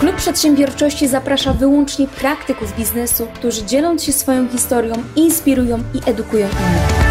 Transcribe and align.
Klub 0.00 0.16
Przedsiębiorczości 0.16 1.08
zaprasza 1.08 1.52
wyłącznie 1.52 2.08
praktyków 2.08 2.76
biznesu, 2.76 3.26
którzy 3.34 3.64
dzieląc 3.64 4.04
się 4.04 4.12
swoją 4.12 4.48
historią, 4.48 4.94
inspirują 5.16 5.78
i 5.94 6.10
edukują 6.10 6.46
innych. 6.46 7.10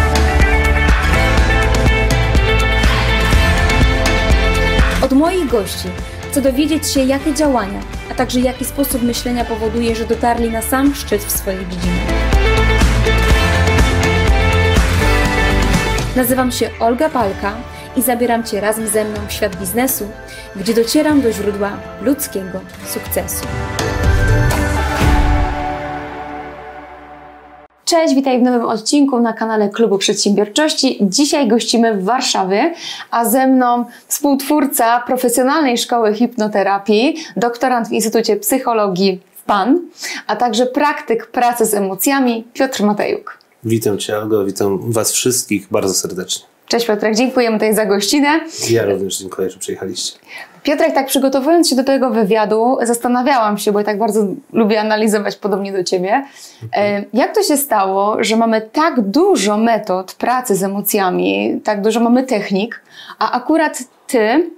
Od 5.02 5.12
moich 5.12 5.46
gości 5.46 5.88
chcę 6.30 6.40
dowiedzieć 6.40 6.86
się, 6.86 7.04
jakie 7.04 7.34
działania, 7.34 7.80
a 8.10 8.14
także 8.14 8.40
jaki 8.40 8.64
sposób 8.64 9.02
myślenia 9.02 9.44
powoduje, 9.44 9.96
że 9.96 10.06
dotarli 10.06 10.50
na 10.50 10.62
sam 10.62 10.94
szczyt 10.94 11.24
w 11.24 11.30
swojej 11.30 11.66
dziedzinie. 11.68 12.06
Nazywam 16.16 16.52
się 16.52 16.70
Olga 16.80 17.08
Palka 17.08 17.52
i 17.96 18.02
zabieram 18.02 18.44
Cię 18.44 18.60
razem 18.60 18.88
ze 18.88 19.04
mną 19.04 19.20
w 19.28 19.32
świat 19.32 19.56
biznesu, 19.56 20.04
gdzie 20.56 20.74
docieram 20.74 21.20
do 21.20 21.32
źródła 21.32 21.70
ludzkiego 22.02 22.60
sukcesu. 22.86 23.46
Cześć, 27.84 28.14
witaj 28.14 28.38
w 28.38 28.42
nowym 28.42 28.62
odcinku 28.62 29.20
na 29.20 29.32
kanale 29.32 29.68
Klubu 29.68 29.98
Przedsiębiorczości. 29.98 30.98
Dzisiaj 31.00 31.48
gościmy 31.48 31.94
w 31.94 32.04
Warszawie, 32.04 32.74
a 33.10 33.24
ze 33.24 33.46
mną 33.46 33.84
współtwórca 34.06 35.00
profesjonalnej 35.06 35.78
szkoły 35.78 36.14
hipnoterapii, 36.14 37.16
doktorant 37.36 37.88
w 37.88 37.92
Instytucie 37.92 38.36
Psychologii 38.36 39.20
w 39.36 39.42
PAN, 39.42 39.80
a 40.26 40.36
także 40.36 40.66
praktyk 40.66 41.26
pracy 41.26 41.66
z 41.66 41.74
emocjami 41.74 42.44
Piotr 42.52 42.82
Matejuk. 42.82 43.38
Witam 43.64 43.98
Cię, 43.98 44.16
Algo, 44.16 44.44
witam 44.44 44.92
Was 44.92 45.12
wszystkich 45.12 45.68
bardzo 45.70 45.94
serdecznie. 45.94 46.49
Cześć 46.70 46.86
Piotrek, 46.86 47.14
dziękujemy 47.14 47.56
tutaj 47.56 47.74
za 47.74 47.86
gościnę. 47.86 48.40
Ja 48.70 48.84
również 48.84 49.18
dziękuję, 49.18 49.50
że 49.50 49.58
przyjechaliście. 49.58 50.18
Piotrek, 50.62 50.94
tak 50.94 51.06
przygotowując 51.06 51.68
się 51.68 51.76
do 51.76 51.84
tego 51.84 52.10
wywiadu, 52.10 52.76
zastanawiałam 52.82 53.58
się, 53.58 53.72
bo 53.72 53.78
ja 53.78 53.84
tak 53.84 53.98
bardzo 53.98 54.26
lubię 54.52 54.80
analizować 54.80 55.36
podobnie 55.36 55.72
do 55.72 55.84
Ciebie, 55.84 56.24
mhm. 56.62 57.04
jak 57.12 57.34
to 57.34 57.42
się 57.42 57.56
stało, 57.56 58.24
że 58.24 58.36
mamy 58.36 58.60
tak 58.60 59.00
dużo 59.00 59.56
metod 59.56 60.14
pracy 60.14 60.56
z 60.56 60.62
emocjami, 60.62 61.60
tak 61.64 61.82
dużo 61.82 62.00
mamy 62.00 62.22
technik, 62.22 62.82
a 63.18 63.32
akurat 63.32 63.78
Ty 64.06 64.50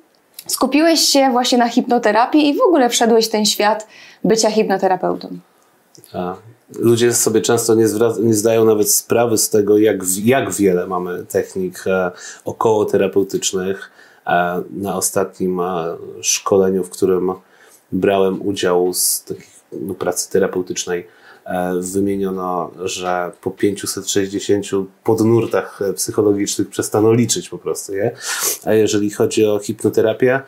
skupiłeś 0.46 1.00
się 1.00 1.30
właśnie 1.30 1.58
na 1.58 1.68
hipnoterapii 1.68 2.48
i 2.48 2.54
w 2.54 2.62
ogóle 2.68 2.88
wszedłeś 2.88 3.26
w 3.26 3.30
ten 3.30 3.46
świat 3.46 3.86
bycia 4.24 4.50
hipnoterapeutą. 4.50 5.28
A, 6.14 6.34
ludzie 6.78 7.14
sobie 7.14 7.40
często 7.40 7.74
nie, 7.74 7.86
nie, 8.20 8.34
zdają 8.34 8.64
nawet 8.64 8.90
sprawy 8.90 9.38
z 9.38 9.50
tego, 9.50 9.78
jak, 9.78 10.00
jak 10.24 10.52
wiele 10.52 10.86
mamy 10.86 11.24
technik 11.28 11.84
e, 11.86 12.10
około 12.44 12.84
terapeutycznych. 12.84 13.90
E, 14.26 14.62
na 14.70 14.96
ostatnim 14.96 15.60
e, 15.60 15.96
szkoleniu, 16.20 16.84
w 16.84 16.90
którym 16.90 17.32
brałem 17.92 18.46
udział 18.46 18.94
z 18.94 19.24
takich, 19.24 19.62
no, 19.72 19.94
pracy 19.94 20.30
terapeutycznej, 20.30 21.06
e, 21.44 21.74
wymieniono, 21.80 22.70
że 22.84 23.32
po 23.40 23.50
560 23.50 24.66
podnurtach 25.04 25.80
psychologicznych 25.96 26.68
przestano 26.68 27.12
liczyć 27.12 27.48
po 27.48 27.58
prostu 27.58 27.94
je. 27.94 28.16
A 28.64 28.72
jeżeli 28.72 29.10
chodzi 29.10 29.46
o 29.46 29.58
hipnoterapię, 29.58 30.42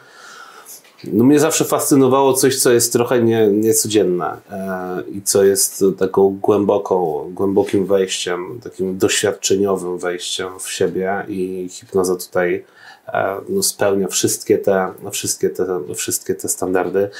no 1.12 1.24
mnie 1.24 1.40
zawsze 1.40 1.64
fascynowało 1.64 2.32
coś, 2.32 2.58
co 2.58 2.72
jest 2.72 2.92
trochę 2.92 3.22
nie, 3.22 3.48
niecodzienne 3.48 4.36
e, 4.50 5.02
i 5.10 5.22
co 5.22 5.44
jest 5.44 5.84
taką 5.98 6.38
głęboką, 6.42 7.30
głębokim 7.34 7.86
wejściem, 7.86 8.60
takim 8.62 8.98
doświadczeniowym 8.98 9.98
wejściem 9.98 10.48
w 10.60 10.70
siebie 10.70 11.24
i 11.28 11.68
hipnoza 11.70 12.16
tutaj 12.16 12.64
e, 13.06 13.36
no, 13.48 13.62
spełnia 13.62 14.08
wszystkie 14.08 14.58
te, 14.58 14.92
wszystkie, 15.12 15.50
te, 15.50 15.66
wszystkie 15.94 16.34
te 16.34 16.48
standardy. 16.48 17.10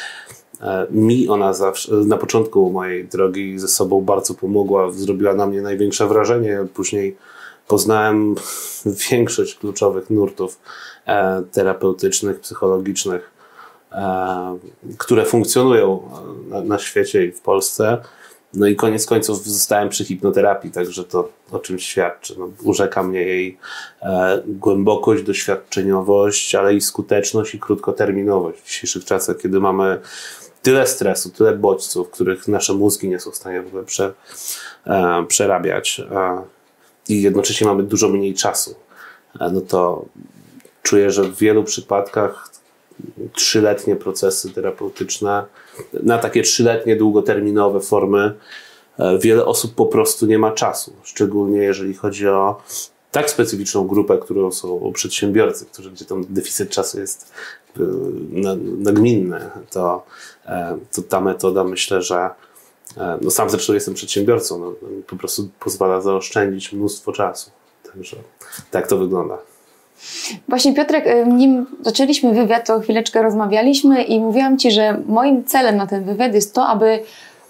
E, 0.61 0.87
mi 0.91 1.29
ona 1.29 1.53
zawsze, 1.53 1.93
na 1.93 2.17
początku 2.17 2.71
mojej 2.71 3.05
drogi 3.05 3.59
ze 3.59 3.69
sobą 3.69 4.01
bardzo 4.01 4.35
pomogła, 4.35 4.93
zrobiła 4.93 5.35
na 5.35 5.47
mnie 5.47 5.63
największe 5.63 6.07
wrażenie. 6.07 6.67
Później 6.75 7.17
poznałem 7.69 8.35
większość 9.11 9.55
kluczowych 9.55 10.11
nurtów 10.11 10.61
e, 11.07 11.43
terapeutycznych, 11.53 12.41
psychologicznych 12.41 13.34
które 14.99 15.25
funkcjonują 15.25 16.11
na, 16.49 16.61
na 16.61 16.79
świecie 16.79 17.25
i 17.25 17.33
w 17.33 17.41
Polsce. 17.41 17.99
No 18.55 18.67
i 18.67 18.77
koniec 18.77 19.07
końców 19.07 19.45
zostałem 19.45 19.89
przy 19.89 20.05
hipnoterapii, 20.05 20.71
także 20.71 21.05
to 21.05 21.29
o 21.51 21.59
czym 21.59 21.79
świadczy. 21.79 22.35
No, 22.39 22.49
urzeka 22.63 23.03
mnie 23.03 23.21
jej 23.21 23.59
e, 24.03 24.43
głębokość, 24.47 25.23
doświadczeniowość, 25.23 26.55
ale 26.55 26.75
i 26.75 26.81
skuteczność 26.81 27.55
i 27.55 27.59
krótkoterminowość 27.59 28.61
w 28.61 28.67
dzisiejszych 28.67 29.05
czasach, 29.05 29.37
kiedy 29.37 29.61
mamy 29.61 30.01
tyle 30.63 30.87
stresu, 30.87 31.31
tyle 31.31 31.57
bodźców, 31.57 32.11
których 32.11 32.49
nasze 32.49 32.75
mózgi 32.75 33.09
nie 33.09 33.21
są 33.21 33.31
w 33.31 33.37
stanie 33.37 33.63
w 33.63 33.67
ogóle 33.67 33.85
prze, 33.85 34.13
e, 34.87 35.25
przerabiać 35.29 36.01
e, 36.01 36.43
i 37.09 37.23
jednocześnie 37.23 37.67
mamy 37.67 37.83
dużo 37.83 38.09
mniej 38.09 38.35
czasu. 38.35 38.75
E, 39.41 39.51
no 39.51 39.61
to 39.61 40.05
czuję, 40.83 41.11
że 41.11 41.23
w 41.23 41.39
wielu 41.39 41.65
przypadkach 41.65 42.51
trzyletnie 43.33 43.97
procesy 43.97 44.51
terapeutyczne, 44.51 45.45
na 46.03 46.19
takie 46.19 46.43
trzyletnie, 46.43 46.97
długoterminowe 46.97 47.81
formy. 47.81 48.35
E, 48.99 49.19
wiele 49.19 49.45
osób 49.45 49.75
po 49.75 49.87
prostu 49.87 50.27
nie 50.27 50.39
ma 50.39 50.53
czasu, 50.53 50.93
szczególnie 51.03 51.59
jeżeli 51.59 51.95
chodzi 51.95 52.29
o 52.29 52.63
tak 53.11 53.31
specyficzną 53.31 53.87
grupę, 53.87 54.19
którą 54.19 54.53
są 54.53 54.93
przedsiębiorcy, 54.95 55.67
którzy, 55.67 55.91
gdzie 55.91 56.05
ten 56.05 56.25
deficyt 56.29 56.71
czasu 56.71 57.01
jest 57.01 57.33
e, 57.77 57.81
nagminny, 58.79 59.41
to, 59.71 60.07
e, 60.47 60.79
to 60.93 61.03
ta 61.03 61.21
metoda 61.21 61.65
myślę, 61.65 62.03
że 62.03 62.31
no 63.21 63.31
sam 63.31 63.51
zresztą 63.51 63.73
jestem 63.73 63.95
przedsiębiorcą, 63.95 64.59
no, 64.59 64.73
po 65.07 65.17
prostu 65.17 65.49
pozwala 65.61 66.01
zaoszczędzić 66.01 66.73
mnóstwo 66.73 67.13
czasu. 67.13 67.51
Także 67.93 68.17
tak 68.71 68.89
to 68.89 68.99
wygląda. 68.99 69.39
Właśnie 70.49 70.75
Piotrek, 70.75 71.07
y, 71.07 71.27
nim 71.27 71.67
zaczęliśmy 71.81 72.35
wywiad, 72.35 72.67
to 72.67 72.81
chwileczkę 72.81 73.23
rozmawialiśmy 73.23 74.03
i 74.03 74.21
mówiłam 74.21 74.59
Ci, 74.59 74.71
że 74.71 75.01
moim 75.07 75.45
celem 75.45 75.77
na 75.77 75.87
ten 75.87 76.05
wywiad 76.05 76.35
jest 76.35 76.55
to, 76.55 76.67
aby 76.67 76.99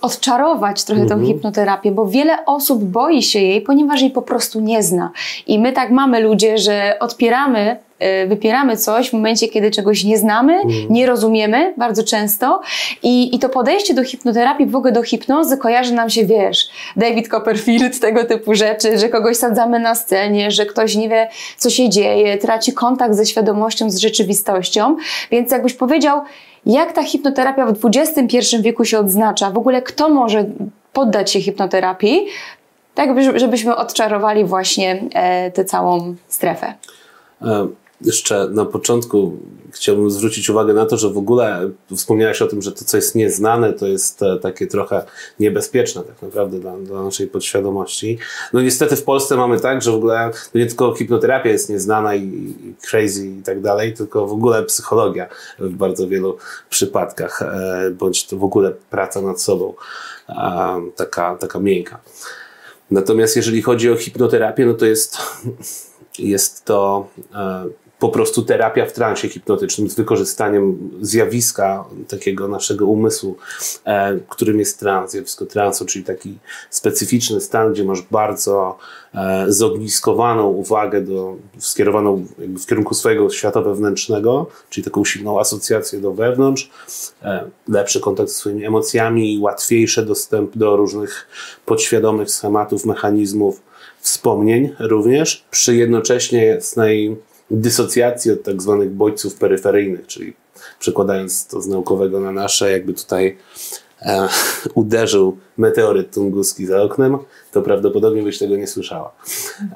odczarować 0.01 0.85
trochę 0.85 1.07
tą 1.07 1.15
mhm. 1.15 1.27
hipnoterapię, 1.27 1.93
bo 1.93 2.07
wiele 2.07 2.45
osób 2.47 2.85
boi 2.85 3.23
się 3.23 3.41
jej, 3.41 3.61
ponieważ 3.61 4.01
jej 4.01 4.11
po 4.11 4.23
prostu 4.23 4.61
nie 4.61 4.83
zna. 4.83 5.11
I 5.47 5.59
my 5.59 5.73
tak 5.73 5.91
mamy 5.91 6.21
ludzie, 6.21 6.59
że 6.59 6.97
odpieramy 7.01 7.77
wypieramy 8.27 8.77
coś 8.77 9.11
w 9.11 9.13
momencie, 9.13 9.49
kiedy 9.49 9.71
czegoś 9.71 10.05
nie 10.05 10.19
znamy, 10.19 10.53
mhm. 10.53 10.87
nie 10.91 11.07
rozumiemy 11.07 11.75
bardzo 11.77 12.05
często 12.05 12.61
I, 13.03 13.37
i 13.37 13.39
to 13.39 13.49
podejście 13.49 13.95
do 13.95 14.05
hipnoterapii, 14.05 14.67
w 14.67 14.77
ogóle 14.77 14.93
do 14.93 15.03
hipnozy 15.03 15.57
kojarzy 15.57 15.95
nam 15.95 16.11
się, 16.11 16.25
wiesz, 16.25 16.69
David 16.97 17.29
Copperfield, 17.29 18.01
tego 18.01 18.25
typu 18.25 18.55
rzeczy, 18.55 18.99
że 18.99 19.09
kogoś 19.09 19.37
sadzamy 19.37 19.79
na 19.79 19.95
scenie, 19.95 20.51
że 20.51 20.67
ktoś 20.67 20.97
nie 20.97 21.09
wie, 21.09 21.29
co 21.57 21.71
się 21.71 21.89
dzieje, 21.89 22.39
traci 22.39 22.73
kontakt 22.73 23.15
ze 23.15 23.27
świadomością, 23.27 23.91
z 23.91 23.99
rzeczywistością, 23.99 24.97
więc 25.31 25.51
jakbyś 25.53 25.75
powiedział, 25.75 26.23
jak 26.67 26.93
ta 26.93 27.03
hipnoterapia 27.03 27.67
w 27.67 27.79
XXI 27.85 28.57
wieku 28.61 28.85
się 28.85 28.99
odznacza? 28.99 29.51
W 29.51 29.59
ogóle 29.59 29.83
kto 29.83 30.09
może 30.09 30.45
poddać 30.93 31.31
się 31.31 31.41
hipnoterapii? 31.41 32.27
Tak, 32.95 33.39
żebyśmy 33.39 33.77
odczarowali 33.77 34.45
właśnie 34.45 35.05
e, 35.15 35.51
tę 35.51 35.65
całą 35.65 36.15
strefę. 36.29 36.75
E, 37.43 37.67
jeszcze 38.05 38.49
na 38.49 38.65
początku 38.65 39.39
chciałbym 39.71 40.11
zwrócić 40.11 40.51
uwagę 40.51 40.75
na 40.75 40.87
to, 40.87 40.97
że 40.97 41.11
w 41.11 41.19
ogóle 41.19 41.71
wspomniałeś 41.97 42.43
o 42.43 42.47
tym, 42.47 42.63
że 42.63 42.73
to, 42.73 42.85
co 42.85 42.97
jest 42.97 43.15
nieznane, 43.15 43.73
to 43.73 43.87
jest 43.87 44.23
e, 44.23 44.39
takie 44.39 44.67
trochę 44.67 45.05
niebezpieczne 45.41 46.03
tak 46.03 46.23
naprawdę 46.23 46.59
dla, 46.59 46.79
dla 46.79 47.03
naszej 47.03 47.27
podświadomości. 47.27 48.19
No 48.53 48.61
niestety 48.61 48.97
w 48.97 49.03
Polsce 49.03 49.37
mamy 49.37 49.61
tak, 49.61 49.83
że 49.83 49.91
w 49.91 49.95
ogóle 49.95 50.31
nie 50.55 50.67
tylko 50.67 50.95
hipnoterapia 50.95 51.51
jest 51.51 51.71
nieznana 51.71 52.15
i, 52.15 52.23
i 52.23 52.75
crazy 52.91 53.27
i 53.27 53.43
tak 53.43 53.61
dalej, 53.61 53.95
tylko 53.95 54.27
w 54.27 54.33
ogóle 54.33 54.63
psychologia 54.63 55.29
w 55.59 55.75
bardzo 55.75 56.09
wielu 56.09 56.39
przypadkach, 56.71 57.43
e, 57.43 57.91
bądź 57.91 58.27
to 58.27 58.37
w 58.37 58.45
ogóle 58.45 58.73
praca 58.91 59.23
nad 59.23 59.41
sobą, 59.41 59.75
taka, 60.97 61.37
taka 61.37 61.61
miękka. 61.61 62.01
Natomiast 62.91 63.37
jeżeli 63.37 63.63
chodzi 63.63 63.91
o 63.91 63.97
hipnoterapię, 63.97 64.67
no 64.67 64.75
to 64.75 64.87
jest, 64.87 65.19
jest 66.19 66.65
to 66.65 67.09
e, 67.35 67.65
po 67.99 68.09
prostu 68.09 68.43
terapia 68.43 68.87
w 68.87 68.93
transie 68.93 69.29
hipnotycznym 69.29 69.91
z 69.91 69.95
wykorzystaniem 69.95 70.91
zjawiska 71.01 71.85
takiego 72.09 72.49
naszego 72.49 72.87
umysłu, 72.87 73.37
e, 73.85 74.19
którym 74.29 74.59
jest 74.59 74.81
trans, 74.81 75.11
zjawisko 75.11 75.47
transu, 75.47 75.85
czyli 75.87 76.05
taki 76.05 76.39
specyficzny 76.71 77.41
stan, 77.41 77.73
gdzie 77.73 77.85
masz 77.85 78.03
bardzo 78.03 78.79
e, 79.15 79.45
zogniskowaną 79.49 80.47
uwagę 80.49 81.01
do, 81.01 81.37
skierowaną 81.59 82.27
w 82.39 82.67
kierunku 82.67 82.95
swojego 82.95 83.31
świata 83.31 83.61
wewnętrznego, 83.61 84.47
czyli 84.71 84.85
taką 84.85 85.05
silną 85.05 85.41
asocjację 85.41 86.01
do 86.01 86.13
wewnątrz, 86.13 86.71
e, 87.23 87.45
lepszy 87.69 88.01
kontakt 88.01 88.29
ze 88.29 88.35
swoimi 88.35 88.65
emocjami, 88.65 89.39
łatwiejszy 89.41 90.05
dostęp 90.07 90.57
do 90.57 90.77
różnych 90.77 91.29
podświadomych 91.67 92.31
schematów, 92.31 92.85
mechanizmów, 92.85 93.63
wspomnień 94.01 94.75
również, 94.79 95.45
przy 95.51 95.77
jednocześnie 95.77 96.47
jasnej 96.47 97.17
dysocjacji 97.51 98.33
od 98.33 98.43
tak 98.43 98.63
zwanych 98.63 98.91
bodźców 98.91 99.35
peryferyjnych, 99.35 100.07
czyli 100.07 100.35
przekładając 100.79 101.47
to 101.47 101.61
z 101.61 101.67
naukowego 101.67 102.21
na 102.21 102.33
nasze, 102.33 102.71
jakby 102.71 102.95
tutaj 102.95 103.37
e, 104.03 104.29
uderzył 104.75 105.37
meteoryt 105.57 106.15
tunguski 106.15 106.67
za 106.67 106.83
oknem, 106.83 107.19
to 107.53 107.63
prawdopodobnie 107.63 108.23
byś 108.23 108.39
tego 108.39 108.57
nie 108.57 108.67
słyszała. 108.67 109.13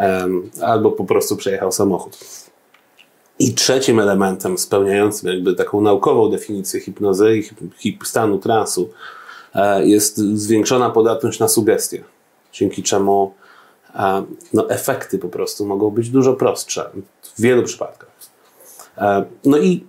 E, 0.01 0.29
albo 0.63 0.93
po 0.93 1.05
prostu 1.05 1.37
przejechał 1.37 1.73
samochód. 1.73 2.19
I 3.39 3.55
trzecim 3.55 4.01
elementem 4.01 4.59
spełniającym 4.59 5.29
jakby 5.29 5.55
taką 5.55 5.81
naukową 5.81 6.31
definicję 6.31 6.81
hipnozy 6.81 7.39
i 7.39 7.43
hip, 7.79 8.07
stanu 8.07 8.39
transu 8.39 8.91
e, 9.55 9.87
jest 9.87 10.17
zwiększona 10.17 10.91
podatność 10.91 11.39
na 11.39 11.49
sugestie, 11.49 12.05
dzięki 12.53 12.83
czemu 12.83 13.35
e, 13.95 14.25
no, 14.55 14.71
efekty 14.71 15.19
po 15.19 15.29
prostu 15.29 15.67
mogą 15.67 15.91
być 15.91 16.11
dużo 16.11 16.35
prostsze 16.35 16.91
w 17.39 17.41
wielu 17.41 17.63
przypadkach. 17.63 18.11
E, 18.99 19.25
no 19.45 19.59
i 19.59 19.85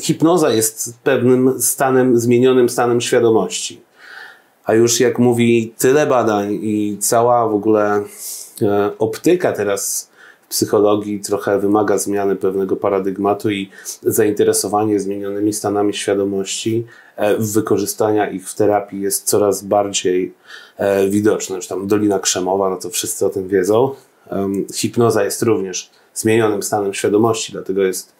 hipnoza 0.00 0.50
jest 0.50 0.98
pewnym 1.04 1.62
stanem, 1.62 2.18
zmienionym 2.18 2.68
stanem 2.68 3.00
świadomości. 3.00 3.80
A 4.64 4.74
już 4.74 5.00
jak 5.00 5.18
mówi 5.18 5.74
tyle 5.78 6.06
badań 6.06 6.58
i 6.62 6.96
cała 7.00 7.48
w 7.48 7.54
ogóle 7.54 8.02
optyka 8.98 9.52
teraz 9.52 10.10
psychologii 10.48 11.20
trochę 11.20 11.58
wymaga 11.58 11.98
zmiany 11.98 12.36
pewnego 12.36 12.76
paradygmatu 12.76 13.50
i 13.50 13.70
zainteresowanie 14.02 15.00
zmienionymi 15.00 15.52
stanami 15.52 15.94
świadomości, 15.94 16.86
e, 17.16 17.36
wykorzystania 17.36 18.30
ich 18.30 18.48
w 18.48 18.54
terapii 18.54 19.00
jest 19.00 19.24
coraz 19.24 19.64
bardziej 19.64 20.34
e, 20.76 21.08
widoczne. 21.08 21.56
Już 21.56 21.66
tam 21.66 21.86
Dolina 21.86 22.18
Krzemowa, 22.18 22.70
no 22.70 22.76
to 22.76 22.90
wszyscy 22.90 23.26
o 23.26 23.28
tym 23.28 23.48
wiedzą. 23.48 23.94
Hipnoza 24.74 25.24
jest 25.24 25.42
również 25.42 25.90
zmienionym 26.16 26.62
stanem 26.62 26.94
świadomości, 26.94 27.52
dlatego 27.52 27.82
jest 27.82 28.12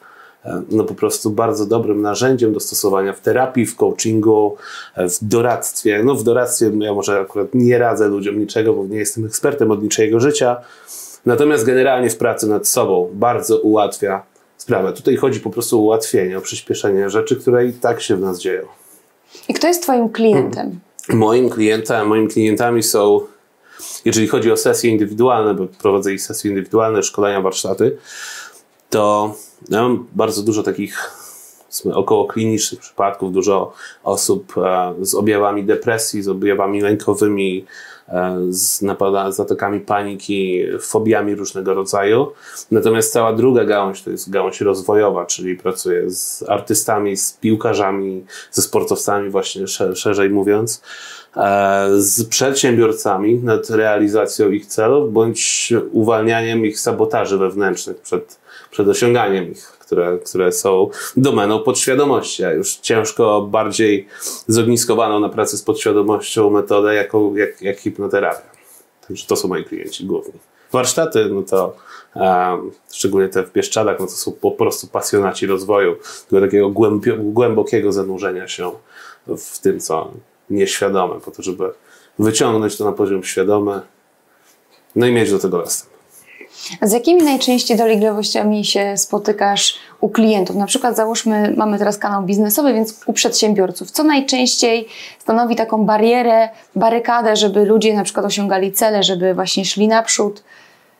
e, 0.44 0.62
no 0.70 0.84
po 0.84 0.94
prostu 0.94 1.31
bardzo 1.31 1.66
dobrym 1.66 2.02
narzędziem 2.02 2.52
do 2.52 2.60
stosowania 2.60 3.12
w 3.12 3.20
terapii, 3.20 3.66
w 3.66 3.76
coachingu, 3.76 4.56
w 4.96 5.19
doradztwie. 5.22 6.02
No 6.04 6.14
w 6.14 6.22
doradztwie 6.22 6.70
ja 6.81 6.94
może 6.94 7.20
akurat 7.20 7.48
nie 7.54 7.78
radzę 7.78 8.08
ludziom 8.08 8.38
niczego, 8.38 8.72
bo 8.72 8.87
nie 8.87 8.98
jestem 8.98 9.26
ekspertem 9.26 9.70
od 9.70 9.82
niczego 9.82 10.20
życia, 10.20 10.56
Natomiast 11.26 11.64
generalnie 11.64 12.10
w 12.10 12.16
pracy 12.16 12.46
nad 12.46 12.69
sobą 12.69 13.10
bardzo 13.12 13.58
ułatwia 13.58 14.22
sprawę. 14.56 14.93
Tutaj 14.93 15.16
chodzi 15.16 15.40
po 15.40 15.50
prostu 15.50 15.78
o 15.78 15.82
ułatwienie, 15.82 16.38
o 16.38 16.40
przyspieszenie 16.40 17.10
rzeczy, 17.10 17.37
które 17.37 17.66
i 17.66 17.72
tak 17.72 18.00
się 18.00 18.16
w 18.16 18.20
nas 18.20 18.40
dzieją. 18.40 18.62
I 19.48 19.54
kto 19.54 19.66
jest 19.69 19.82
Twoim 19.82 20.08
klientem? 20.08 20.81
Moim 21.08 21.50
klientem, 21.50 22.08
moimi 22.08 22.28
klientami 22.28 22.82
są, 22.82 23.20
jeżeli 24.06 24.29
chodzi 24.29 24.53
o 24.53 24.56
sesje 24.56 24.91
indywidualne, 24.91 25.55
bo 25.55 25.67
prowadzę 25.67 26.14
i 26.14 26.19
sesje 26.19 26.50
indywidualne, 26.50 27.03
szkolenia, 27.03 27.41
warsztaty, 27.41 27.97
to 28.91 29.35
ja 29.69 29.82
mam 29.82 30.06
bardzo 30.12 30.43
dużo 30.43 30.62
takich 30.62 31.11
około 31.94 32.26
klinicznych 32.26 32.81
przypadków, 32.81 33.32
dużo 33.32 33.73
osób 34.05 34.55
e, 34.58 34.94
z 35.00 35.14
objawami 35.14 35.64
depresji, 35.64 36.23
z 36.23 36.29
objawami 36.29 36.81
lękowymi, 36.81 37.67
E, 38.08 38.38
z, 38.50 38.82
napada, 38.82 39.32
z 39.32 39.41
atakami 39.41 39.81
paniki, 39.81 40.64
fobiami 40.81 41.35
różnego 41.35 41.75
rodzaju. 41.75 42.32
Natomiast 42.70 43.12
cała 43.12 43.32
druga 43.32 43.64
gałąź 43.64 44.03
to 44.03 44.11
jest 44.11 44.31
gałąź 44.31 44.61
rozwojowa, 44.61 45.26
czyli 45.26 45.56
pracuję 45.56 46.11
z 46.11 46.44
artystami, 46.49 47.17
z 47.17 47.32
piłkarzami, 47.32 48.25
ze 48.50 48.62
sportowcami, 48.62 49.31
właśnie 49.31 49.67
szerzej 49.94 50.31
mówiąc, 50.31 50.82
z 51.99 52.25
przedsiębiorcami 52.25 53.35
nad 53.35 53.71
realizacją 53.71 54.50
ich 54.50 54.67
celów 54.67 55.12
bądź 55.12 55.73
uwalnianiem 55.93 56.67
ich 56.67 56.81
sabotaży 56.81 57.38
wewnętrznych 57.38 58.00
przed, 58.00 58.38
przed 58.71 58.88
osiąganiem 58.88 59.50
ich 59.50 59.77
które, 59.87 60.19
które 60.19 60.53
są 60.53 60.91
domeną 61.17 61.62
podświadomości, 61.62 62.44
a 62.44 62.50
już 62.50 62.77
ciężko 62.77 63.43
bardziej 63.43 64.09
zogniskowaną 64.49 65.21
na 65.21 65.29
pracy 65.29 65.59
z 65.59 65.62
podświadomością 65.62 66.50
metodę, 66.50 66.94
jaką, 66.94 67.35
jak, 67.35 67.62
jak 67.62 67.79
hipnoterapia. 67.79 68.50
Także 69.09 69.27
to 69.27 69.37
są 69.37 69.49
moi 69.49 69.65
klienci 69.65 70.05
główni. 70.05 70.41
Warsztaty, 70.73 71.29
no 71.31 71.43
to 71.43 71.77
um, 72.15 72.71
szczególnie 72.93 73.29
te 73.29 73.43
w 73.43 73.53
Bieszczadach, 73.53 74.00
no 74.00 74.06
to 74.06 74.12
są 74.12 74.32
po 74.32 74.50
prostu 74.50 74.87
pasjonaci 74.87 75.47
rozwoju, 75.47 75.97
takiego 76.31 76.71
głębokiego 77.19 77.93
zanurzenia 77.93 78.49
się 78.49 78.71
w 79.27 79.59
tym, 79.59 79.81
co 79.81 80.11
nieświadome, 80.50 81.20
po 81.20 81.31
to, 81.31 81.43
żeby 81.43 81.72
wyciągnąć 82.19 82.76
to 82.76 82.84
na 82.84 82.93
poziom 82.93 83.25
świadomy, 83.25 83.81
no 84.96 85.06
i 85.06 85.12
mieć 85.12 85.31
do 85.31 85.38
tego 85.38 85.58
dostęp. 85.58 85.96
Z 86.82 86.93
jakimi 86.93 87.22
najczęściej 87.22 87.76
dolegliwościami 87.76 88.64
się 88.64 88.96
spotykasz 88.96 89.78
u 90.00 90.08
klientów? 90.08 90.56
Na 90.56 90.66
przykład 90.66 90.96
załóżmy, 90.96 91.54
mamy 91.56 91.78
teraz 91.78 91.98
kanał 91.98 92.22
biznesowy, 92.22 92.75
więc 92.75 93.00
u 93.06 93.12
przedsiębiorców. 93.12 93.90
Co 93.90 94.04
najczęściej 94.04 94.88
stanowi 95.19 95.56
taką 95.56 95.84
barierę, 95.84 96.48
barykadę, 96.76 97.37
żeby 97.37 97.64
ludzie 97.64 97.94
na 97.94 98.04
przykład 98.04 98.26
osiągali 98.26 98.72
cele, 98.72 99.02
żeby 99.02 99.34
właśnie 99.34 99.64
szli 99.64 99.88
naprzód? 99.88 100.43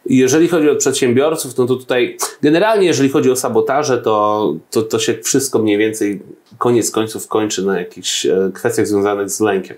Jeżeli 0.09 0.49
chodzi 0.49 0.71
o 0.71 0.77
przedsiębiorców, 0.77 1.57
no 1.57 1.67
to 1.67 1.77
tutaj 1.77 2.17
generalnie, 2.43 2.87
jeżeli 2.87 3.09
chodzi 3.09 3.31
o 3.31 3.37
sabotaże, 3.37 3.99
to, 3.99 4.55
to, 4.71 4.83
to 4.83 4.99
się 4.99 5.15
wszystko 5.23 5.59
mniej 5.59 5.79
więcej 5.79 6.23
koniec 6.59 6.91
końców 6.91 7.29
kończy 7.29 7.67
na 7.67 7.79
jakichś 7.79 8.27
e, 8.27 8.51
kwestiach 8.55 8.87
związanych 8.87 9.31
z 9.31 9.41
lękiem. 9.41 9.77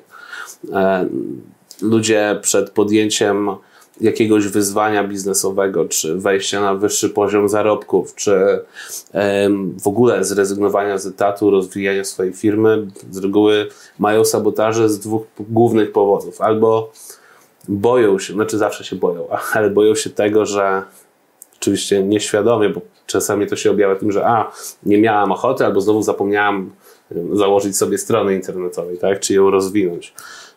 E, 0.72 1.08
ludzie 1.82 2.38
przed 2.42 2.70
podjęciem 2.70 3.50
jakiegoś 4.00 4.46
wyzwania 4.46 5.04
biznesowego, 5.04 5.84
czy 5.84 6.14
wejścia 6.14 6.60
na 6.60 6.74
wyższy 6.74 7.10
poziom 7.10 7.48
zarobków, 7.48 8.14
czy 8.14 8.60
w 9.82 9.86
ogóle 9.86 10.24
zrezygnowania 10.24 10.98
z 10.98 11.06
etatu, 11.06 11.50
rozwijania 11.50 12.04
swojej 12.04 12.32
firmy, 12.32 12.86
z 13.10 13.18
reguły 13.18 13.68
mają 13.98 14.24
sabotaże 14.24 14.88
z 14.88 14.98
dwóch 14.98 15.22
głównych 15.40 15.92
powodów. 15.92 16.40
Albo 16.40 16.92
boją 17.68 18.18
się, 18.18 18.32
znaczy 18.32 18.58
zawsze 18.58 18.84
się 18.84 18.96
boją, 18.96 19.28
ale 19.54 19.70
boją 19.70 19.94
się 19.94 20.10
tego, 20.10 20.46
że 20.46 20.82
oczywiście 21.60 22.02
nieświadomie, 22.02 22.68
bo 22.68 22.80
czasami 23.06 23.46
to 23.46 23.56
się 23.56 23.70
objawia 23.70 23.96
tym, 23.96 24.12
że 24.12 24.26
a, 24.26 24.52
nie 24.82 24.98
miałam 24.98 25.32
ochoty, 25.32 25.64
albo 25.64 25.80
znowu 25.80 26.02
zapomniałam 26.02 26.70
założyć 27.32 27.76
sobie 27.76 27.98
strony 27.98 28.34
internetowej, 28.34 28.98
tak, 28.98 29.20
czy 29.20 29.34
ją 29.34 29.50
rozwinąć, 29.50 30.14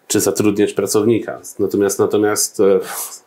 czy 0.08 0.20
zatrudniać 0.20 0.74
pracownika. 0.74 1.42
Natomiast, 1.60 2.00
natomiast 2.00 2.60
e, 2.60 2.80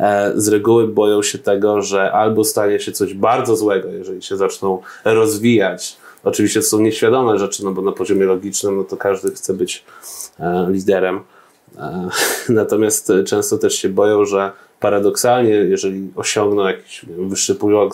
E, 0.00 0.32
z 0.36 0.48
reguły 0.48 0.88
boją 0.88 1.22
się 1.22 1.38
tego, 1.38 1.82
że 1.82 2.12
albo 2.12 2.44
stanie 2.44 2.80
się 2.80 2.92
coś 2.92 3.14
bardzo 3.14 3.56
złego, 3.56 3.88
jeżeli 3.88 4.22
się 4.22 4.36
zaczną 4.36 4.82
rozwijać. 5.04 5.96
Oczywiście 6.24 6.60
to 6.60 6.66
są 6.66 6.80
nieświadome 6.80 7.38
rzeczy, 7.38 7.64
no 7.64 7.72
bo 7.72 7.82
na 7.82 7.92
poziomie 7.92 8.24
logicznym 8.26 8.76
no 8.76 8.84
to 8.84 8.96
każdy 8.96 9.30
chce 9.30 9.54
być 9.54 9.84
e, 10.40 10.66
liderem. 10.70 11.20
E, 11.78 12.08
natomiast 12.48 13.12
często 13.26 13.58
też 13.58 13.74
się 13.74 13.88
boją, 13.88 14.24
że 14.24 14.52
paradoksalnie, 14.80 15.50
jeżeli 15.50 16.10
osiągną 16.16 16.66
jakiś 16.66 17.04
wyższy 17.08 17.54
pułap, 17.54 17.92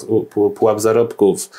pułap 0.54 0.80
zarobków, 0.80 1.50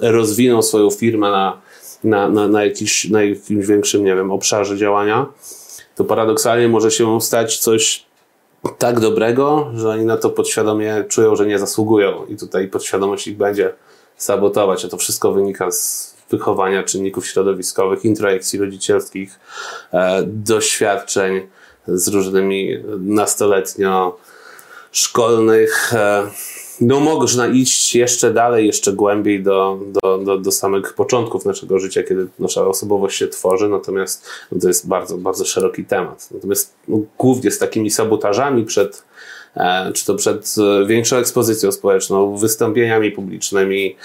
rozwiną 0.00 0.62
swoją 0.62 0.90
firmę 0.90 1.30
na, 1.30 1.60
na, 2.04 2.28
na, 2.28 2.48
na, 2.48 2.64
jakiś, 2.64 3.10
na 3.10 3.22
jakimś 3.22 3.66
większym, 3.66 4.04
nie 4.04 4.14
wiem, 4.16 4.30
obszarze 4.30 4.76
działania, 4.76 5.26
to 5.96 6.04
paradoksalnie 6.04 6.68
może 6.68 6.90
się 6.90 7.20
stać 7.20 7.58
coś 7.58 8.04
tak 8.78 9.00
dobrego, 9.00 9.70
że 9.74 9.88
oni 9.88 10.04
na 10.04 10.16
to 10.16 10.30
podświadomie 10.30 11.04
czują, 11.08 11.36
że 11.36 11.46
nie 11.46 11.58
zasługują 11.58 12.26
i 12.26 12.36
tutaj 12.36 12.68
podświadomość 12.68 13.26
ich 13.26 13.36
będzie 13.36 13.72
sabotować, 14.16 14.84
a 14.84 14.88
to 14.88 14.96
wszystko 14.96 15.32
wynika 15.32 15.70
z 15.70 16.14
wychowania 16.30 16.82
czynników 16.82 17.26
środowiskowych, 17.26 18.04
introjekcji 18.04 18.58
rodzicielskich, 18.58 19.38
e, 19.92 20.22
doświadczeń 20.26 21.46
z 21.88 22.08
różnymi 22.08 22.76
nastoletnio 22.98 24.18
szkolnych 24.92 25.94
e, 25.94 26.30
no 26.80 27.00
można 27.00 27.46
iść 27.46 27.94
jeszcze 27.94 28.32
dalej, 28.32 28.66
jeszcze 28.66 28.92
głębiej 28.92 29.42
do, 29.42 29.80
do, 30.02 30.18
do, 30.18 30.38
do 30.38 30.52
samych 30.52 30.94
początków 30.94 31.44
naszego 31.44 31.78
życia, 31.78 32.02
kiedy 32.02 32.26
nasza 32.38 32.66
osobowość 32.66 33.18
się 33.18 33.28
tworzy, 33.28 33.68
natomiast 33.68 34.26
no 34.52 34.60
to 34.60 34.68
jest 34.68 34.88
bardzo, 34.88 35.18
bardzo 35.18 35.44
szeroki 35.44 35.84
temat. 35.84 36.28
Natomiast 36.30 36.74
no, 36.88 36.98
głównie 37.18 37.50
z 37.50 37.58
takimi 37.58 37.90
sabotażami 37.90 38.64
przed, 38.64 39.04
e, 39.56 39.92
czy 39.92 40.06
to 40.06 40.14
przed 40.14 40.54
większą 40.86 41.16
ekspozycją 41.16 41.72
społeczną, 41.72 42.36
wystąpieniami 42.36 43.10
publicznymi, 43.10 43.96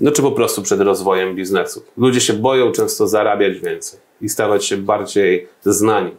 no 0.00 0.10
czy 0.10 0.22
po 0.22 0.32
prostu 0.32 0.62
przed 0.62 0.80
rozwojem 0.80 1.34
biznesu. 1.34 1.82
Ludzie 1.96 2.20
się 2.20 2.32
boją 2.32 2.72
często 2.72 3.08
zarabiać 3.08 3.58
więcej 3.58 4.00
i 4.20 4.28
stawać 4.28 4.64
się 4.64 4.76
bardziej 4.76 5.48
znani 5.64 6.14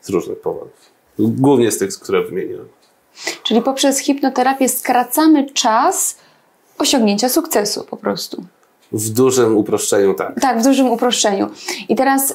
z 0.00 0.10
różnych 0.10 0.40
powodów. 0.40 0.92
Głównie 1.18 1.70
z 1.70 1.78
tych, 1.78 1.98
które 1.98 2.24
wymieniłem. 2.24 2.68
Czyli 3.42 3.62
poprzez 3.62 3.98
hipnoterapię 3.98 4.68
skracamy 4.68 5.50
czas 5.50 6.18
osiągnięcia 6.78 7.28
sukcesu 7.28 7.84
po 7.90 7.96
prostu. 7.96 8.44
W 8.92 9.10
dużym 9.10 9.56
uproszczeniu, 9.56 10.14
tak. 10.14 10.40
Tak, 10.40 10.60
w 10.60 10.64
dużym 10.64 10.90
uproszczeniu. 10.90 11.50
I 11.88 11.96
teraz, 11.96 12.30
y, 12.30 12.34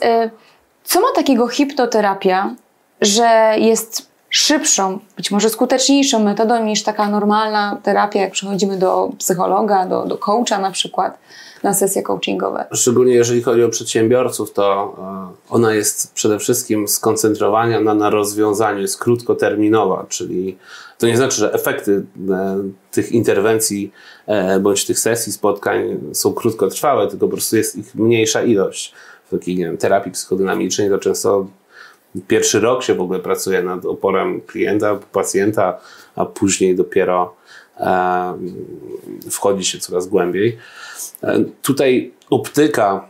co 0.83 1.01
ma 1.01 1.07
takiego 1.15 1.47
hipnoterapia, 1.47 2.55
że 3.01 3.55
jest 3.57 4.07
szybszą, 4.29 4.99
być 5.17 5.31
może 5.31 5.49
skuteczniejszą 5.49 6.23
metodą 6.23 6.65
niż 6.65 6.83
taka 6.83 7.09
normalna 7.09 7.81
terapia, 7.83 8.21
jak 8.21 8.31
przychodzimy 8.31 8.77
do 8.77 9.09
psychologa, 9.17 9.85
do, 9.85 10.05
do 10.05 10.17
coacha 10.17 10.59
na 10.59 10.71
przykład 10.71 11.17
na 11.63 11.73
sesje 11.73 12.01
coachingowe. 12.01 12.65
Szczególnie 12.71 13.13
jeżeli 13.13 13.41
chodzi 13.41 13.63
o 13.63 13.69
przedsiębiorców, 13.69 14.53
to 14.53 14.95
e, 14.99 15.53
ona 15.53 15.73
jest 15.73 16.13
przede 16.13 16.39
wszystkim 16.39 16.87
skoncentrowana 16.87 17.79
na, 17.79 17.93
na 17.93 18.09
rozwiązaniu, 18.09 18.81
jest 18.81 18.99
krótkoterminowa, 18.99 20.05
czyli 20.09 20.57
to 20.97 21.07
nie 21.07 21.17
znaczy, 21.17 21.37
że 21.37 21.53
efekty 21.53 22.05
e, 22.29 22.57
tych 22.91 23.11
interwencji 23.11 23.91
e, 24.27 24.59
bądź 24.59 24.85
tych 24.85 24.99
sesji, 24.99 25.33
spotkań 25.33 25.99
są 26.13 26.33
krótkotrwałe, 26.33 27.07
tylko 27.07 27.27
po 27.27 27.31
prostu 27.31 27.57
jest 27.57 27.75
ich 27.75 27.95
mniejsza 27.95 28.43
ilość. 28.43 28.93
W 29.27 29.31
takiej 29.31 29.55
nie 29.55 29.65
wiem, 29.65 29.77
terapii 29.77 30.11
psychodynamicznej 30.11 30.89
to 30.89 30.97
często 30.97 31.47
pierwszy 32.27 32.59
rok 32.59 32.83
się 32.83 32.95
w 32.95 33.01
ogóle 33.01 33.19
pracuje 33.19 33.63
nad 33.63 33.85
oporem 33.85 34.41
klienta, 34.41 34.99
pacjenta, 35.11 35.79
a 36.15 36.25
później 36.25 36.75
dopiero 36.75 37.35
wchodzi 39.31 39.65
się 39.65 39.79
coraz 39.79 40.07
głębiej. 40.07 40.57
E, 41.23 41.43
tutaj 41.61 42.11
optyka 42.29 43.07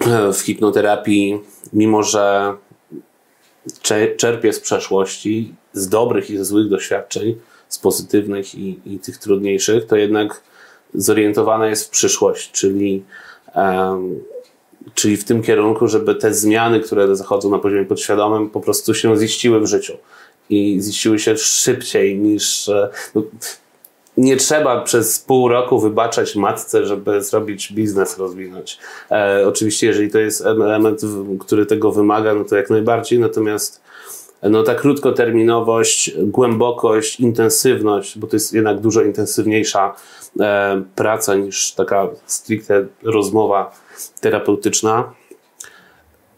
e, 0.00 0.32
w 0.32 0.38
hipnoterapii, 0.40 1.40
mimo 1.72 2.02
że 2.02 2.56
czerpie 4.16 4.52
z 4.52 4.60
przeszłości, 4.60 5.54
z 5.72 5.88
dobrych 5.88 6.30
i 6.30 6.38
ze 6.38 6.44
złych 6.44 6.68
doświadczeń, 6.68 7.36
z 7.68 7.78
pozytywnych 7.78 8.54
i, 8.54 8.80
i 8.86 8.98
tych 8.98 9.18
trudniejszych, 9.18 9.86
to 9.86 9.96
jednak 9.96 10.40
zorientowana 10.94 11.66
jest 11.66 11.86
w 11.86 11.90
przyszłość, 11.90 12.52
czyli, 12.52 13.04
czyli 14.94 15.16
w 15.16 15.24
tym 15.24 15.42
kierunku, 15.42 15.88
żeby 15.88 16.14
te 16.14 16.34
zmiany, 16.34 16.80
które 16.80 17.16
zachodzą 17.16 17.50
na 17.50 17.58
poziomie 17.58 17.84
podświadomym, 17.84 18.50
po 18.50 18.60
prostu 18.60 18.94
się 18.94 19.16
ziściły 19.16 19.60
w 19.60 19.66
życiu 19.66 19.92
i 20.50 20.80
ziściły 20.82 21.18
się 21.18 21.36
szybciej 21.36 22.18
niż. 22.18 22.68
E, 22.68 22.88
no, 23.14 23.22
nie 24.16 24.36
trzeba 24.36 24.80
przez 24.80 25.18
pół 25.18 25.48
roku 25.48 25.80
wybaczać 25.80 26.36
matce, 26.36 26.86
żeby 26.86 27.22
zrobić 27.22 27.72
biznes, 27.72 28.18
rozwinąć. 28.18 28.78
E, 29.10 29.48
oczywiście, 29.48 29.86
jeżeli 29.86 30.10
to 30.10 30.18
jest 30.18 30.46
element, 30.46 31.00
który 31.40 31.66
tego 31.66 31.92
wymaga, 31.92 32.34
no 32.34 32.44
to 32.44 32.56
jak 32.56 32.70
najbardziej, 32.70 33.18
natomiast 33.18 33.84
no 34.42 34.62
ta 34.62 34.74
krótkoterminowość, 34.74 36.14
głębokość, 36.18 37.20
intensywność, 37.20 38.18
bo 38.18 38.26
to 38.26 38.36
jest 38.36 38.52
jednak 38.52 38.80
dużo 38.80 39.02
intensywniejsza 39.02 39.94
e, 39.94 40.23
praca 40.94 41.34
niż 41.34 41.72
taka 41.72 42.08
stricte 42.26 42.86
rozmowa 43.02 43.72
terapeutyczna, 44.20 45.12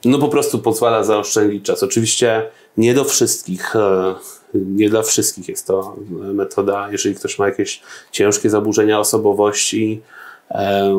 no 0.05 0.19
po 0.19 0.29
prostu 0.29 0.59
pozwala 0.59 1.05
zaoszczędzić 1.05 1.65
czas. 1.65 1.83
Oczywiście 1.83 2.51
nie 2.77 2.95
do 2.95 3.05
wszystkich 3.05 3.77
e, 3.77 4.15
nie 4.55 4.91
dla 4.91 5.03
wszystkich 5.03 5.49
jest 5.49 5.67
to 5.67 5.97
metoda. 6.11 6.89
Jeżeli 6.93 7.15
ktoś 7.15 7.39
ma 7.39 7.47
jakieś 7.47 7.83
ciężkie 8.11 8.51
zaburzenia 8.51 9.01
osobowości, 9.01 10.03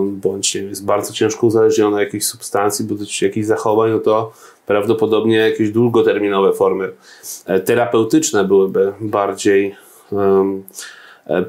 bądź 0.05 0.55
jest 0.55 0.85
bardzo 0.85 1.13
ciężko 1.13 1.47
uzależniony 1.47 1.95
od 1.95 2.01
jakiejś 2.01 2.25
substancji, 2.25 2.85
bądź 2.85 3.21
jakichś 3.21 3.47
zachowań, 3.47 3.91
no 3.91 3.99
to 3.99 4.31
prawdopodobnie 4.65 5.35
jakieś 5.37 5.71
długoterminowe 5.71 6.53
formy 6.53 6.91
e, 7.45 7.59
terapeutyczne 7.59 8.43
byłyby 8.43 8.93
bardziej 9.01 9.75
um, 10.11 10.63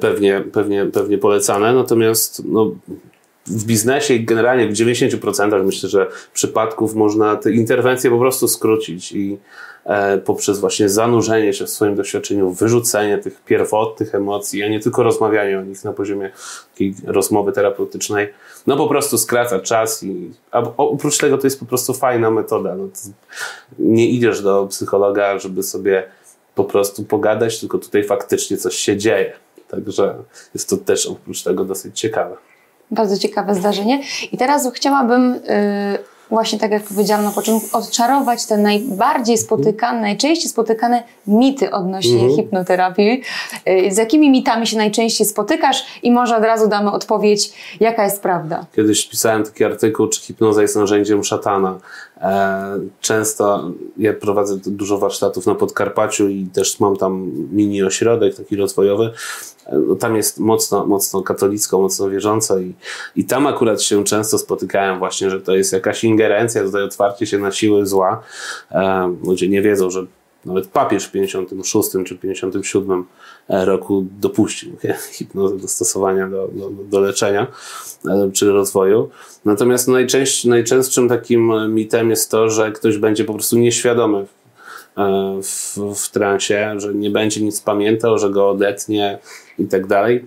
pewnie, 0.00 0.44
pewnie, 0.52 0.86
pewnie 0.86 1.18
polecane. 1.18 1.74
Natomiast 1.74 2.42
no, 2.44 2.70
w 3.46 3.64
biznesie 3.64 4.14
i 4.14 4.24
generalnie 4.24 4.68
w 4.68 4.72
90% 4.72 5.64
myślę, 5.64 5.88
że 5.88 6.06
przypadków 6.32 6.94
można 6.94 7.36
te 7.36 7.52
interwencje 7.52 8.10
po 8.10 8.18
prostu 8.18 8.48
skrócić 8.48 9.12
i 9.12 9.38
E, 9.88 10.18
poprzez 10.18 10.60
właśnie 10.60 10.88
zanurzenie 10.88 11.52
się 11.52 11.66
w 11.66 11.70
swoim 11.70 11.94
doświadczeniu, 11.94 12.50
wyrzucenie 12.50 13.18
tych 13.18 13.40
pierwotnych 13.44 14.14
emocji, 14.14 14.62
a 14.62 14.68
nie 14.68 14.80
tylko 14.80 15.02
rozmawianie 15.02 15.58
o 15.58 15.62
nich 15.62 15.84
na 15.84 15.92
poziomie 15.92 16.30
takiej 16.72 16.94
rozmowy 17.06 17.52
terapeutycznej, 17.52 18.28
no 18.66 18.76
po 18.76 18.88
prostu 18.88 19.18
skraca 19.18 19.60
czas 19.60 20.02
i 20.02 20.30
a 20.50 20.62
oprócz 20.76 21.18
tego 21.18 21.38
to 21.38 21.46
jest 21.46 21.60
po 21.60 21.66
prostu 21.66 21.94
fajna 21.94 22.30
metoda. 22.30 22.74
No 22.74 22.88
nie 23.78 24.08
idziesz 24.08 24.42
do 24.42 24.66
psychologa, 24.66 25.38
żeby 25.38 25.62
sobie 25.62 26.08
po 26.54 26.64
prostu 26.64 27.04
pogadać, 27.04 27.60
tylko 27.60 27.78
tutaj 27.78 28.04
faktycznie 28.04 28.56
coś 28.56 28.74
się 28.74 28.96
dzieje. 28.96 29.32
Także 29.70 30.14
jest 30.54 30.68
to 30.68 30.76
też 30.76 31.06
oprócz 31.06 31.42
tego 31.42 31.64
dosyć 31.64 32.00
ciekawe. 32.00 32.36
Bardzo 32.90 33.18
ciekawe 33.18 33.54
zdarzenie. 33.54 34.02
I 34.32 34.38
teraz 34.38 34.70
chciałabym 34.74 35.34
yy 35.34 36.18
właśnie 36.30 36.58
tak 36.58 36.70
jak 36.70 36.82
powiedziałam 36.82 37.24
na 37.24 37.30
początku, 37.30 37.76
odczarować 37.76 38.46
te 38.46 38.56
najbardziej 38.56 39.38
spotykane, 39.38 40.00
najczęściej 40.00 40.50
spotykane 40.50 41.02
mity 41.26 41.70
odnośnie 41.70 42.14
mhm. 42.14 42.36
hipnoterapii. 42.36 43.22
Y, 43.68 43.94
z 43.94 43.96
jakimi 43.96 44.30
mitami 44.30 44.66
się 44.66 44.76
najczęściej 44.76 45.26
spotykasz 45.26 45.84
i 46.02 46.10
może 46.12 46.36
od 46.36 46.42
razu 46.42 46.68
damy 46.68 46.92
odpowiedź, 46.92 47.52
jaka 47.80 48.04
jest 48.04 48.22
prawda. 48.22 48.66
Kiedyś 48.76 49.08
pisałem 49.08 49.44
taki 49.44 49.64
artykuł, 49.64 50.08
czy 50.08 50.20
hipnoza 50.20 50.62
jest 50.62 50.76
narzędziem 50.76 51.24
szatana. 51.24 51.78
E, 52.20 52.78
często 53.00 53.70
ja 53.96 54.12
prowadzę 54.12 54.56
dużo 54.66 54.98
warsztatów 54.98 55.46
na 55.46 55.54
Podkarpaciu 55.54 56.28
i 56.28 56.46
też 56.46 56.80
mam 56.80 56.96
tam 56.96 57.32
mini 57.52 57.82
ośrodek 57.82 58.36
taki 58.36 58.56
rozwojowy. 58.56 59.12
E, 59.68 59.78
no, 59.78 59.94
tam 59.94 60.16
jest 60.16 60.38
mocno, 60.38 60.86
mocno 60.86 61.22
katolicko, 61.22 61.80
mocno 61.80 62.10
wierząco 62.10 62.58
i, 62.58 62.74
i 63.16 63.24
tam 63.24 63.46
akurat 63.46 63.82
się 63.82 64.04
często 64.04 64.38
spotykałem 64.38 64.98
właśnie, 64.98 65.30
że 65.30 65.40
to 65.40 65.54
jest 65.54 65.72
jakaś 65.72 66.04
ingerencja, 66.04 66.64
tutaj 66.64 66.82
otwarcie 66.82 67.26
się 67.26 67.38
na 67.38 67.52
siły 67.52 67.86
zła. 67.86 68.22
E, 68.70 69.14
ludzie 69.24 69.48
nie 69.48 69.62
wiedzą, 69.62 69.90
że 69.90 70.06
nawet 70.44 70.66
papież 70.66 71.04
w 71.04 71.12
56 71.12 71.88
czy 72.06 72.18
57 72.18 73.04
roku 73.48 74.06
dopuścił 74.20 74.76
hipnozę 75.16 75.56
do 75.56 75.68
stosowania 75.68 76.28
do, 76.28 76.48
do, 76.48 76.70
do 76.70 77.00
leczenia 77.00 77.46
czy 78.32 78.52
rozwoju. 78.52 79.10
Natomiast 79.44 79.88
najczęst, 79.88 80.44
najczęstszym 80.44 81.08
takim 81.08 81.74
mitem 81.74 82.10
jest 82.10 82.30
to, 82.30 82.50
że 82.50 82.72
ktoś 82.72 82.98
będzie 82.98 83.24
po 83.24 83.34
prostu 83.34 83.58
nieświadomy 83.58 84.26
w, 85.42 85.76
w, 85.76 85.94
w 85.94 86.10
transie, 86.10 86.74
że 86.76 86.94
nie 86.94 87.10
będzie 87.10 87.40
nic 87.40 87.60
pamiętał, 87.60 88.18
że 88.18 88.30
go 88.30 88.50
odetnie 88.50 89.18
i 89.58 89.66
tak 89.66 89.86
dalej. 89.86 90.24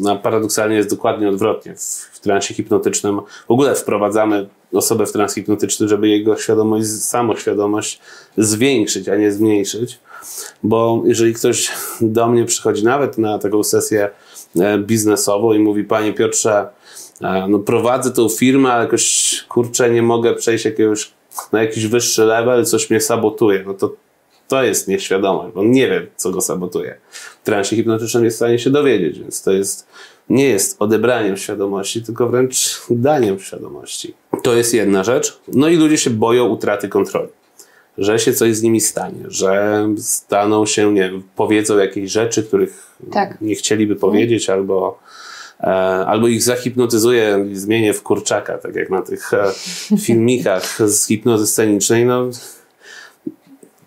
No, 0.00 0.16
paradoksalnie 0.22 0.76
jest 0.76 0.90
dokładnie 0.90 1.28
odwrotnie. 1.28 1.74
W, 1.76 2.10
w 2.12 2.20
transie 2.20 2.54
hipnotycznym 2.54 3.20
w 3.48 3.50
ogóle 3.50 3.74
wprowadzamy 3.74 4.48
osobę 4.72 5.06
w 5.06 5.12
trans 5.12 5.34
hipnotyczny, 5.34 5.88
żeby 5.88 6.08
jego 6.08 6.36
świadomość, 6.36 6.86
samoświadomość 6.86 8.00
zwiększyć, 8.36 9.08
a 9.08 9.16
nie 9.16 9.32
zmniejszyć. 9.32 9.98
Bo 10.62 11.02
jeżeli 11.04 11.34
ktoś 11.34 11.70
do 12.00 12.28
mnie 12.28 12.44
przychodzi 12.44 12.84
nawet 12.84 13.18
na 13.18 13.38
taką 13.38 13.62
sesję 13.62 14.10
e, 14.60 14.78
biznesową 14.78 15.52
i 15.52 15.58
mówi, 15.58 15.84
panie 15.84 16.12
Piotrze, 16.12 16.68
e, 17.20 17.46
no 17.48 17.58
prowadzę 17.58 18.10
tą 18.10 18.28
firmę, 18.28 18.72
ale 18.72 18.84
jakoś 18.84 19.34
kurczę 19.48 19.90
nie 19.90 20.02
mogę 20.02 20.34
przejść 20.34 20.64
jakiegoś 20.64 21.11
na 21.52 21.62
jakiś 21.62 21.86
wyższy 21.86 22.24
level, 22.24 22.64
coś 22.64 22.90
mnie 22.90 23.00
sabotuje, 23.00 23.64
no 23.66 23.74
to 23.74 23.96
to 24.48 24.62
jest 24.62 24.88
nieświadomość, 24.88 25.54
bo 25.54 25.64
nie 25.64 25.88
wie, 25.88 26.06
co 26.16 26.30
go 26.30 26.40
sabotuje. 26.40 26.96
W 27.42 27.44
transie 27.44 27.76
hipnotycznym 27.76 28.24
jest 28.24 28.36
w 28.36 28.38
stanie 28.38 28.58
się 28.58 28.70
dowiedzieć, 28.70 29.18
więc 29.18 29.42
to 29.42 29.52
jest, 29.52 29.86
nie 30.28 30.48
jest 30.48 30.76
odebraniem 30.78 31.36
świadomości, 31.36 32.02
tylko 32.02 32.28
wręcz 32.28 32.82
daniem 32.90 33.40
świadomości. 33.40 34.14
To 34.42 34.54
jest 34.54 34.74
jedna 34.74 35.04
rzecz. 35.04 35.38
No 35.48 35.68
i 35.68 35.76
ludzie 35.76 35.98
się 35.98 36.10
boją 36.10 36.48
utraty 36.48 36.88
kontroli. 36.88 37.28
Że 37.98 38.18
się 38.18 38.32
coś 38.32 38.56
z 38.56 38.62
nimi 38.62 38.80
stanie, 38.80 39.24
że 39.28 39.86
staną 39.96 40.66
się, 40.66 40.92
nie 40.92 41.10
wiem, 41.10 41.22
powiedzą 41.36 41.78
jakieś 41.78 42.10
rzeczy, 42.10 42.42
których 42.42 42.96
tak. 43.12 43.40
nie 43.40 43.54
chcieliby 43.54 43.96
powiedzieć, 43.96 44.50
albo 44.50 44.98
albo 46.06 46.28
ich 46.28 46.42
zahipnotyzuje 46.42 47.46
i 47.52 47.56
zmienię 47.56 47.94
w 47.94 48.02
kurczaka, 48.02 48.58
tak 48.58 48.74
jak 48.74 48.90
na 48.90 49.02
tych 49.02 49.34
e, 49.34 49.52
filmikach 49.98 50.78
z 50.90 51.06
hipnozy 51.06 51.46
scenicznej. 51.46 52.06
No, 52.06 52.28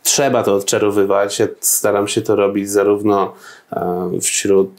trzeba 0.04 0.44
to 0.44 0.56
odczarowywać. 0.56 1.40
Ja 1.40 1.48
staram 1.60 2.08
się 2.08 2.22
to 2.22 2.36
robić 2.36 2.70
zarówno 2.70 3.34
e, 3.72 4.12
wśród 4.22 4.70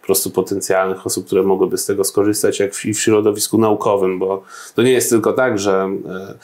po 0.00 0.06
prostu 0.06 0.30
potencjalnych 0.30 1.06
osób, 1.06 1.26
które 1.26 1.42
mogłyby 1.42 1.78
z 1.78 1.86
tego 1.86 2.04
skorzystać, 2.04 2.60
jak 2.60 2.84
i 2.84 2.94
w 2.94 3.00
środowisku 3.00 3.58
naukowym, 3.58 4.18
bo 4.18 4.42
to 4.74 4.82
nie 4.82 4.92
jest 4.92 5.10
tylko 5.10 5.32
tak, 5.32 5.58
że 5.58 5.88
e, 6.08 6.34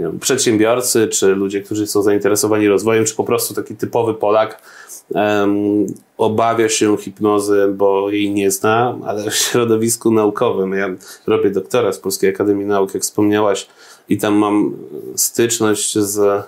wiem, 0.00 0.18
przedsiębiorcy, 0.18 1.08
czy 1.08 1.34
ludzie, 1.34 1.60
którzy 1.60 1.86
są 1.86 2.02
zainteresowani 2.02 2.68
rozwojem, 2.68 3.04
czy 3.04 3.14
po 3.14 3.24
prostu 3.24 3.54
taki 3.54 3.76
typowy 3.76 4.14
Polak 4.14 4.62
um, 5.08 5.86
obawia 6.18 6.68
się 6.68 6.96
hipnozy, 6.96 7.68
bo 7.76 8.10
jej 8.10 8.30
nie 8.30 8.50
zna, 8.50 8.98
ale 9.06 9.30
w 9.30 9.34
środowisku 9.34 10.10
naukowym. 10.10 10.72
Ja 10.72 10.88
robię 11.26 11.50
doktora 11.50 11.92
z 11.92 11.98
Polskiej 11.98 12.30
Akademii 12.30 12.66
Nauk, 12.66 12.94
jak 12.94 13.02
wspomniałaś, 13.02 13.68
i 14.08 14.18
tam 14.18 14.34
mam 14.34 14.76
styczność 15.16 15.98
z 15.98 16.44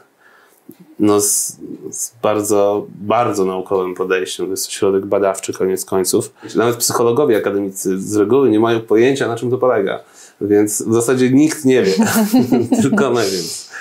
no, 0.99 1.21
z, 1.21 1.57
z, 1.91 2.13
bardzo, 2.23 2.87
bardzo 2.89 3.45
naukowym 3.45 3.95
podejściem. 3.95 4.47
To 4.47 4.51
jest 4.51 4.71
środek 4.71 5.07
badawczy, 5.07 5.53
koniec 5.53 5.85
końców. 5.85 6.33
Nawet 6.55 6.77
psychologowie 6.77 7.37
akademicy 7.37 8.01
z 8.01 8.17
reguły 8.17 8.51
nie 8.51 8.61
mają 8.61 8.81
pojęcia, 8.81 9.29
na 9.29 9.37
czym 9.37 9.51
to 9.51 9.59
polega. 9.59 10.01
Więc 10.43 10.83
w 10.83 10.95
zasadzie 10.95 11.31
nikt 11.31 11.65
nie 11.65 11.83
wie, 11.83 11.93
tylko 12.83 13.11
my. 13.11 13.23
Więc, 13.31 13.73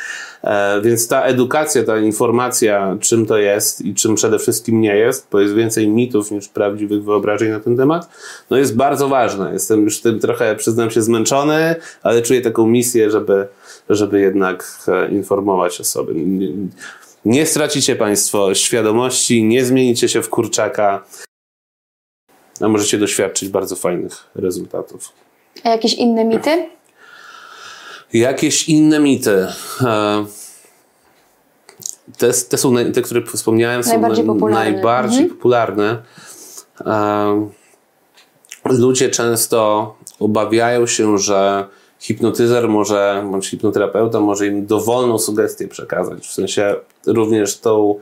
E, 0.44 0.82
więc 0.82 1.08
ta 1.08 1.24
edukacja, 1.24 1.84
ta 1.84 2.00
informacja, 2.00 2.98
czym 3.00 3.26
to 3.26 3.38
jest 3.38 3.82
i 3.82 3.94
czym 3.94 4.16
przede 4.16 4.40
wszystkim 4.40 4.82
nie 4.82 4.96
jest, 4.96 5.28
bo 5.32 5.40
jest 5.40 5.54
więcej 5.54 5.88
mitów 5.88 6.32
niż 6.32 6.48
prawdziwych 6.48 7.04
wyobrażeń 7.04 7.50
na 7.50 7.60
ten 7.60 7.78
temat, 7.78 8.10
no 8.50 8.58
jest 8.58 8.76
bardzo 8.76 9.08
ważna. 9.08 9.54
Jestem 9.54 9.84
już 9.84 10.02
tym 10.02 10.20
trochę, 10.20 10.56
przyznam 10.56 10.92
się, 10.92 11.02
zmęczony, 11.02 11.76
ale 12.04 12.22
czuję 12.22 12.42
taką 12.42 12.68
misję, 12.68 13.12
żeby, 13.12 13.48
żeby 13.90 14.22
jednak 14.22 14.80
e, 14.88 15.12
informować 15.12 15.82
osoby. 15.82 16.14
Nie, 16.16 16.48
nie 17.26 17.46
stracicie 17.46 17.96
Państwo 17.96 18.54
świadomości, 18.54 19.44
nie 19.44 19.66
zmienicie 19.66 20.10
się 20.10 20.22
w 20.22 20.30
kurczaka, 20.30 21.06
a 22.62 22.68
możecie 22.68 22.98
doświadczyć 22.98 23.50
bardzo 23.50 23.76
fajnych 23.76 24.24
rezultatów. 24.36 25.14
A 25.64 25.70
jakieś 25.70 25.94
inne 25.94 26.26
mity? 26.26 26.70
Jakieś 28.14 28.70
inne 28.70 29.00
mity. 29.00 29.48
E, 29.82 30.26
te, 32.18 32.34
te 32.34 32.58
są 32.58 32.76
te, 32.94 33.02
które 33.02 33.22
wspomniałem, 33.26 33.82
najbardziej 33.88 34.26
są 34.26 34.34
popularne. 34.34 34.72
najbardziej 34.72 35.22
mhm. 35.22 35.38
popularne. 35.38 36.02
E, 36.86 37.50
ludzie 38.66 39.10
często 39.10 39.96
obawiają 40.20 40.88
się, 40.88 41.18
że 41.18 41.68
hipnotyzer 42.00 42.70
może, 42.70 43.28
bądź 43.32 43.48
hipnoterapeuta 43.48 44.20
może 44.20 44.48
im 44.48 44.66
dowolną 44.66 45.20
sugestię 45.20 45.68
przekazać, 45.68 46.28
w 46.28 46.34
sensie 46.34 46.76
również 47.08 47.58
tą, 47.58 48.00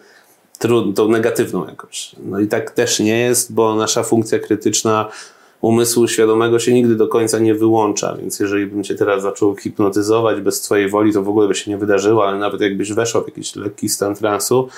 tą 0.96 1.08
negatywną 1.08 1.68
jakąś. 1.68 2.16
No 2.20 2.40
i 2.40 2.48
tak 2.48 2.72
też 2.72 3.00
nie 3.00 3.20
jest, 3.20 3.54
bo 3.54 3.76
nasza 3.76 4.04
funkcja 4.04 4.40
krytyczna 4.40 5.10
umysłu 5.62 6.08
świadomego 6.08 6.60
się 6.60 6.74
nigdy 6.74 6.96
do 6.96 7.08
końca 7.08 7.40
nie 7.40 7.56
wyłącza, 7.56 8.18
więc 8.22 8.40
jeżeli 8.40 8.66
bym 8.66 8.84
cię 8.84 8.96
teraz 8.96 9.22
zaczął 9.22 9.56
hipnotyzować 9.56 10.42
bez 10.42 10.62
twojej 10.62 10.90
woli, 10.90 11.14
to 11.14 11.24
w 11.24 11.30
ogóle 11.30 11.48
by 11.48 11.56
się 11.56 11.72
nie 11.72 11.78
wydarzyło, 11.78 12.28
ale 12.28 12.38
nawet 12.38 12.62
jakbyś 12.62 12.94
weszła 12.94 13.22
w 13.22 13.28
jakiś 13.28 13.56
lekki 13.56 13.90
stan 13.90 14.16
transu 14.16 14.70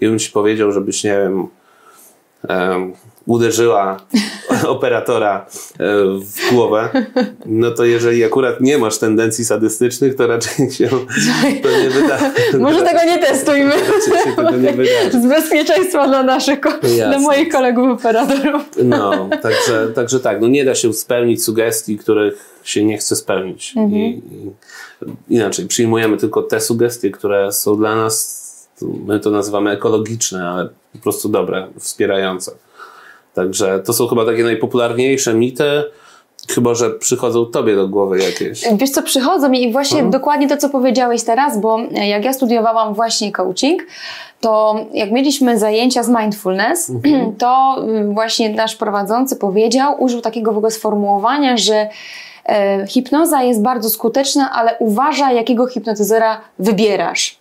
i 0.00 0.06
bym 0.06 0.18
ci 0.18 0.32
powiedział, 0.32 0.72
żebyś, 0.72 1.04
nie 1.04 1.18
wiem, 1.18 1.48
um, 2.48 2.92
uderzyła 3.28 4.00
operatora 4.66 5.46
e, 5.46 5.84
w 6.20 6.52
głowę, 6.52 6.88
no 7.46 7.70
to 7.70 7.84
jeżeli 7.84 8.24
akurat 8.24 8.60
nie 8.60 8.78
masz 8.78 8.98
tendencji 8.98 9.44
sadystycznych, 9.44 10.16
to 10.16 10.26
raczej 10.26 10.70
się 10.70 10.88
to 11.62 11.70
nie 11.82 11.90
wyda. 11.90 12.18
Może 12.68 12.82
tego 12.82 13.04
nie 13.06 13.18
testujmy. 13.18 13.72
Tego 14.36 14.56
nie 14.56 14.72
Z 15.12 15.28
bezpieczeństwa 15.28 16.08
dla 16.08 16.22
naszych, 16.22 16.60
dla 16.96 17.18
moich 17.18 17.48
kolegów 17.48 17.90
operatorów. 17.90 18.62
No, 18.84 19.28
także, 19.42 19.88
także 19.94 20.20
tak, 20.20 20.40
no 20.40 20.48
nie 20.48 20.64
da 20.64 20.74
się 20.74 20.92
spełnić 20.92 21.44
sugestii, 21.44 21.98
których 21.98 22.60
się 22.64 22.84
nie 22.84 22.98
chce 22.98 23.16
spełnić. 23.16 23.74
Mhm. 23.76 24.02
I, 24.02 24.22
I, 25.28 25.34
inaczej, 25.34 25.66
przyjmujemy 25.66 26.16
tylko 26.16 26.42
te 26.42 26.60
sugestie, 26.60 27.10
które 27.10 27.52
są 27.52 27.76
dla 27.76 27.96
nas, 27.96 28.48
my 29.06 29.20
to 29.20 29.30
nazywamy 29.30 29.70
ekologiczne, 29.70 30.48
ale 30.48 30.68
po 30.98 31.02
prostu 31.02 31.28
dobre, 31.28 31.66
wspierające. 31.78 32.52
Także 33.34 33.80
to 33.86 33.92
są 33.92 34.06
chyba 34.06 34.26
takie 34.26 34.44
najpopularniejsze 34.44 35.34
mity. 35.34 35.84
Chyba, 36.48 36.74
że 36.74 36.90
przychodzą 36.90 37.46
tobie 37.46 37.76
do 37.76 37.88
głowy 37.88 38.18
jakieś. 38.18 38.64
Wiesz 38.76 38.90
co, 38.90 39.02
przychodzą 39.02 39.48
mi 39.48 39.62
i 39.62 39.72
właśnie 39.72 39.96
mhm. 39.96 40.10
dokładnie 40.10 40.48
to, 40.48 40.56
co 40.56 40.68
powiedziałeś 40.68 41.22
teraz, 41.22 41.60
bo 41.60 41.78
jak 41.90 42.24
ja 42.24 42.32
studiowałam 42.32 42.94
właśnie 42.94 43.32
coaching, 43.32 43.82
to 44.40 44.76
jak 44.92 45.10
mieliśmy 45.10 45.58
zajęcia 45.58 46.02
z 46.02 46.08
mindfulness, 46.08 46.90
mhm. 46.90 47.36
to 47.42 47.76
y, 47.88 48.14
właśnie 48.14 48.50
nasz 48.50 48.76
prowadzący 48.76 49.36
powiedział, 49.36 50.02
użył 50.02 50.20
takiego 50.20 50.52
w 50.52 50.56
ogóle 50.56 50.70
sformułowania, 50.70 51.56
że 51.56 51.88
e, 52.44 52.86
hipnoza 52.86 53.42
jest 53.42 53.62
bardzo 53.62 53.90
skuteczna, 53.90 54.52
ale 54.52 54.76
uważaj, 54.78 55.36
jakiego 55.36 55.66
hipnotyzera 55.66 56.40
wybierasz 56.58 57.37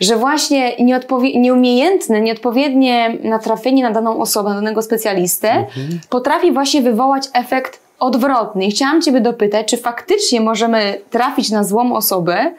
że 0.00 0.16
właśnie 0.16 0.76
nieodpowie- 0.76 1.40
nieumiejętne, 1.40 2.20
nieodpowiednie 2.20 3.18
natrafienie 3.22 3.82
na 3.82 3.90
daną 3.90 4.20
osobę, 4.20 4.48
na 4.48 4.54
danego 4.54 4.82
specjalistę 4.82 5.50
mhm. 5.50 6.00
potrafi 6.10 6.52
właśnie 6.52 6.82
wywołać 6.82 7.28
efekt 7.32 7.80
odwrotny. 7.98 8.64
I 8.66 8.70
chciałam 8.70 9.02
Ciebie 9.02 9.20
dopytać, 9.20 9.66
czy 9.66 9.76
faktycznie 9.76 10.40
możemy 10.40 11.00
trafić 11.10 11.50
na 11.50 11.64
złą 11.64 11.96
osobę, 11.96 12.52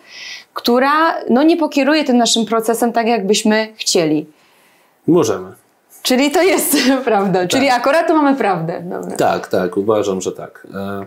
która 0.54 0.92
no, 1.30 1.44
nie 1.44 1.58
pokieruje 1.58 2.04
tym 2.04 2.18
naszym 2.18 2.46
procesem 2.46 2.94
tak, 2.94 3.08
jakbyśmy 3.08 3.68
chcieli? 3.76 4.26
Możemy. 5.08 5.52
Czyli 6.02 6.32
to 6.32 6.42
jest 6.42 6.78
prawda. 7.06 7.40
Tak. 7.40 7.50
Czyli 7.50 7.70
akurat 7.70 8.08
tu 8.08 8.16
mamy 8.16 8.38
prawdę. 8.38 8.82
Dobra. 8.82 9.16
Tak, 9.18 9.48
tak, 9.48 9.78
uważam, 9.78 10.22
że 10.22 10.32
tak. 10.32 10.68
E, 10.74 11.06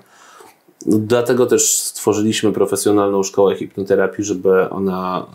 dlatego 0.87 1.47
też 1.47 1.79
stworzyliśmy 1.79 2.53
profesjonalną 2.53 3.23
szkołę 3.23 3.57
hipnoterapii, 3.57 4.25
żeby 4.25 4.71
ona 4.71 5.27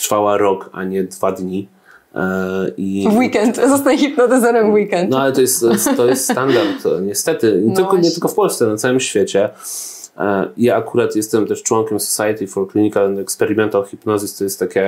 trwała 0.00 0.36
rok, 0.36 0.70
a 0.72 0.84
nie 0.84 1.04
dwa 1.04 1.32
dni. 1.32 1.68
E, 2.14 2.70
I... 2.76 3.08
Weekend, 3.18 3.56
zostań 3.56 3.98
hipnotyzerem 3.98 4.72
weekend. 4.72 5.10
No 5.10 5.20
ale 5.20 5.32
to 5.32 5.40
jest, 5.40 5.64
to 5.96 6.06
jest 6.06 6.24
standard, 6.24 6.84
niestety. 7.02 7.60
Nie, 7.62 7.68
no 7.68 7.76
tylko, 7.76 7.96
nie 7.96 8.10
tylko 8.10 8.28
w 8.28 8.34
Polsce, 8.34 8.66
na 8.66 8.76
całym 8.76 9.00
świecie. 9.00 9.50
E, 10.18 10.48
ja 10.56 10.76
akurat 10.76 11.16
jestem 11.16 11.46
też 11.46 11.62
członkiem 11.62 12.00
Society 12.00 12.46
for 12.46 12.72
Clinical 12.72 13.06
and 13.06 13.18
Experimental 13.18 13.84
Hypnosis. 13.84 14.36
To 14.36 14.44
jest 14.44 14.58
taka 14.58 14.80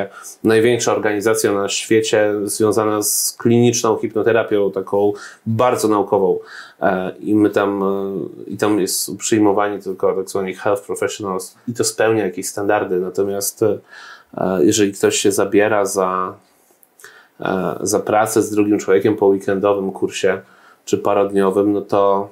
największa 0.45 0.93
organizacja 0.93 1.53
na 1.53 1.69
świecie 1.69 2.35
związana 2.45 3.03
z 3.03 3.37
kliniczną 3.39 3.97
hipnoterapią, 3.97 4.71
taką 4.73 5.13
bardzo 5.47 5.89
naukową. 5.89 6.39
E, 6.81 7.13
I 7.21 7.35
my 7.35 7.51
tam, 7.51 7.83
i 8.47 8.57
tam 8.57 8.81
jest 8.81 9.17
przyjmowanie 9.17 9.79
tylko 9.79 10.15
tak 10.15 10.31
zwanych 10.31 10.59
health 10.59 10.83
professionals 10.83 11.55
i 11.69 11.73
to 11.75 11.85
spełnia 11.85 12.25
jakieś 12.25 12.47
standardy. 12.47 13.01
Natomiast 13.01 13.65
jeżeli 14.61 14.93
ktoś 14.93 15.17
się 15.17 15.33
zabiera 15.33 15.87
za, 15.87 16.35
e, 17.41 17.79
za 17.81 18.01
pracę 18.01 18.43
z 18.43 18.51
drugim 18.51 18.79
człowiekiem 18.79 19.17
po 19.17 19.27
weekendowym 19.27 19.93
kursie 19.93 20.41
czy 20.85 20.99
parodniowym, 20.99 21.73
no 21.73 21.81
to 21.81 22.31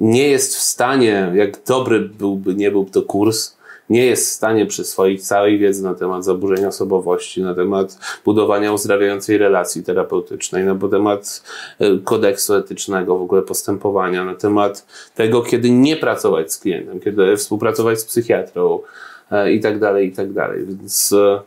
nie 0.00 0.28
jest 0.28 0.56
w 0.56 0.60
stanie, 0.60 1.32
jak 1.34 1.64
dobry 1.64 2.00
byłby, 2.00 2.54
nie 2.54 2.70
byłby 2.70 2.90
to 2.90 3.02
kurs, 3.02 3.56
nie 3.90 4.06
jest 4.06 4.28
w 4.28 4.32
stanie 4.32 4.66
przyswoić 4.66 5.26
całej 5.26 5.58
wiedzy 5.58 5.84
na 5.84 5.94
temat 5.94 6.24
zaburzenia 6.24 6.68
osobowości, 6.68 7.42
na 7.42 7.54
temat 7.54 7.98
budowania 8.24 8.72
uzdrawiającej 8.72 9.38
relacji 9.38 9.82
terapeutycznej, 9.82 10.64
na 10.64 10.88
temat 10.88 11.42
e, 11.78 11.98
kodeksu 11.98 12.54
etycznego, 12.54 13.18
w 13.18 13.22
ogóle 13.22 13.42
postępowania, 13.42 14.24
na 14.24 14.34
temat 14.34 14.86
tego, 15.14 15.42
kiedy 15.42 15.70
nie 15.70 15.96
pracować 15.96 16.52
z 16.52 16.58
klientem, 16.58 17.00
kiedy 17.00 17.36
współpracować 17.36 18.00
z 18.00 18.04
psychiatrą, 18.04 18.80
E, 18.80 19.15
i 19.52 19.60
tak 19.60 19.78
dalej, 19.78 20.08
i 20.08 20.12
tak 20.12 20.32
dalej. 20.32 20.66
Więc 20.66 21.12
e, 21.12 21.40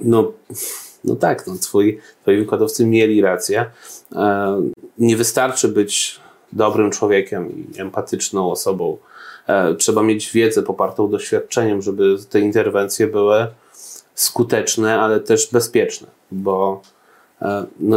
no, 0.00 0.32
no 1.04 1.16
tak, 1.16 1.46
no, 1.46 1.54
twoi, 1.54 1.98
twoi 2.22 2.36
wykładowcy 2.36 2.86
mieli 2.86 3.20
rację. 3.20 3.66
E, 4.12 4.62
nie 4.98 5.16
wystarczy 5.16 5.68
być 5.68 6.20
dobrym 6.52 6.90
człowiekiem 6.90 7.50
i 7.50 7.80
empatyczną 7.80 8.50
osobą. 8.50 8.98
Trzeba 9.78 10.02
mieć 10.02 10.32
wiedzę 10.32 10.62
popartą 10.62 11.10
doświadczeniem, 11.10 11.82
żeby 11.82 12.16
te 12.30 12.40
interwencje 12.40 13.06
były 13.06 13.46
skuteczne, 14.14 15.00
ale 15.00 15.20
też 15.20 15.50
bezpieczne, 15.52 16.06
bo 16.30 16.82
no, 17.80 17.96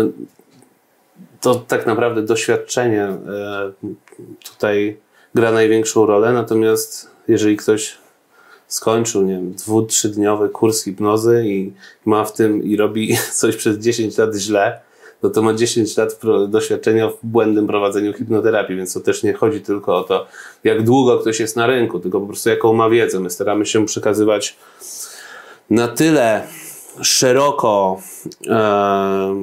to 1.41 1.55
tak 1.55 1.85
naprawdę 1.85 2.21
doświadczenie 2.21 3.07
tutaj 4.43 4.97
gra 5.35 5.51
największą 5.51 6.05
rolę, 6.05 6.33
natomiast 6.33 7.09
jeżeli 7.27 7.57
ktoś 7.57 7.97
skończył, 8.73 9.21
nie 9.21 9.33
wiem, 9.33 9.53
dwu, 9.53 9.83
trzydniowy 9.83 10.49
kurs 10.49 10.83
hipnozy 10.83 11.43
i 11.45 11.73
ma 12.05 12.25
w 12.25 12.33
tym 12.33 12.63
i 12.63 12.77
robi 12.77 13.17
coś 13.39 13.55
przez 13.55 13.77
10 13.77 14.17
lat 14.17 14.35
źle, 14.35 14.79
no 15.23 15.29
to 15.29 15.41
ma 15.41 15.53
10 15.53 15.97
lat 15.97 16.19
doświadczenia 16.47 17.09
w 17.09 17.17
błędnym 17.23 17.67
prowadzeniu 17.67 18.13
hipnoterapii, 18.13 18.75
więc 18.75 18.93
to 18.93 18.99
też 18.99 19.23
nie 19.23 19.33
chodzi 19.33 19.61
tylko 19.61 19.97
o 19.97 20.03
to, 20.03 20.27
jak 20.63 20.83
długo 20.83 21.19
ktoś 21.19 21.39
jest 21.39 21.55
na 21.55 21.67
rynku, 21.67 21.99
tylko 21.99 22.19
po 22.19 22.27
prostu 22.27 22.49
jaką 22.49 22.73
ma 22.73 22.89
wiedzę. 22.89 23.19
My 23.19 23.29
staramy 23.29 23.65
się 23.65 23.85
przekazywać 23.85 24.57
na 25.69 25.87
tyle 25.87 26.47
szeroko 27.01 28.01
e, 28.47 29.35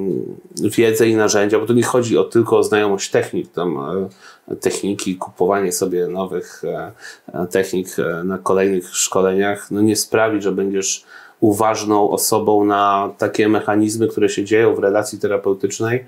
wiedzę 0.55 1.07
i 1.07 1.15
narzędzia, 1.15 1.59
bo 1.59 1.65
tu 1.65 1.73
nie 1.73 1.83
chodzi 1.83 2.17
o, 2.17 2.23
tylko 2.23 2.57
o 2.57 2.63
znajomość 2.63 3.09
technik, 3.09 3.51
tam 3.51 3.77
e, 3.77 4.09
techniki, 4.55 5.15
kupowanie 5.15 5.71
sobie 5.71 6.07
nowych 6.07 6.63
e, 6.63 6.91
e 7.33 7.47
technik 7.47 7.87
e, 7.99 8.23
na 8.23 8.37
kolejnych 8.37 8.95
szkoleniach, 8.95 9.71
no 9.71 9.81
nie 9.81 9.95
sprawi, 9.95 10.41
że 10.41 10.51
będziesz 10.51 11.05
uważną 11.39 12.09
osobą 12.09 12.65
na 12.65 13.13
takie 13.17 13.49
mechanizmy, 13.49 14.07
które 14.07 14.29
się 14.29 14.43
dzieją 14.43 14.75
w 14.75 14.79
relacji 14.79 15.19
terapeutycznej, 15.19 16.05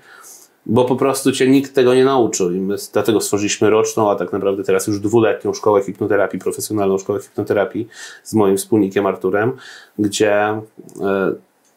bo 0.66 0.86
po 0.86 0.96
prostu 0.96 1.32
cię 1.32 1.48
nikt 1.48 1.76
tego 1.76 1.94
nie 1.96 2.06
nauczył 2.06 2.52
i 2.52 2.60
my 2.60 2.76
dlatego 2.94 3.22
stworzyliśmy 3.22 3.70
roczną, 3.70 4.12
a 4.12 4.16
tak 4.16 4.34
naprawdę 4.34 4.64
teraz 4.64 4.88
już 4.88 5.00
dwuletnią 5.00 5.54
szkołę 5.54 5.84
hipnoterapii, 5.84 6.40
profesjonalną 6.40 6.98
szkołę 6.98 7.20
hipnoterapii 7.20 7.88
z 8.24 8.34
moim 8.34 8.58
wspólnikiem 8.58 9.06
Arturem, 9.06 9.52
gdzie 10.00 10.62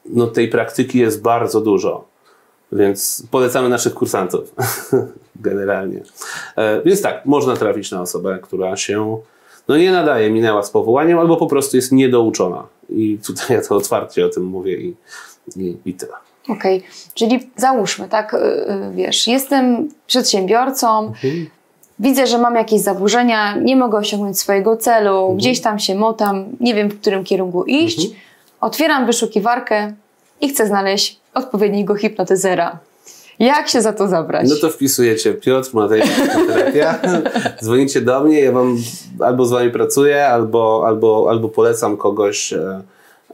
no, 0.06 0.26
tej 0.26 0.48
praktyki 0.48 0.98
jest 0.98 1.22
bardzo 1.22 1.60
dużo. 1.60 2.04
Więc 2.72 3.26
polecamy 3.30 3.68
naszych 3.68 3.94
kursantów 3.94 4.54
generalnie. 5.40 6.00
E, 6.56 6.82
więc 6.82 7.02
tak, 7.02 7.26
można 7.26 7.56
trafić 7.56 7.90
na 7.90 8.02
osobę, 8.02 8.38
która 8.42 8.76
się 8.76 9.18
no 9.68 9.76
nie 9.76 9.92
nadaje, 9.92 10.30
minęła 10.30 10.62
z 10.62 10.70
powołaniem, 10.70 11.18
albo 11.18 11.36
po 11.36 11.46
prostu 11.46 11.76
jest 11.76 11.92
niedouczona. 11.92 12.66
I 12.88 13.18
tutaj 13.26 13.56
ja 13.56 13.62
to 13.62 13.76
otwarcie 13.76 14.26
o 14.26 14.28
tym 14.28 14.44
mówię 14.44 14.76
i, 14.76 14.94
i, 15.56 15.76
i 15.84 15.94
tyle. 15.94 16.12
Okej, 16.48 16.78
okay. 16.78 16.90
czyli 17.14 17.50
załóżmy, 17.56 18.08
tak, 18.08 18.34
y, 18.34 18.36
y, 18.36 18.92
wiesz, 18.94 19.26
jestem 19.26 19.88
przedsiębiorcą, 20.06 21.06
mhm. 21.06 21.46
widzę, 21.98 22.26
że 22.26 22.38
mam 22.38 22.54
jakieś 22.54 22.80
zaburzenia, 22.80 23.56
nie 23.56 23.76
mogę 23.76 23.98
osiągnąć 23.98 24.38
swojego 24.38 24.76
celu, 24.76 25.18
mhm. 25.18 25.36
gdzieś 25.36 25.60
tam 25.60 25.78
się 25.78 25.94
motam, 25.94 26.44
nie 26.60 26.74
wiem 26.74 26.88
w 26.88 27.00
którym 27.00 27.24
kierunku 27.24 27.64
iść, 27.64 27.98
mhm. 27.98 28.20
otwieram 28.60 29.06
wyszukiwarkę 29.06 29.92
i 30.40 30.48
chcę 30.48 30.66
znaleźć 30.66 31.20
odpowiedniego 31.34 31.94
hipnotyzera. 31.94 32.78
Jak 33.38 33.68
się 33.68 33.82
za 33.82 33.92
to 33.92 34.08
zabrać? 34.08 34.50
No 34.50 34.56
to 34.56 34.70
wpisujecie 34.70 35.34
Piotr 35.34 35.70
Matejczyk 35.74 36.16
terapia, 36.46 36.98
dzwonicie 37.62 38.00
do 38.00 38.20
mnie, 38.20 38.40
ja 38.40 38.52
wam 38.52 38.78
albo 39.20 39.46
z 39.46 39.50
wami 39.50 39.70
pracuję, 39.70 40.26
albo, 40.26 40.82
albo, 40.86 41.26
albo 41.30 41.48
polecam 41.48 41.96
kogoś 41.96 42.52
e, 42.52 42.82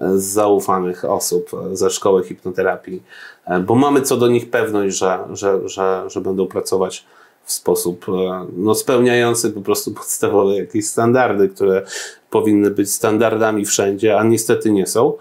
z 0.00 0.22
zaufanych 0.24 1.04
osób 1.04 1.50
ze 1.72 1.90
szkoły 1.90 2.24
hipnoterapii, 2.24 3.02
e, 3.46 3.60
bo 3.60 3.74
mamy 3.74 4.02
co 4.02 4.16
do 4.16 4.28
nich 4.28 4.50
pewność, 4.50 4.96
że, 4.96 5.18
że, 5.32 5.68
że, 5.68 6.04
że 6.06 6.20
będą 6.20 6.46
pracować 6.46 7.04
w 7.44 7.52
sposób 7.52 8.06
e, 8.08 8.46
no, 8.56 8.74
spełniający 8.74 9.50
po 9.50 9.60
prostu 9.60 9.90
podstawowe 9.94 10.56
jakieś 10.56 10.86
standardy, 10.86 11.48
które 11.48 11.82
powinny 12.30 12.70
być 12.70 12.92
standardami 12.92 13.64
wszędzie, 13.64 14.18
a 14.18 14.24
niestety 14.24 14.72
nie 14.72 14.86
są. 14.86 15.12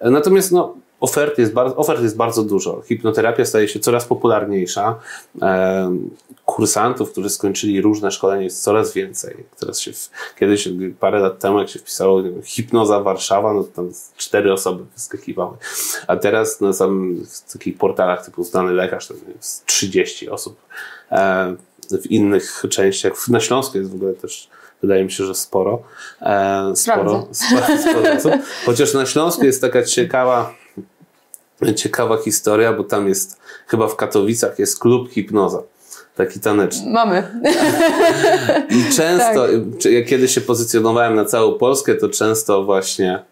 Natomiast 0.00 0.52
no, 0.52 0.74
ofert 1.00 1.38
jest, 1.38 1.52
bardzo, 1.52 1.76
ofert 1.76 2.02
jest 2.02 2.16
bardzo 2.16 2.42
dużo. 2.42 2.82
Hipnoterapia 2.82 3.44
staje 3.44 3.68
się 3.68 3.80
coraz 3.80 4.04
popularniejsza. 4.04 4.98
Kursantów, 6.44 7.12
którzy 7.12 7.30
skończyli 7.30 7.80
różne 7.80 8.10
szkolenia 8.10 8.42
jest 8.42 8.62
coraz 8.62 8.92
więcej. 8.92 9.36
Teraz 9.60 9.80
się, 9.80 9.92
w, 9.92 10.10
kiedyś, 10.38 10.68
parę 11.00 11.18
lat 11.18 11.38
temu, 11.38 11.58
jak 11.58 11.68
się 11.68 11.78
wpisało 11.78 12.22
hipnoza 12.44 13.00
Warszawa, 13.00 13.52
no 13.52 13.62
to 13.64 13.68
tam 13.68 13.90
cztery 14.16 14.52
osoby 14.52 14.84
wyskakiwały. 14.94 15.56
A 16.06 16.16
teraz 16.16 16.60
na 16.60 16.72
sam, 16.72 17.16
w 17.46 17.52
takich 17.52 17.78
portalach 17.78 18.24
typu 18.24 18.44
Zdany 18.44 18.72
Lekarz 18.72 19.08
to 19.08 19.14
jest 19.36 19.66
30 19.66 20.28
osób. 20.28 20.60
W 21.90 22.10
innych 22.10 22.62
częściach, 22.70 23.28
na 23.28 23.40
Śląsku 23.40 23.78
jest 23.78 23.90
w 23.90 23.94
ogóle 23.94 24.14
też 24.14 24.48
wydaje 24.82 25.04
mi 25.04 25.12
się, 25.12 25.24
że 25.24 25.34
sporo. 25.34 25.82
Sporo, 26.74 27.28
sporo, 27.32 27.78
sporo 27.78 28.12
osób. 28.16 28.32
Chociaż 28.66 28.94
na 28.94 29.06
Śląsku 29.06 29.44
jest 29.44 29.60
taka 29.60 29.82
ciekawa 29.82 30.54
ciekawa 31.76 32.16
historia, 32.16 32.72
bo 32.72 32.84
tam 32.84 33.08
jest, 33.08 33.40
chyba 33.66 33.88
w 33.88 33.96
Katowicach 33.96 34.58
jest 34.58 34.78
klub 34.78 35.10
hipnoza. 35.10 35.62
Taki 36.16 36.40
taneczny. 36.40 36.90
Mamy. 36.90 37.40
I 38.70 38.84
często, 38.96 39.46
tak. 39.82 39.92
jak 39.92 40.06
kiedy 40.06 40.28
się 40.28 40.40
pozycjonowałem 40.40 41.14
na 41.14 41.24
całą 41.24 41.58
Polskę, 41.58 41.94
to 41.94 42.08
często 42.08 42.64
właśnie 42.64 43.22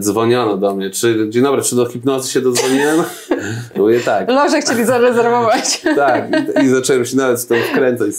dzwoniono 0.00 0.56
do 0.56 0.74
mnie, 0.74 0.90
czy 0.90 1.26
dzień 1.28 1.42
dobry, 1.42 1.62
czy 1.62 1.76
do 1.76 1.86
hipnozy 1.86 2.32
się 2.32 2.40
dodzwoniłem? 2.40 3.02
Mówię 3.76 4.00
tak. 4.00 4.28
Loże 4.28 4.60
chcieli 4.60 4.84
zarezerwować. 4.84 5.82
Tak, 5.96 6.28
i, 6.62 6.64
i 6.64 6.68
zacząłem 6.68 7.04
się 7.04 7.16
nawet 7.16 7.40
z 7.40 7.46
tym 7.46 7.56
wkręcać. 7.72 8.10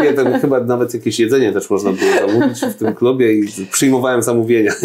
Nie, 0.00 0.12
tam 0.12 0.40
chyba 0.40 0.60
nawet 0.60 0.94
jakieś 0.94 1.20
jedzenie 1.20 1.52
też 1.52 1.70
można 1.70 1.92
było 1.92 2.28
zamówić 2.28 2.60
w 2.60 2.74
tym 2.74 2.94
klubie 2.94 3.32
i 3.32 3.66
przyjmowałem 3.72 4.22
zamówienia. 4.22 4.72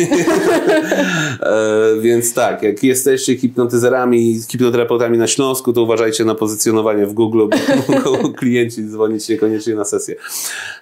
e, 1.41 2.01
więc 2.01 2.34
tak, 2.34 2.63
jak 2.63 2.84
jesteście 2.84 3.38
hipnotyzerami, 3.38 4.39
hipnoterapeutami 4.51 5.17
na 5.17 5.27
Śląsku, 5.27 5.73
to 5.73 5.82
uważajcie 5.82 6.25
na 6.25 6.36
pozycjonowanie 6.36 7.06
w 7.06 7.13
Google, 7.13 7.47
bo 7.88 7.93
mogą 7.93 8.34
klienci 8.34 8.86
dzwonić 8.86 9.30
niekoniecznie 9.30 9.75
na 9.75 9.86
sesję. 9.86 10.15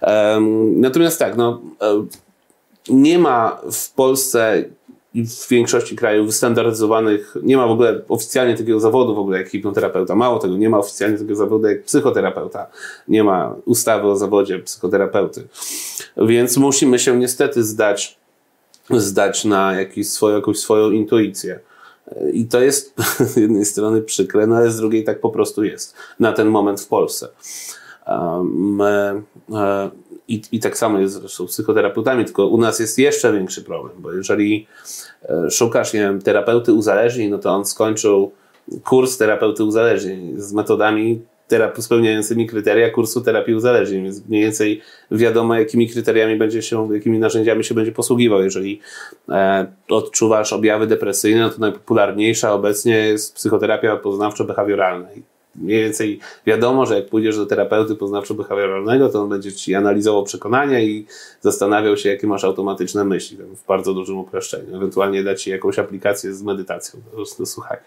E, 0.02 0.40
natomiast 0.76 1.20
tak, 1.20 1.38
no, 1.38 1.62
e, 1.82 2.06
nie 2.90 3.20
ma 3.20 3.62
w 3.72 3.94
Polsce 3.94 4.64
w 5.24 5.50
większości 5.50 5.96
krajów 5.96 6.28
wystandaryzowanych 6.28 7.36
nie 7.44 7.58
ma 7.58 7.68
w 7.68 7.72
ogóle 7.72 8.02
oficjalnie 8.10 8.58
takiego 8.58 8.80
zawodu 8.80 9.16
w 9.16 9.20
ogóle 9.20 9.38
jak 9.38 9.50
hipnoterapeuta. 9.50 10.16
Mało 10.16 10.40
tego, 10.40 10.58
nie 10.58 10.70
ma 10.70 10.78
oficjalnie 10.78 11.18
takiego 11.18 11.36
zawodu 11.36 11.68
jak 11.68 11.84
psychoterapeuta. 11.84 12.68
Nie 13.08 13.24
ma 13.24 13.56
ustawy 13.66 14.08
o 14.08 14.16
zawodzie 14.16 14.60
psychoterapeuty. 14.60 15.48
Więc 16.18 16.58
musimy 16.58 17.00
się 17.00 17.20
niestety 17.20 17.64
zdać, 17.64 18.18
zdać 18.90 19.46
na 19.46 19.74
jakiś 19.74 20.10
swoją, 20.10 20.36
jakąś 20.36 20.60
swoją 20.60 20.92
intuicję. 20.92 21.60
I 22.34 22.46
to 22.46 22.62
jest 22.62 22.94
z 23.34 23.36
jednej 23.36 23.66
strony 23.66 24.02
przykre, 24.02 24.48
no 24.48 24.56
ale 24.56 24.72
z 24.72 24.78
drugiej 24.78 25.04
tak 25.04 25.20
po 25.20 25.30
prostu 25.30 25.64
jest 25.64 25.96
na 26.20 26.34
ten 26.34 26.48
moment 26.48 26.82
w 26.82 26.88
Polsce. 26.88 27.28
My, 28.44 29.22
e, 29.54 29.90
i, 30.28 30.42
I 30.52 30.60
tak 30.60 30.78
samo 30.78 31.00
jest 31.00 31.14
zresztą 31.14 31.48
z 31.48 31.52
psychoterapeutami, 31.52 32.26
tylko 32.26 32.48
u 32.48 32.58
nas 32.58 32.80
jest 32.80 33.00
jeszcze 33.00 33.34
większy 33.34 33.64
problem, 33.64 33.94
bo 34.00 34.14
jeżeli 34.14 34.68
e, 35.24 35.52
szukasz 35.52 35.94
nie 35.94 36.00
wiem, 36.00 36.22
terapeuty 36.22 36.74
uzależnień, 36.74 37.30
no 37.30 37.38
to 37.38 37.50
on 37.50 37.66
skończył 37.66 38.32
kurs 38.84 39.18
terapeuty 39.18 39.64
uzależnień 39.64 40.34
z 40.38 40.54
metodami 40.54 41.22
terapii 41.48 41.84
spełniającymi 41.84 42.48
kryteria 42.48 42.90
kursu 42.90 43.22
terapii 43.22 43.56
uzależnień, 43.56 44.04
więc 44.04 44.28
mniej 44.28 44.42
więcej 44.42 44.82
wiadomo, 45.12 45.56
jakimi 45.56 45.90
kryteriami 45.90 46.36
będzie 46.36 46.62
się, 46.62 46.94
jakimi 46.94 47.20
narzędziami 47.20 47.64
się 47.64 47.76
będzie 47.76 47.92
posługiwał. 47.92 48.44
Jeżeli 48.44 48.80
e, 49.30 49.66
odczuwasz 49.90 50.54
objawy 50.54 50.88
depresyjne, 50.88 51.42
no 51.42 51.50
to 51.50 51.60
najpopularniejsza 51.60 52.54
obecnie 52.54 52.98
jest 52.98 53.36
psychoterapia 53.36 53.98
poznawczo-behawioralna 53.98 55.06
mniej 55.56 55.84
więcej 55.84 56.20
wiadomo, 56.46 56.86
że 56.86 56.96
jak 56.96 57.10
pójdziesz 57.10 57.38
do 57.38 57.46
terapeuty 57.46 57.96
poznawczo-behawioralnego, 57.96 59.12
to 59.12 59.22
on 59.22 59.30
będzie 59.30 59.54
ci 59.54 59.76
analizował 59.76 60.24
przekonania 60.24 60.80
i 60.82 61.06
zastanawiał 61.42 61.98
się, 61.98 62.10
jakie 62.10 62.28
masz 62.28 62.44
automatyczne 62.44 63.06
myśli, 63.06 63.38
w 63.38 63.66
bardzo 63.68 63.94
dużym 63.94 64.18
uproszczeniu. 64.18 64.76
Ewentualnie 64.76 65.24
da 65.24 65.36
ci 65.36 65.50
jakąś 65.50 65.80
aplikację 65.80 66.34
z 66.34 66.44
medytacją 66.44 67.00
do, 67.40 67.46
słuchania. 67.46 67.82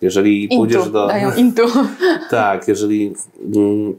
Jeżeli 0.00 0.42
intu, 0.42 0.56
pójdziesz 0.56 0.88
do... 0.88 1.06
Dają 1.06 1.34
intu. 1.34 1.62
Tak, 2.30 2.68
jeżeli... 2.68 3.14
Mm, 3.54 3.94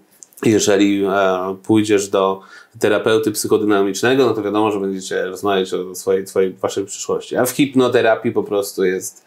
jeżeli 0.45 1.05
e, 1.05 1.55
pójdziesz 1.63 2.09
do 2.09 2.41
terapeuty 2.79 3.31
psychodynamicznego, 3.31 4.25
no 4.25 4.33
to 4.33 4.43
wiadomo, 4.43 4.71
że 4.71 4.79
będziecie 4.79 5.25
rozmawiać 5.25 5.73
o 5.73 5.95
swojej, 5.95 6.25
twojej, 6.25 6.53
waszej 6.53 6.85
przyszłości. 6.85 7.35
A 7.35 7.45
w 7.45 7.51
hipnoterapii 7.51 8.31
po 8.31 8.43
prostu 8.43 8.85
jest 8.85 9.25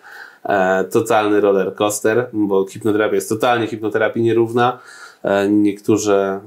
totalny 0.91 1.41
roller 1.41 1.75
coaster, 1.75 2.29
bo 2.33 2.67
hipnoterapia 2.67 3.15
jest 3.15 3.29
totalnie 3.29 3.67
hipnoterapii 3.67 4.23
nierówna. 4.23 4.79
E, 5.23 5.49
niektórzy 5.49 6.41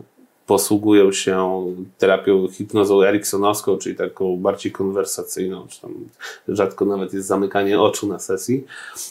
posługują 0.49 1.11
się 1.11 1.65
terapią 1.97 2.47
hipnozą 2.47 3.01
eriksonowską, 3.03 3.77
czyli 3.77 3.95
taką 3.95 4.37
bardziej 4.37 4.71
konwersacyjną, 4.71 5.67
czy 5.67 5.81
tam 5.81 5.91
rzadko 6.47 6.85
nawet 6.85 7.13
jest 7.13 7.27
zamykanie 7.27 7.81
oczu 7.81 8.07
na 8.07 8.19
sesji. 8.19 8.65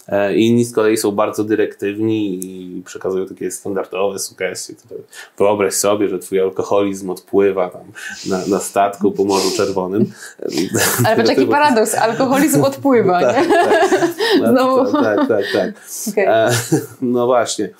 E, 0.09 0.35
inni 0.35 0.65
z 0.65 0.73
kolei 0.73 0.97
są 0.97 1.11
bardzo 1.11 1.45
dyrektywni 1.45 2.41
i 2.45 2.83
przekazują 2.83 3.27
takie 3.27 3.51
standardowe 3.51 4.19
sugestie. 4.19 4.75
Wyobraź 5.39 5.75
sobie, 5.75 6.09
że 6.09 6.19
twój 6.19 6.41
alkoholizm 6.41 7.11
odpływa 7.11 7.71
tam 7.71 7.85
na, 8.27 8.47
na 8.47 8.59
statku 8.59 9.13
po 9.13 9.25
Morzu 9.25 9.57
Czerwonym. 9.57 10.13
Ale 11.07 11.17
patrz, 11.17 11.29
jaki 11.29 11.47
paradoks, 11.47 11.95
alkoholizm 11.95 12.65
odpływa, 12.65 13.21
tak, 13.33 13.49
nie? 13.49 13.55
Tak, 13.55 14.53
no, 14.55 14.93
tak, 14.93 15.29
tak, 15.29 15.45
tak. 15.53 15.73
Okay. 16.09 16.51
No 17.03 17.27
właśnie. 17.27 17.71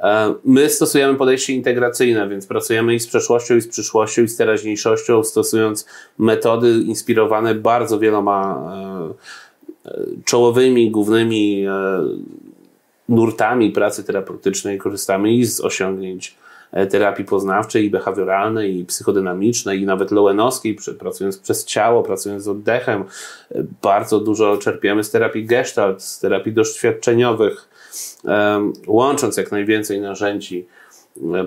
E, 0.00 0.34
my 0.44 0.68
stosujemy 0.68 1.18
podejście 1.18 1.52
integracyjne, 1.52 2.28
więc 2.28 2.46
pracujemy 2.46 2.94
i 2.94 3.00
z 3.00 3.06
przeszłością, 3.06 3.56
i 3.56 3.60
z 3.60 3.68
przyszłością, 3.68 4.22
i 4.22 4.28
z 4.28 4.36
teraźniejszością, 4.36 5.24
stosując 5.24 5.86
metody 6.18 6.70
inspirowane 6.70 7.54
bardzo 7.54 7.98
wieloma 7.98 8.70
e, 9.84 9.90
e, 9.90 10.04
czołowymi, 10.24 10.90
głównymi 10.90 11.66
nurtami 13.08 13.70
pracy 13.70 14.04
terapeutycznej. 14.04 14.78
Korzystamy 14.78 15.32
i 15.32 15.44
z 15.44 15.60
osiągnięć 15.60 16.36
terapii 16.90 17.24
poznawczej, 17.24 17.84
i 17.84 17.90
behawioralnej, 17.90 18.78
i 18.78 18.84
psychodynamicznej, 18.84 19.80
i 19.80 19.86
nawet 19.86 20.10
lowenowskiej, 20.10 20.76
pracując 20.98 21.38
przez 21.38 21.64
ciało, 21.64 22.02
pracując 22.02 22.42
z 22.42 22.48
oddechem. 22.48 23.04
Bardzo 23.82 24.20
dużo 24.20 24.56
czerpiemy 24.56 25.04
z 25.04 25.10
terapii 25.10 25.46
gestalt, 25.46 26.02
z 26.02 26.20
terapii 26.20 26.52
doświadczeniowych, 26.52 27.68
łącząc 28.86 29.36
jak 29.36 29.52
najwięcej 29.52 30.00
narzędzi 30.00 30.66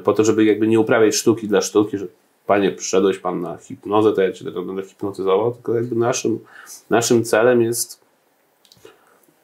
po 0.03 0.13
to, 0.13 0.23
żeby 0.23 0.45
jakby 0.45 0.67
nie 0.67 0.79
uprawiać 0.79 1.15
sztuki 1.15 1.47
dla 1.47 1.61
sztuki, 1.61 1.97
że 1.97 2.07
panie, 2.45 2.71
przyszedłeś 2.71 3.19
pan 3.19 3.41
na 3.41 3.57
hipnozę, 3.57 4.13
to 4.13 4.21
ja 4.21 4.31
cię 4.31 4.45
będę 4.51 4.83
hipnotyzował, 4.83 5.51
tylko 5.51 5.75
jakby 5.75 5.95
naszym, 5.95 6.39
naszym 6.89 7.23
celem 7.23 7.61
jest 7.61 7.99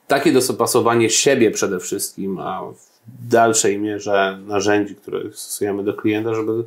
takie 0.07 0.31
dopasowanie 0.31 1.09
siebie 1.09 1.51
przede 1.51 1.79
wszystkim, 1.79 2.39
a 2.39 2.61
w 3.07 3.27
dalszej 3.27 3.79
mierze 3.79 4.39
narzędzi, 4.47 4.95
które 4.95 5.19
stosujemy 5.33 5.83
do 5.83 5.93
klienta, 5.93 6.33
żeby 6.33 6.63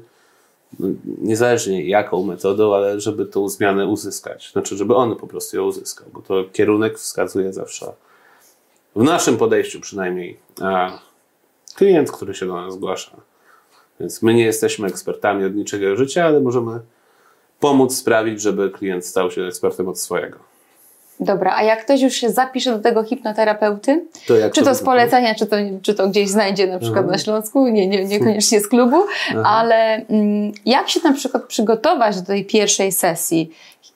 no, 0.79 0.89
niezależnie 1.19 1.89
jaką 1.89 2.25
metodą, 2.25 2.75
ale 2.75 3.01
żeby 3.01 3.27
tą 3.27 3.49
zmianę 3.49 3.87
uzyskać. 3.87 4.53
Znaczy, 4.53 4.77
żeby 4.77 4.95
on 4.95 5.17
po 5.17 5.27
prostu 5.27 5.57
ją 5.57 5.65
uzyskał, 5.65 6.07
bo 6.13 6.23
to 6.23 6.45
kierunek 6.53 6.99
wskazuje 6.99 7.53
zawsze 7.53 7.93
w 8.97 9.03
naszym 9.03 9.37
podejściu 9.37 9.81
przynajmniej, 9.81 10.39
klient, 11.75 12.13
który 12.13 12.35
się 12.35 12.47
do 12.47 12.55
nas 12.55 12.75
zgłasza. 12.75 13.11
Więc 14.01 14.23
my 14.23 14.35
nie 14.35 14.45
jesteśmy 14.45 14.89
ekspertami 14.89 15.45
od 15.45 15.55
niczego 15.55 15.97
życia, 15.97 16.25
ale 16.25 16.41
możemy 16.41 16.81
pomóc 17.61 17.97
sprawić, 17.97 18.41
żeby 18.41 18.71
klient 18.71 19.07
stał 19.07 19.31
się 19.31 19.43
ekspertem 19.43 19.89
od 19.89 19.99
swojego. 19.99 20.39
Dobra, 21.21 21.55
a 21.57 21.63
jak 21.63 21.85
ktoś 21.85 22.01
już 22.01 22.13
się 22.13 22.31
zapisze 22.31 22.73
do 22.73 22.79
tego 22.79 23.05
hipnoterapeuty, 23.05 24.07
To 24.27 24.35
czy 24.35 24.41
to 24.41 24.51
z 24.51 24.55
wygląda? 24.55 24.85
polecenia, 24.85 25.35
czy 25.35 25.47
to, 25.47 25.57
czy 25.83 25.95
to 25.95 26.09
gdzieś 26.09 26.29
znajdzie 26.29 26.67
na 26.67 26.79
przykład 26.79 27.07
na 27.07 27.19
Śląsku, 27.19 27.69
nie, 27.69 27.87
nie, 27.87 28.05
niekoniecznie 28.05 28.61
z 28.61 28.69
klubu, 28.69 28.97
ale 29.45 30.07
mm, 30.07 30.53
jak 30.67 30.89
się 30.89 31.01
na 31.05 31.13
przykład 31.13 31.45
przygotować 31.45 32.21
do 32.21 32.27
tej 32.27 32.45
pierwszej 32.45 32.93
sesji 32.93 33.51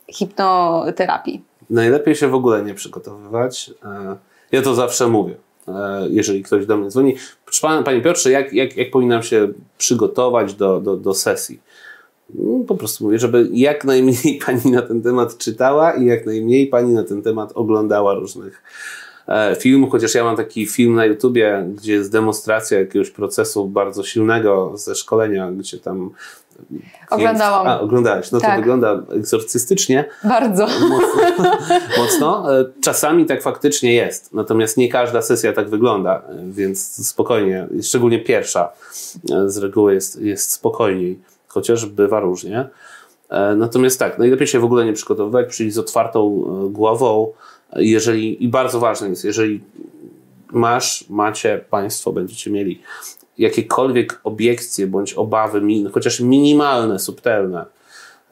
hipnoterapii? 0.09 1.43
Najlepiej 1.71 2.15
się 2.15 2.29
w 2.29 2.35
ogóle 2.35 2.63
nie 2.63 2.75
przygotowywać. 2.75 3.71
E, 3.85 4.17
Ja 4.53 4.63
to 4.63 4.75
zawsze 4.75 5.09
mówię, 5.09 5.35
e, 5.69 6.07
jeżeli 6.11 6.43
ktoś 6.43 6.67
do 6.67 6.77
mnie 6.77 6.91
dzwoni. 6.91 7.15
Proszę 7.45 7.83
panie 7.85 8.01
Piotrze, 8.01 8.31
jak, 8.31 8.53
jak, 8.53 8.77
jak 8.77 8.91
powinnam 8.91 9.23
się 9.23 9.49
przygotować 9.79 10.55
do, 10.55 10.81
do, 10.81 10.97
do 10.97 11.15
sesji? 11.15 11.61
No, 12.35 12.65
Po 12.65 12.75
prostu 12.75 13.05
mówię, 13.05 13.19
żeby 13.19 13.49
jak 13.53 13.85
najmniej 13.85 14.39
pani 14.47 14.71
na 14.71 14.83
ten 14.83 15.03
temat 15.03 15.39
czytała 15.39 15.93
i 15.93 16.07
jak 16.07 16.27
najmniej 16.27 16.67
pani 16.67 16.93
na 16.93 17.03
ten 17.03 17.23
temat 17.23 17.53
oglądała 17.55 18.15
różnych 18.15 18.63
e, 19.29 19.57
filmów, 19.57 19.91
chociaż 19.91 20.15
ja 20.15 20.25
mam 20.25 20.37
taki 20.37 20.67
film 20.67 20.95
na 20.95 21.05
YouTubie, 21.05 21.67
gdzie 21.77 21.93
jest 21.93 22.13
demonstracja 22.13 22.79
jakiegoś 22.79 23.11
procesu 23.11 23.69
bardzo 23.69 24.03
silnego 24.03 24.73
ze 24.75 24.95
szkolenia, 24.95 25.53
gdzie 25.53 25.79
tam... 25.79 26.11
Oglądałam. 27.11 27.67
A, 27.67 27.81
oglądałeś. 27.81 28.33
No 28.33 28.41
to 28.41 28.47
Tak. 28.47 28.59
wygląda 28.61 29.03
egzorcystycznie, 29.11 30.05
Bardzo. 30.25 30.67
mocno. 30.67 31.45
mocno. 32.03 32.59
E, 32.61 32.65
Czasami 32.81 33.27
tak 33.27 33.43
faktycznie 33.43 33.95
jest, 33.95 34.35
natomiast 34.35 34.77
nie 34.77 34.89
każda 34.89 35.23
sesja 35.23 35.53
tak 35.53 35.69
wygląda, 35.71 36.23
e, 36.29 36.45
więc 36.51 37.07
spokojnie, 37.09 37.67
szczególnie 37.83 38.19
pierwsza 38.19 38.73
z 39.47 39.57
reguły 39.59 39.95
jest, 39.95 40.21
jest 40.21 40.53
spokojniej, 40.53 41.19
chociaż 41.49 41.87
bywa 41.87 42.21
różnie. 42.21 42.69
Natomiast 43.57 43.99
tak, 43.99 44.19
najlepiej 44.19 44.47
się 44.47 44.61
w 44.61 44.65
ogóle 44.65 44.85
nie 44.85 44.93
przygotowywać, 44.93 45.49
przyjść 45.49 45.75
z 45.75 45.79
otwartą 45.79 46.45
głową, 46.71 47.33
jeżeli, 47.77 48.45
i 48.45 48.49
bardzo 48.49 48.81
ważne 48.81 49.09
jest, 49.09 49.25
jeżeli 49.25 49.61
masz, 50.53 51.05
macie, 51.09 51.65
państwo 51.71 52.13
będziecie 52.13 52.51
mieli 52.51 52.83
jakiekolwiek 53.39 54.21
obiekcje 54.25 54.87
bądź 54.87 55.15
obawy, 55.15 55.63
chociaż 55.93 56.21
minimalne, 56.21 56.99
subtelne, 56.99 57.65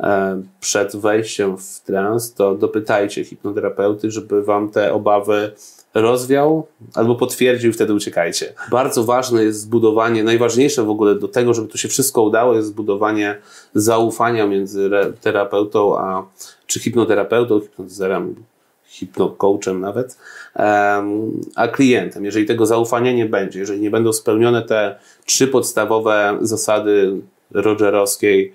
e, 0.01 0.43
przed 0.61 0.97
wejściem 0.97 1.57
w 1.59 1.81
trans, 1.81 2.35
to 2.35 2.55
dopytajcie 2.55 3.25
hipnoterapeuty, 3.25 4.11
żeby 4.11 4.43
wam 4.43 4.71
te 4.71 4.93
obawy 4.93 5.53
rozwiał 5.95 6.67
albo 6.95 7.15
potwierdził, 7.15 7.73
wtedy 7.73 7.95
uciekajcie. 7.95 8.55
Bardzo 8.71 9.05
ważne 9.05 9.45
jest 9.45 9.61
zbudowanie, 9.61 10.25
najważniejsze 10.25 10.83
w 10.83 10.91
ogóle 10.91 11.15
do 11.15 11.29
tego, 11.29 11.55
żeby 11.55 11.69
to 11.69 11.79
się 11.79 11.89
wszystko 11.89 12.23
udało, 12.23 12.55
jest 12.55 12.69
zbudowanie 12.69 13.39
zaufania 13.75 14.47
między 14.47 14.91
terapeutą 15.21 15.99
a 15.99 16.27
czy 16.67 16.81
hipnoterapeutą, 16.81 17.61
hipnotyzerem, 17.61 18.35
hipnocoachem 18.95 19.81
nawet, 19.81 20.19
a 21.55 21.69
klientem. 21.69 22.25
Jeżeli 22.25 22.47
tego 22.47 22.67
zaufania 22.67 23.13
nie 23.13 23.27
będzie, 23.27 23.59
jeżeli 23.59 23.81
nie 23.81 23.91
będą 23.91 24.13
spełnione 24.13 24.63
te 24.63 24.99
trzy 25.25 25.49
podstawowe 25.49 26.39
zasady 26.41 27.21
rogerowskiej 27.51 28.55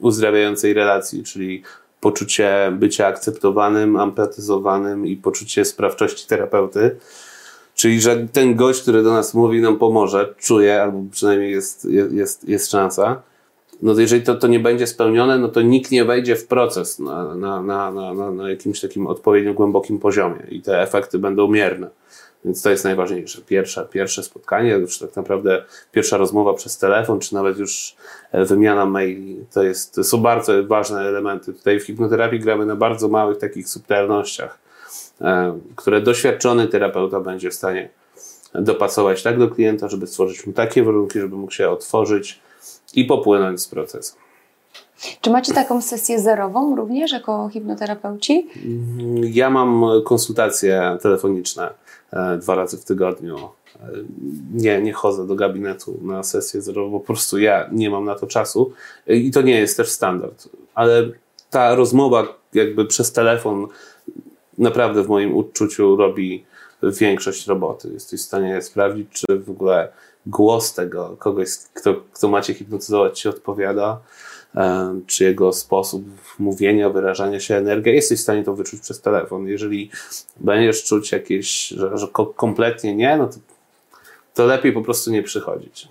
uzdrawiającej 0.00 0.74
relacji, 0.74 1.24
czyli 1.24 1.62
poczucie 2.00 2.72
bycia 2.72 3.06
akceptowanym, 3.06 3.96
empatyzowanym 3.96 5.06
i 5.06 5.16
poczucie 5.16 5.64
sprawczości 5.64 6.26
terapeuty, 6.26 6.96
Czyli, 7.78 8.00
że 8.00 8.26
ten 8.32 8.54
gość, 8.56 8.82
który 8.82 9.02
do 9.02 9.12
nas 9.12 9.34
mówi, 9.34 9.60
nam 9.60 9.78
pomoże, 9.78 10.34
czuje, 10.38 10.82
albo 10.82 11.04
przynajmniej 11.10 11.50
jest, 11.52 11.88
jest, 12.10 12.48
jest 12.48 12.70
szansa. 12.70 13.22
No 13.82 14.00
jeżeli 14.00 14.22
to, 14.22 14.34
to 14.34 14.46
nie 14.46 14.60
będzie 14.60 14.86
spełnione, 14.86 15.38
no 15.38 15.48
to 15.48 15.62
nikt 15.62 15.90
nie 15.90 16.04
wejdzie 16.04 16.36
w 16.36 16.46
proces 16.46 16.98
na, 16.98 17.34
na, 17.34 17.62
na, 17.62 17.90
na, 17.90 18.14
na, 18.14 18.30
na 18.30 18.50
jakimś 18.50 18.80
takim 18.80 19.06
odpowiednio 19.06 19.54
głębokim 19.54 19.98
poziomie 19.98 20.46
i 20.50 20.62
te 20.62 20.82
efekty 20.82 21.18
będą 21.18 21.48
mierne. 21.48 21.90
Więc 22.44 22.62
to 22.62 22.70
jest 22.70 22.84
najważniejsze. 22.84 23.42
Pierwsze, 23.42 23.86
pierwsze 23.90 24.22
spotkanie, 24.22 24.70
już 24.70 24.98
tak 24.98 25.16
naprawdę 25.16 25.64
pierwsza 25.92 26.16
rozmowa 26.16 26.54
przez 26.54 26.78
telefon, 26.78 27.20
czy 27.20 27.34
nawet 27.34 27.58
już 27.58 27.96
e, 28.32 28.44
wymiana 28.44 28.86
maili, 28.86 29.44
to, 29.52 29.62
jest, 29.62 29.94
to 29.94 30.04
są 30.04 30.18
bardzo 30.18 30.52
ważne 30.66 31.00
elementy. 31.00 31.52
Tutaj 31.52 31.80
w 31.80 31.84
hipnoterapii 31.84 32.40
gramy 32.40 32.66
na 32.66 32.76
bardzo 32.76 33.08
małych 33.08 33.38
takich 33.38 33.68
subtelnościach, 33.68 34.58
e, 35.20 35.58
które 35.76 36.00
doświadczony 36.00 36.68
terapeuta 36.68 37.20
będzie 37.20 37.50
w 37.50 37.54
stanie 37.54 37.88
dopasować 38.54 39.22
tak 39.22 39.38
do 39.38 39.48
klienta, 39.48 39.88
żeby 39.88 40.06
stworzyć 40.06 40.46
mu 40.46 40.52
takie 40.52 40.82
warunki, 40.82 41.20
żeby 41.20 41.36
mógł 41.36 41.52
się 41.52 41.70
otworzyć 41.70 42.40
i 42.94 43.04
popłynąć 43.04 43.60
z 43.60 43.68
procesem. 43.68 44.18
Czy 45.20 45.30
macie 45.30 45.54
taką 45.54 45.80
sesję 45.82 46.20
zerową 46.20 46.76
również 46.76 47.12
jako 47.12 47.48
hipnoterapeuci? 47.52 48.48
Ja 49.22 49.50
mam 49.50 49.84
konsultacje 50.04 50.98
telefoniczne 51.02 51.70
e, 52.12 52.36
dwa 52.36 52.54
razy 52.54 52.78
w 52.78 52.84
tygodniu. 52.84 53.36
E, 53.36 53.80
Nie, 54.54 54.82
nie 54.82 54.92
chodzę 54.92 55.26
do 55.26 55.34
gabinetu 55.34 55.98
na 56.02 56.22
sesję 56.22 56.62
zerową, 56.62 56.98
po 57.00 57.06
prostu 57.06 57.38
ja 57.38 57.68
nie 57.72 57.90
mam 57.90 58.04
na 58.04 58.14
to 58.14 58.26
czasu 58.26 58.72
E, 59.06 59.16
i 59.16 59.30
to 59.30 59.42
nie 59.42 59.58
jest 59.58 59.76
też 59.76 59.88
standard. 59.88 60.48
Ale 60.74 61.08
ta 61.50 61.74
rozmowa 61.74 62.26
jakby 62.54 62.84
przez 62.86 63.12
telefon 63.12 63.66
naprawdę 64.58 65.02
w 65.02 65.08
moim 65.08 65.36
odczuciu 65.36 65.96
robi 65.96 66.44
większość 66.82 67.46
roboty. 67.46 67.88
Jesteś 67.92 68.20
w 68.20 68.24
stanie 68.24 68.62
sprawdzić, 68.62 69.08
czy 69.12 69.38
w 69.38 69.50
ogóle 69.50 69.88
głos 70.28 70.74
tego 70.74 71.16
kogoś, 71.18 71.48
kto, 71.74 71.94
kto 72.12 72.28
macie 72.28 72.54
hipnotyzować, 72.54 73.20
ci 73.20 73.28
odpowiada, 73.28 74.00
czy 75.06 75.24
jego 75.24 75.52
sposób 75.52 76.04
mówienia, 76.38 76.90
wyrażania 76.90 77.40
się, 77.40 77.54
energia. 77.56 77.92
Jesteś 77.92 78.18
w 78.18 78.22
stanie 78.22 78.44
to 78.44 78.54
wyczuć 78.54 78.80
przez 78.80 79.00
telefon. 79.00 79.46
Jeżeli 79.46 79.90
będziesz 80.36 80.84
czuć 80.84 81.12
jakieś, 81.12 81.68
że, 81.68 81.98
że 81.98 82.08
ko- 82.08 82.26
kompletnie 82.26 82.94
nie, 82.94 83.16
no 83.16 83.26
to, 83.26 83.36
to 84.34 84.46
lepiej 84.46 84.72
po 84.72 84.82
prostu 84.82 85.10
nie 85.10 85.22
przychodzić. 85.22 85.88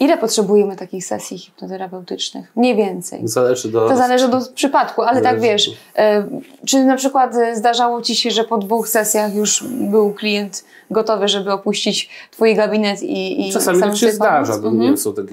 Ile 0.00 0.18
potrzebujemy 0.18 0.76
takich 0.76 1.04
sesji 1.06 1.38
hipnoterapeutycznych? 1.38 2.52
Mniej 2.56 2.76
więcej. 2.76 3.20
Zależy 3.28 3.68
do... 3.68 3.88
To 3.88 3.96
zależy 3.96 4.26
od 4.26 4.48
przypadku, 4.48 5.02
ale 5.02 5.20
tak 5.22 5.40
Zależy 5.40 5.42
wiesz, 5.52 5.68
od- 5.68 5.74
e, 5.96 6.26
czy 6.66 6.84
na 6.84 6.96
przykład 6.96 7.34
zdarzało 7.54 8.02
Ci 8.02 8.16
się, 8.16 8.30
że 8.30 8.44
po 8.44 8.58
dwóch 8.58 8.88
sesjach 8.88 9.34
już 9.34 9.64
był 9.90 10.14
klient 10.14 10.64
gotowy, 10.90 11.28
żeby 11.28 11.52
opuścić 11.52 12.08
Twój 12.30 12.54
gabinet 12.54 13.02
i, 13.02 13.48
i 13.48 13.52
Czasami 13.52 13.80
sam 13.80 13.88
tak 13.90 13.98
się 13.98 14.12
zdarza. 14.12 14.54
Mhm. 14.54 14.78
Nie 14.78 14.86
wiem, 14.86 14.96
są 14.96 15.12
takie 15.14 15.32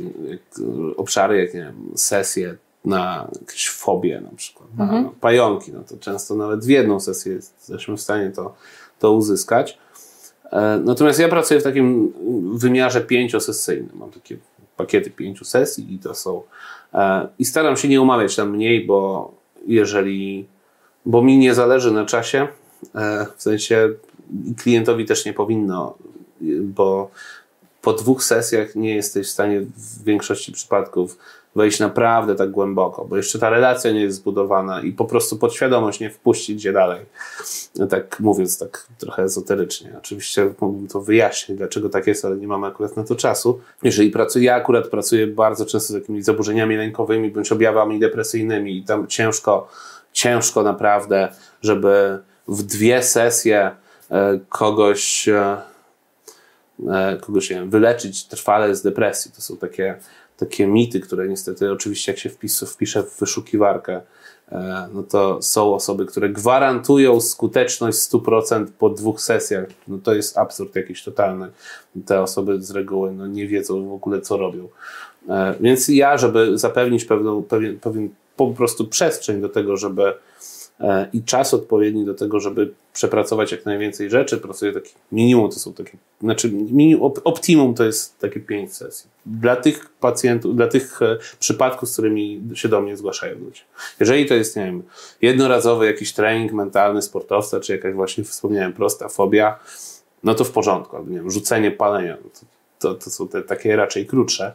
obszary, 0.97 1.37
jak 1.39 1.53
nie 1.53 1.59
wiem, 1.63 1.91
sesje 1.95 2.55
na 2.85 3.27
jakieś 3.41 3.69
fobie 3.69 4.21
na 4.21 4.37
przykład, 4.37 4.67
na 4.77 4.83
Mhm. 4.83 5.09
pająki, 5.21 5.71
no 5.71 5.79
to 5.89 5.97
często 5.97 6.35
nawet 6.35 6.65
w 6.65 6.69
jedną 6.69 6.99
sesję 6.99 7.33
jesteśmy 7.33 7.97
w 7.97 8.01
stanie 8.01 8.31
to, 8.31 8.53
to 8.99 9.11
uzyskać. 9.11 9.77
E, 10.51 10.79
Natomiast 10.83 11.19
ja 11.19 11.29
pracuję 11.29 11.59
w 11.59 11.63
takim 11.63 12.13
wymiarze 12.53 13.01
pięciosesyjnym. 13.01 13.91
Mam 13.93 14.11
takie 14.11 14.37
pakiety 14.77 15.09
pięciu 15.11 15.45
sesji 15.45 15.93
i 15.93 15.99
to 15.99 16.15
są. 16.15 16.41
e, 16.93 17.27
I 17.39 17.45
staram 17.45 17.77
się 17.77 17.87
nie 17.87 18.01
umawiać 18.01 18.35
tam 18.35 18.51
mniej, 18.51 18.85
bo 18.85 19.31
jeżeli. 19.67 20.45
Bo 21.05 21.21
mi 21.21 21.37
nie 21.37 21.53
zależy 21.53 21.91
na 21.91 22.05
czasie, 22.05 22.47
e, 22.95 23.25
w 23.37 23.41
sensie 23.41 23.89
klientowi 24.57 25.05
też 25.05 25.25
nie 25.25 25.33
powinno, 25.33 25.97
bo 26.61 27.11
po 27.81 27.93
dwóch 27.93 28.23
sesjach 28.23 28.75
nie 28.75 28.95
jesteś 28.95 29.27
w 29.27 29.31
stanie 29.31 29.61
w 29.61 30.03
większości 30.03 30.51
przypadków 30.51 31.17
wejść 31.57 31.79
naprawdę 31.79 32.35
tak 32.35 32.51
głęboko, 32.51 33.05
bo 33.05 33.17
jeszcze 33.17 33.39
ta 33.39 33.49
relacja 33.49 33.91
nie 33.91 34.01
jest 34.01 34.17
zbudowana 34.17 34.81
i 34.81 34.91
po 34.91 35.05
prostu 35.05 35.37
podświadomość 35.37 35.99
nie 35.99 36.09
wpuścić 36.09 36.61
cię 36.61 36.73
dalej. 36.73 37.05
Tak 37.89 38.19
mówiąc 38.19 38.59
tak 38.59 38.87
trochę 38.97 39.23
ezoterycznie. 39.23 39.93
Oczywiście 39.97 40.53
mógłbym 40.61 40.87
to 40.87 41.01
wyjaśnić, 41.01 41.57
dlaczego 41.57 41.89
tak 41.89 42.07
jest, 42.07 42.25
ale 42.25 42.37
nie 42.37 42.47
mamy 42.47 42.67
akurat 42.67 42.97
na 42.97 43.03
to 43.03 43.15
czasu. 43.15 43.59
Jeżeli 43.83 44.11
pracuję, 44.11 44.45
ja 44.45 44.55
akurat 44.55 44.87
pracuję 44.87 45.27
bardzo 45.27 45.65
często 45.65 45.93
z 45.93 45.95
jakimiś 45.95 46.23
zaburzeniami 46.23 46.75
lękowymi 46.75 47.31
bądź 47.31 47.51
objawami 47.51 47.99
depresyjnymi 47.99 48.77
i 48.77 48.83
tam 48.83 49.07
ciężko, 49.07 49.67
ciężko 50.13 50.63
naprawdę, 50.63 51.31
żeby 51.61 52.19
w 52.47 52.63
dwie 52.63 53.03
sesje 53.03 53.71
e, 54.11 54.39
kogoś 54.49 55.29
e, 55.29 55.57
e, 56.89 57.17
kogoś 57.21 57.49
nie 57.49 57.55
wiem, 57.55 57.69
wyleczyć 57.69 58.27
trwale 58.27 58.75
z 58.75 58.81
depresji. 58.81 59.31
To 59.35 59.41
są 59.41 59.57
takie, 59.57 59.97
takie 60.37 60.67
mity, 60.67 60.99
które 60.99 61.27
niestety 61.27 61.71
oczywiście 61.71 62.11
jak 62.11 62.19
się 62.19 62.29
wpis, 62.29 62.59
wpisze 62.59 63.03
w 63.03 63.19
wyszukiwarkę, 63.19 64.01
e, 64.51 64.87
no 64.93 65.03
to 65.03 65.41
są 65.41 65.73
osoby, 65.73 66.05
które 66.05 66.29
gwarantują 66.29 67.21
skuteczność 67.21 67.97
100% 67.97 68.65
po 68.79 68.89
dwóch 68.89 69.21
sesjach. 69.21 69.65
No 69.87 69.97
to 70.03 70.13
jest 70.13 70.37
absurd 70.37 70.75
jakiś 70.75 71.03
totalny. 71.03 71.47
Te 72.05 72.21
osoby 72.21 72.61
z 72.61 72.71
reguły 72.71 73.11
no, 73.11 73.27
nie 73.27 73.47
wiedzą 73.47 73.89
w 73.89 73.93
ogóle 73.93 74.21
co 74.21 74.37
robią. 74.37 74.67
E, 75.29 75.55
Więc 75.59 75.87
ja, 75.87 76.17
żeby 76.17 76.57
zapewnić 76.57 77.05
pewną, 77.05 77.43
pewien, 77.43 77.79
pewien 77.79 78.09
po 78.35 78.47
prostu 78.47 78.87
przestrzeń 78.87 79.41
do 79.41 79.49
tego, 79.49 79.77
żeby 79.77 80.13
i 81.13 81.23
czas 81.23 81.53
odpowiedni 81.53 82.05
do 82.05 82.13
tego, 82.13 82.39
żeby 82.39 82.73
przepracować 82.93 83.51
jak 83.51 83.65
najwięcej 83.65 84.09
rzeczy. 84.09 84.37
Pracuję 84.37 84.73
taki 84.73 84.93
minimum, 85.11 85.51
to 85.51 85.59
są 85.59 85.73
takie, 85.73 85.97
znaczy 86.21 86.51
minimum, 86.51 87.11
optimum 87.23 87.73
to 87.73 87.83
jest 87.83 88.19
takie 88.19 88.39
pięć 88.39 88.75
sesji. 88.75 89.09
Dla 89.25 89.55
tych 89.55 89.89
pacjentów, 89.89 90.55
dla 90.55 90.67
tych 90.67 91.01
e, 91.01 91.17
przypadków, 91.39 91.89
z 91.89 91.93
którymi 91.93 92.41
się 92.53 92.69
do 92.69 92.81
mnie 92.81 92.97
zgłaszają 92.97 93.39
ludzie. 93.39 93.61
Jeżeli 93.99 94.25
to 94.25 94.33
jest, 94.33 94.55
nie 94.55 94.65
wiem, 94.65 94.83
jednorazowy 95.21 95.85
jakiś 95.85 96.13
trening 96.13 96.51
mentalny 96.51 97.01
sportowca, 97.01 97.59
czy 97.59 97.71
jakaś 97.71 97.93
właśnie 97.93 98.23
wspomniałem 98.23 98.73
prosta 98.73 99.09
fobia, 99.09 99.59
no 100.23 100.35
to 100.35 100.43
w 100.43 100.51
porządku. 100.51 100.95
Albo 100.95 101.09
nie 101.09 101.17
wiem, 101.17 101.31
rzucenie 101.31 101.71
palenia, 101.71 102.17
no 102.23 102.29
to, 102.29 102.45
to, 102.79 103.03
to 103.03 103.09
są 103.09 103.27
te 103.27 103.41
takie 103.41 103.75
raczej 103.75 104.05
krótsze 104.05 104.53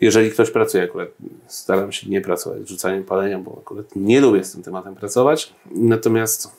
jeżeli 0.00 0.30
ktoś 0.30 0.50
pracuje, 0.50 0.84
akurat 0.84 1.08
staram 1.46 1.92
się 1.92 2.10
nie 2.10 2.20
pracować 2.20 2.68
rzucaniem 2.68 3.04
palenia, 3.04 3.38
bo 3.38 3.58
akurat 3.60 3.86
nie 3.96 4.20
lubię 4.20 4.44
z 4.44 4.52
tym 4.52 4.62
tematem 4.62 4.94
pracować. 4.94 5.52
Natomiast 5.70 6.50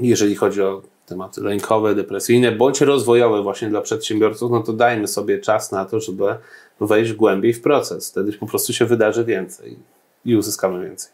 jeżeli 0.00 0.34
chodzi 0.34 0.62
o 0.62 0.82
tematy 1.06 1.40
lękowe, 1.40 1.94
depresyjne, 1.94 2.52
bądź 2.52 2.80
rozwojowe 2.80 3.42
właśnie 3.42 3.68
dla 3.68 3.80
przedsiębiorców, 3.80 4.50
no 4.50 4.62
to 4.62 4.72
dajmy 4.72 5.08
sobie 5.08 5.38
czas 5.38 5.72
na 5.72 5.84
to, 5.84 6.00
żeby 6.00 6.24
wejść 6.80 7.12
głębiej 7.12 7.52
w 7.52 7.62
proces. 7.62 8.10
Wtedy 8.10 8.32
po 8.32 8.46
prostu 8.46 8.72
się 8.72 8.84
wydarzy 8.84 9.24
więcej 9.24 9.76
i 10.24 10.36
uzyskamy 10.36 10.84
więcej. 10.84 11.12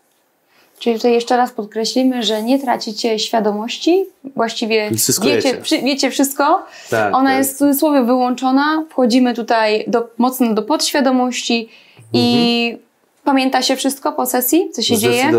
Czyli 0.83 0.97
tutaj 0.97 1.13
jeszcze 1.13 1.37
raz 1.37 1.53
podkreślimy, 1.53 2.23
że 2.23 2.43
nie 2.43 2.59
tracicie 2.59 3.19
świadomości, 3.19 4.05
właściwie 4.37 4.91
wiecie, 5.23 5.63
wiecie 5.83 6.11
wszystko. 6.11 6.63
Tak, 6.91 7.15
Ona 7.15 7.31
tak. 7.31 7.39
jest 7.39 7.55
w 7.55 7.59
cudzysłowie 7.59 8.05
wyłączona, 8.05 8.85
wchodzimy 8.91 9.35
tutaj 9.35 9.85
do, 9.87 10.09
mocno 10.19 10.55
do 10.55 10.63
podświadomości 10.63 11.69
mhm. 11.97 12.09
i 12.13 12.79
pamięta 13.25 13.63
się 13.63 13.77
wszystko 13.77 14.13
po 14.13 14.27
sesji, 14.27 14.71
co 14.73 14.83
się 14.83 14.99
dzieje? 14.99 15.33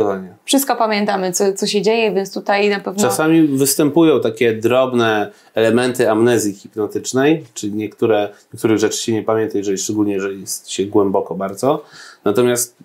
Wszystko 0.45 0.75
pamiętamy, 0.75 1.31
co, 1.31 1.53
co 1.53 1.67
się 1.67 1.81
dzieje, 1.81 2.11
więc 2.11 2.33
tutaj 2.33 2.69
na 2.69 2.79
pewno... 2.79 3.03
Czasami 3.03 3.47
występują 3.47 4.21
takie 4.21 4.53
drobne 4.53 5.31
elementy 5.55 6.09
amnezji 6.11 6.53
hipnotycznej, 6.53 7.43
czyli 7.53 7.73
niektóre, 7.73 8.29
niektórych 8.53 8.77
rzeczy 8.77 8.97
się 8.97 9.11
nie 9.11 9.23
pamięta, 9.23 9.57
jeżeli, 9.57 9.77
szczególnie 9.77 10.13
jeżeli 10.13 10.41
jest 10.41 10.69
się 10.69 10.85
głęboko 10.85 11.35
bardzo. 11.35 11.83
Natomiast 12.25 12.75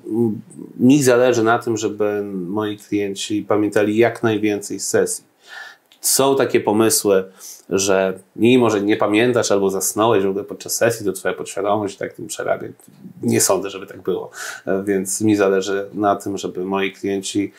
mi 0.77 1.03
zależy 1.03 1.43
na 1.43 1.59
tym, 1.59 1.77
żeby 1.77 2.23
moi 2.33 2.79
klienci 2.79 3.45
pamiętali 3.49 3.97
jak 3.97 4.23
najwięcej 4.23 4.81
sesji. 4.81 5.25
Są 6.01 6.37
takie 6.37 6.61
pomysły, 6.61 7.25
że 7.71 8.19
mimo, 8.37 8.71
że 8.71 8.81
nie 8.81 8.97
pamiętasz 8.97 9.53
albo 9.53 9.71
zasnąłeś 9.71 10.25
w 10.25 10.29
ogóle 10.29 10.45
podczas 10.45 10.77
sesji, 10.77 11.07
to 11.07 11.13
twoja 11.13 11.35
podświadomość 11.35 11.97
tak 11.97 12.13
tym 12.13 12.27
przerabia. 12.27 12.69
Nie 13.23 13.41
sądzę, 13.41 13.71
żeby 13.71 13.87
tak 13.87 14.03
było. 14.03 14.31
Więc 14.85 15.21
mi 15.21 15.37
zależy 15.37 15.89
na 15.95 16.17
tym, 16.17 16.39
żeby 16.39 16.65
moi 16.65 16.93
klienci 16.93 17.53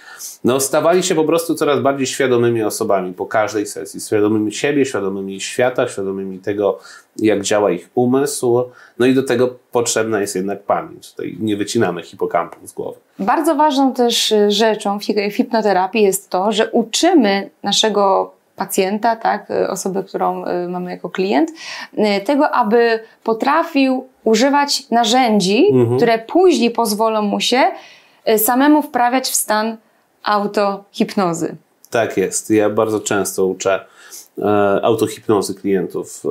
no, 0.43 0.59
stawali 0.59 1.03
się 1.03 1.15
po 1.15 1.23
prostu 1.23 1.55
coraz 1.55 1.79
bardziej 1.79 2.07
świadomymi 2.07 2.63
osobami 2.63 3.13
po 3.13 3.25
każdej 3.25 3.65
sesji. 3.65 4.01
Świadomymi 4.01 4.53
siebie, 4.53 4.85
świadomymi 4.85 5.41
świata, 5.41 5.87
świadomymi 5.87 6.39
tego, 6.39 6.79
jak 7.17 7.41
działa 7.41 7.71
ich 7.71 7.89
umysł. 7.95 8.63
No 8.99 9.05
i 9.05 9.13
do 9.13 9.23
tego 9.23 9.55
potrzebna 9.71 10.21
jest 10.21 10.35
jednak 10.35 10.63
pamięć. 10.63 11.11
Tutaj 11.11 11.37
nie 11.39 11.57
wycinamy 11.57 12.03
hipokampu 12.03 12.67
z 12.67 12.73
głowy. 12.73 12.97
Bardzo 13.19 13.55
ważną 13.55 13.93
też 13.93 14.33
rzeczą 14.47 14.99
w 14.99 15.03
hipnoterapii 15.31 16.01
jest 16.01 16.29
to, 16.29 16.51
że 16.51 16.71
uczymy 16.71 17.49
naszego 17.63 18.31
pacjenta, 18.59 19.15
tak, 19.15 19.51
y, 19.51 19.69
osobę, 19.69 20.03
którą 20.03 20.45
y, 20.45 20.67
mamy 20.67 20.91
jako 20.91 21.09
klient, 21.09 21.49
y, 21.93 22.21
tego, 22.25 22.51
aby 22.51 22.99
potrafił 23.23 24.07
używać 24.23 24.89
narzędzi, 24.91 25.67
mhm. 25.71 25.97
które 25.97 26.19
później 26.19 26.71
pozwolą 26.71 27.21
mu 27.21 27.39
się 27.39 27.71
samemu 28.37 28.81
wprawiać 28.81 29.29
w 29.29 29.35
stan 29.35 29.77
autohipnozy. 30.23 31.55
Tak 31.89 32.17
jest. 32.17 32.49
Ja 32.49 32.69
bardzo 32.69 32.99
często 32.99 33.45
uczę 33.45 33.85
e, 34.37 34.79
autohipnozy 34.83 35.55
klientów. 35.55 36.23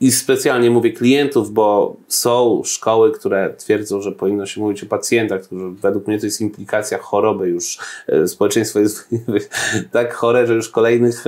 I 0.00 0.12
specjalnie 0.12 0.70
mówię 0.70 0.92
klientów, 0.92 1.52
bo 1.52 1.96
są 2.08 2.62
szkoły, 2.64 3.12
które 3.12 3.54
twierdzą, 3.58 4.00
że 4.00 4.12
powinno 4.12 4.46
się 4.46 4.60
mówić 4.60 4.82
o 4.84 4.86
pacjentach, 4.86 5.42
którzy 5.42 5.70
według 5.70 6.06
mnie 6.06 6.18
to 6.18 6.26
jest 6.26 6.40
implikacja 6.40 6.98
choroby. 6.98 7.48
Już 7.48 7.78
e, 8.08 8.28
społeczeństwo 8.28 8.80
jest 8.80 9.08
tak 9.92 10.14
chore, 10.14 10.46
że 10.46 10.54
już 10.54 10.68
kolejnych 10.68 11.24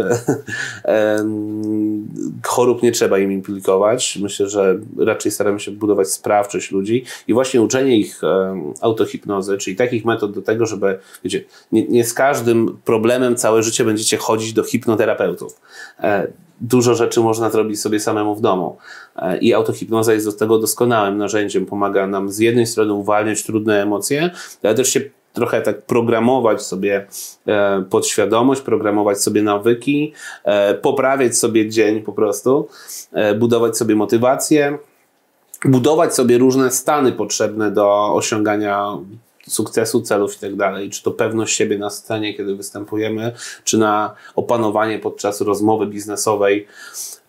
e, 0.85 1.25
chorób 2.45 2.83
nie 2.83 2.93
trzeba 2.93 3.19
im 3.19 3.33
implikować. 3.33 4.19
Myślę, 4.23 4.49
że 4.49 4.79
raczej 4.99 5.33
staramy 5.33 5.61
się 5.61 5.71
budować 5.71 6.09
sprawczość 6.09 6.71
ludzi 6.71 7.05
i 7.29 7.35
właśnie 7.35 7.63
uczenie 7.63 7.97
ich 7.97 8.21
autohipnozy, 8.81 9.59
czyli 9.59 9.77
takich 9.77 10.05
metod 10.05 10.33
do 10.33 10.43
tego, 10.43 10.67
żeby, 10.67 10.99
wiecie, 11.25 11.45
nie, 11.73 11.89
nie 11.89 12.05
z 12.05 12.15
każdym 12.15 12.79
problemem 12.85 13.37
całe 13.37 13.63
życie 13.63 13.85
będziecie 13.85 14.17
chodzić 14.17 14.53
do 14.53 14.63
hipnoterapeutów 14.63 15.61
e, 16.01 16.27
dużo 16.61 16.95
rzeczy 16.95 17.21
można 17.21 17.51
zrobić 17.51 17.81
sobie 17.81 18.01
samemu 18.01 18.35
w 18.35 18.41
domu. 18.41 18.77
E, 19.17 19.39
I 19.39 19.55
autohipnoza 19.55 20.13
jest 20.13 20.27
do 20.27 20.33
tego 20.33 20.59
doskonałym 20.59 21.19
narzędziem. 21.19 21.67
Pomaga 21.67 22.07
nam 22.07 22.29
z 22.29 22.39
jednej 22.39 22.67
strony 22.67 22.93
uwalniać 22.93 23.43
trudne 23.43 23.83
emocje, 23.83 24.31
ale 24.63 24.75
też 24.75 24.89
się 24.89 25.01
trochę 25.33 25.63
tak 25.63 25.83
programować 25.83 26.63
sobie 26.63 27.07
e, 27.47 27.85
podświadomość, 27.91 28.61
programować 28.61 29.23
sobie 29.23 29.43
nawyki, 29.43 30.13
e, 30.45 30.75
poprawiać 30.75 31.37
sobie 31.37 31.69
dzień 31.69 32.03
po 32.03 32.13
prostu, 32.13 32.69
budować 33.39 33.77
sobie 33.77 33.95
motywację, 33.97 34.79
budować 35.65 36.15
sobie 36.15 36.39
różne 36.39 36.71
stany 36.71 37.13
potrzebne 37.13 37.71
do 37.71 38.15
osiągania 38.15 38.99
sukcesu, 39.49 40.03
celów 40.03 40.37
i 40.37 40.39
tak 40.39 40.57
dalej, 40.57 40.91
czy 40.91 41.03
to 41.03 41.11
pewność 41.11 41.57
siebie 41.57 41.79
na 41.79 41.91
scenie, 41.91 42.35
kiedy 42.35 42.57
występujemy, 42.57 43.33
czy 43.65 43.79
na 43.79 44.15
opanowanie 44.35 44.99
podczas 44.99 45.41
rozmowy 45.41 45.87
biznesowej, 45.87 46.67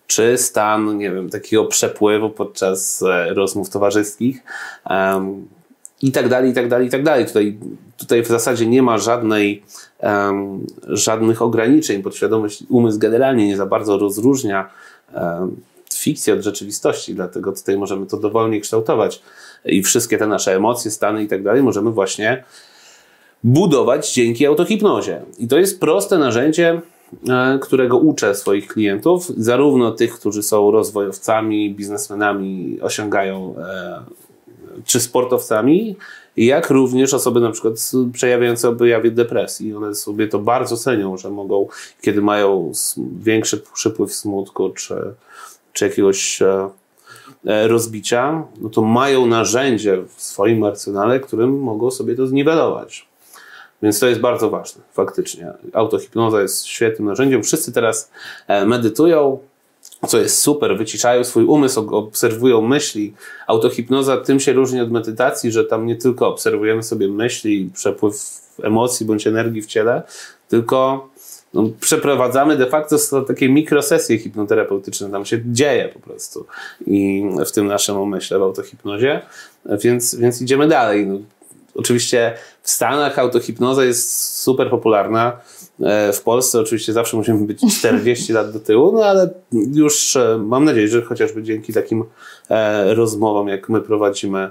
czy 0.06 0.38
stan, 0.38 0.98
nie 0.98 1.10
wiem, 1.10 1.30
takiego 1.30 1.64
przepływu 1.64 2.30
podczas 2.30 3.02
e, 3.02 3.34
rozmów 3.34 3.70
towarzyskich. 3.70 4.42
Um, 4.90 5.48
i 6.02 6.12
tak 6.12 6.28
dalej, 6.28 6.50
i 6.50 6.54
tak 6.54 6.68
dalej, 6.68 6.86
i 6.86 6.90
tak 6.90 7.02
dalej. 7.02 7.26
Tutaj, 7.26 7.58
tutaj 7.96 8.22
w 8.22 8.26
zasadzie 8.26 8.66
nie 8.66 8.82
ma 8.82 8.98
żadnej, 8.98 9.62
um, 10.00 10.66
żadnych 10.88 11.42
ograniczeń. 11.42 12.02
Podświadomość, 12.02 12.64
umysł 12.68 12.98
generalnie 12.98 13.46
nie 13.46 13.56
za 13.56 13.66
bardzo 13.66 13.98
rozróżnia 13.98 14.70
um, 15.14 15.56
fikcję 15.94 16.34
od 16.34 16.40
rzeczywistości, 16.40 17.14
dlatego 17.14 17.52
tutaj 17.52 17.76
możemy 17.76 18.06
to 18.06 18.16
dowolnie 18.16 18.60
kształtować 18.60 19.22
i 19.64 19.82
wszystkie 19.82 20.18
te 20.18 20.26
nasze 20.26 20.56
emocje, 20.56 20.90
stany 20.90 21.22
i 21.22 21.28
tak 21.28 21.42
dalej 21.42 21.62
możemy 21.62 21.90
właśnie 21.90 22.44
budować 23.44 24.14
dzięki 24.14 24.46
autohipnozie. 24.46 25.22
I 25.38 25.48
to 25.48 25.58
jest 25.58 25.80
proste 25.80 26.18
narzędzie, 26.18 26.80
e, 27.28 27.58
którego 27.62 27.98
uczę 27.98 28.34
swoich 28.34 28.66
klientów, 28.66 29.26
zarówno 29.36 29.92
tych, 29.92 30.14
którzy 30.14 30.42
są 30.42 30.70
rozwojowcami, 30.70 31.74
biznesmenami, 31.74 32.78
osiągają, 32.80 33.54
e, 33.58 34.02
czy 34.84 35.00
sportowcami, 35.00 35.96
jak 36.36 36.70
również 36.70 37.14
osoby 37.14 37.40
na 37.40 37.50
przykład 37.50 37.74
przejawiające 38.12 38.68
objawy 38.68 39.10
depresji. 39.10 39.74
One 39.74 39.94
sobie 39.94 40.28
to 40.28 40.38
bardzo 40.38 40.76
cenią, 40.76 41.16
że 41.16 41.30
mogą, 41.30 41.68
kiedy 42.00 42.22
mają 42.22 42.72
większy 43.20 43.62
przypływ 43.74 44.14
smutku, 44.14 44.70
czy, 44.70 44.94
czy 45.72 45.84
jakiegoś 45.84 46.42
e, 46.42 46.68
rozbicia, 47.44 48.44
no 48.60 48.68
to 48.68 48.82
mają 48.82 49.26
narzędzie 49.26 50.02
w 50.16 50.22
swoim 50.22 50.64
arsenale, 50.64 51.20
którym 51.20 51.60
mogą 51.60 51.90
sobie 51.90 52.16
to 52.16 52.26
zniwelować. 52.26 53.08
Więc 53.82 54.00
to 54.00 54.06
jest 54.06 54.20
bardzo 54.20 54.50
ważne, 54.50 54.82
faktycznie. 54.92 55.52
Autohipnoza 55.72 56.42
jest 56.42 56.66
świetnym 56.66 57.08
narzędziem. 57.08 57.42
Wszyscy 57.42 57.72
teraz 57.72 58.10
e, 58.46 58.66
medytują, 58.66 59.38
co 60.06 60.18
jest 60.18 60.38
super, 60.38 60.78
wyciszają 60.78 61.24
swój 61.24 61.44
umysł, 61.44 61.96
obserwują 61.96 62.60
myśli. 62.60 63.14
Autohipnoza 63.46 64.16
tym 64.16 64.40
się 64.40 64.52
różni 64.52 64.80
od 64.80 64.90
medytacji, 64.90 65.52
że 65.52 65.64
tam 65.64 65.86
nie 65.86 65.96
tylko 65.96 66.28
obserwujemy 66.28 66.82
sobie 66.82 67.08
myśli, 67.08 67.70
przepływ 67.74 68.14
emocji 68.62 69.06
bądź 69.06 69.26
energii 69.26 69.62
w 69.62 69.66
ciele, 69.66 70.02
tylko 70.48 71.08
no, 71.54 71.70
przeprowadzamy 71.80 72.56
de 72.56 72.66
facto 72.66 72.96
takie 73.26 73.48
mikrosesje 73.48 74.18
hipnoterapeutyczne, 74.18 75.10
tam 75.10 75.24
się 75.24 75.40
dzieje 75.46 75.88
po 75.88 76.00
prostu 76.00 76.46
i 76.86 77.24
w 77.46 77.52
tym 77.52 77.66
naszym 77.66 77.96
umyśle 77.96 78.38
w 78.38 78.42
autohipnozie, 78.42 79.20
więc, 79.66 80.14
więc 80.14 80.42
idziemy 80.42 80.68
dalej. 80.68 81.06
No, 81.06 81.18
oczywiście 81.74 82.34
w 82.62 82.70
Stanach 82.70 83.18
autohipnoza 83.18 83.84
jest 83.84 84.36
super 84.36 84.70
popularna, 84.70 85.40
e, 85.80 86.12
w 86.12 86.22
Polsce 86.22 86.60
oczywiście 86.60 86.92
zawsze 86.92 87.16
musimy 87.16 87.46
być 87.46 87.60
40 87.78 88.32
lat 88.32 88.52
do 88.52 88.60
tyłu, 88.60 88.92
no 88.92 89.04
ale 89.04 89.30
już 89.74 90.16
e, 90.16 90.38
mam 90.38 90.64
nadzieję, 90.64 90.88
że 90.88 91.02
chociażby 91.02 91.42
dzięki 91.42 91.72
takim 91.72 92.04
e, 92.50 92.94
rozmowom, 92.94 93.48
jak 93.48 93.68
my 93.68 93.80
prowadzimy, 93.80 94.50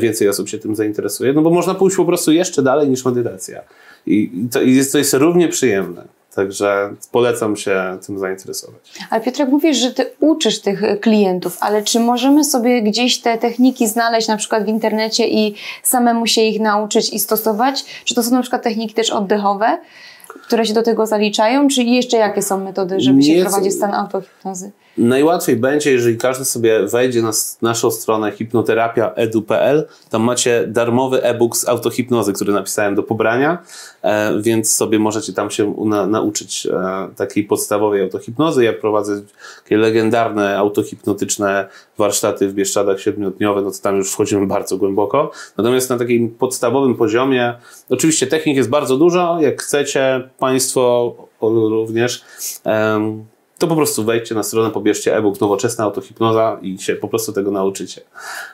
więcej 0.00 0.28
osób 0.28 0.48
się 0.48 0.58
tym 0.58 0.76
zainteresuje, 0.76 1.32
no 1.32 1.42
bo 1.42 1.50
można 1.50 1.74
pójść 1.74 1.96
po 1.96 2.04
prostu 2.04 2.32
jeszcze 2.32 2.62
dalej 2.62 2.88
niż 2.88 3.04
medytacja. 3.04 3.60
I 4.06 4.30
to, 4.52 4.62
jest, 4.62 4.92
to 4.92 4.98
jest 4.98 5.14
równie 5.14 5.48
przyjemne. 5.48 6.04
Także 6.34 6.94
polecam 7.10 7.56
się 7.56 7.98
tym 8.06 8.18
zainteresować. 8.18 8.92
Ale 9.10 9.20
Piotrek, 9.20 9.48
mówisz, 9.48 9.76
że 9.76 9.92
ty 9.92 10.10
uczysz 10.20 10.60
tych 10.60 10.82
klientów, 11.00 11.56
ale 11.60 11.82
czy 11.82 12.00
możemy 12.00 12.44
sobie 12.44 12.82
gdzieś 12.82 13.20
te 13.20 13.38
techniki 13.38 13.88
znaleźć 13.88 14.28
na 14.28 14.36
przykład 14.36 14.64
w 14.64 14.68
internecie 14.68 15.28
i 15.28 15.54
samemu 15.82 16.26
się 16.26 16.40
ich 16.40 16.60
nauczyć 16.60 17.12
i 17.12 17.18
stosować? 17.18 17.84
Czy 18.04 18.14
to 18.14 18.22
są 18.22 18.30
na 18.30 18.40
przykład 18.42 18.62
techniki 18.62 18.94
też 18.94 19.10
oddechowe, 19.10 19.78
które 20.42 20.66
się 20.66 20.74
do 20.74 20.82
tego 20.82 21.06
zaliczają? 21.06 21.68
Czy 21.68 21.82
jeszcze 21.82 22.16
jakie 22.16 22.42
są 22.42 22.64
metody, 22.64 23.00
żeby 23.00 23.18
Nie 23.18 23.36
się 23.36 23.42
prowadzić 23.42 23.72
stan 23.72 23.94
autohipnozy? 23.94 24.72
Najłatwiej 24.98 25.56
będzie, 25.56 25.92
jeżeli 25.92 26.18
każdy 26.18 26.44
sobie 26.44 26.86
wejdzie 26.86 27.22
na 27.22 27.30
naszą 27.62 27.90
stronę 27.90 28.32
hipnoterapia.edu.pl. 28.32 29.86
Tam 30.10 30.22
macie 30.22 30.64
darmowy 30.66 31.22
e-book 31.22 31.56
z 31.56 31.68
autohipnozy, 31.68 32.32
który 32.32 32.52
napisałem 32.52 32.94
do 32.94 33.02
pobrania, 33.02 33.58
e, 34.02 34.40
więc 34.40 34.74
sobie 34.74 34.98
możecie 34.98 35.32
tam 35.32 35.50
się 35.50 35.74
na, 35.84 36.06
nauczyć 36.06 36.66
e, 36.66 37.08
takiej 37.16 37.44
podstawowej 37.44 38.02
autohipnozy. 38.02 38.64
Ja 38.64 38.72
prowadzę 38.72 39.22
takie 39.62 39.76
legendarne 39.76 40.58
autohipnotyczne 40.58 41.68
warsztaty 41.98 42.48
w 42.48 42.54
Bieszczadach 42.54 43.00
siedmiodniowe, 43.00 43.62
no 43.62 43.70
to 43.70 43.78
tam 43.78 43.96
już 43.96 44.12
wchodzimy 44.12 44.46
bardzo 44.46 44.76
głęboko. 44.76 45.30
Natomiast 45.56 45.90
na 45.90 45.98
takim 45.98 46.30
podstawowym 46.30 46.94
poziomie, 46.94 47.54
oczywiście 47.92 48.26
technik 48.26 48.56
jest 48.56 48.70
bardzo 48.70 48.96
dużo, 48.96 49.38
jak 49.40 49.62
chcecie 49.62 50.28
Państwo 50.38 51.14
również, 51.40 52.24
to 53.58 53.66
po 53.66 53.76
prostu 53.76 54.04
wejdźcie 54.04 54.34
na 54.34 54.42
stronę, 54.42 54.70
pobierzcie 54.70 55.16
e-book 55.16 55.40
Nowoczesna 55.40 55.84
Autohipnoza 55.84 56.58
i 56.62 56.78
się 56.78 56.94
po 56.94 57.08
prostu 57.08 57.32
tego 57.32 57.50
nauczycie. 57.50 58.00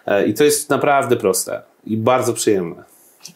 E, 0.06 0.26
I 0.26 0.34
to 0.34 0.44
jest 0.44 0.70
naprawdę 0.70 1.16
proste 1.16 1.62
i 1.86 1.96
bardzo 1.96 2.32
przyjemne. 2.32 2.84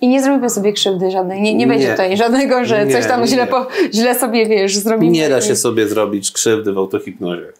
I 0.00 0.08
nie 0.08 0.22
zrobimy 0.22 0.50
sobie 0.50 0.72
krzywdy 0.72 1.10
żadnej. 1.10 1.42
Nie, 1.42 1.54
nie 1.54 1.66
będzie 1.66 1.90
tutaj 1.90 2.16
żadnego, 2.16 2.64
że 2.64 2.86
nie, 2.86 2.92
coś 2.92 3.06
tam 3.06 3.26
źle, 3.26 3.46
po, 3.46 3.66
źle 3.94 4.18
sobie 4.18 4.46
wiesz, 4.46 4.76
zrobimy. 4.76 5.12
Nie 5.12 5.28
da 5.28 5.40
się 5.40 5.56
sobie 5.56 5.88
zrobić 5.88 6.32
krzywdy 6.32 6.72
w 6.72 6.78
autohipnozie. 6.78 7.52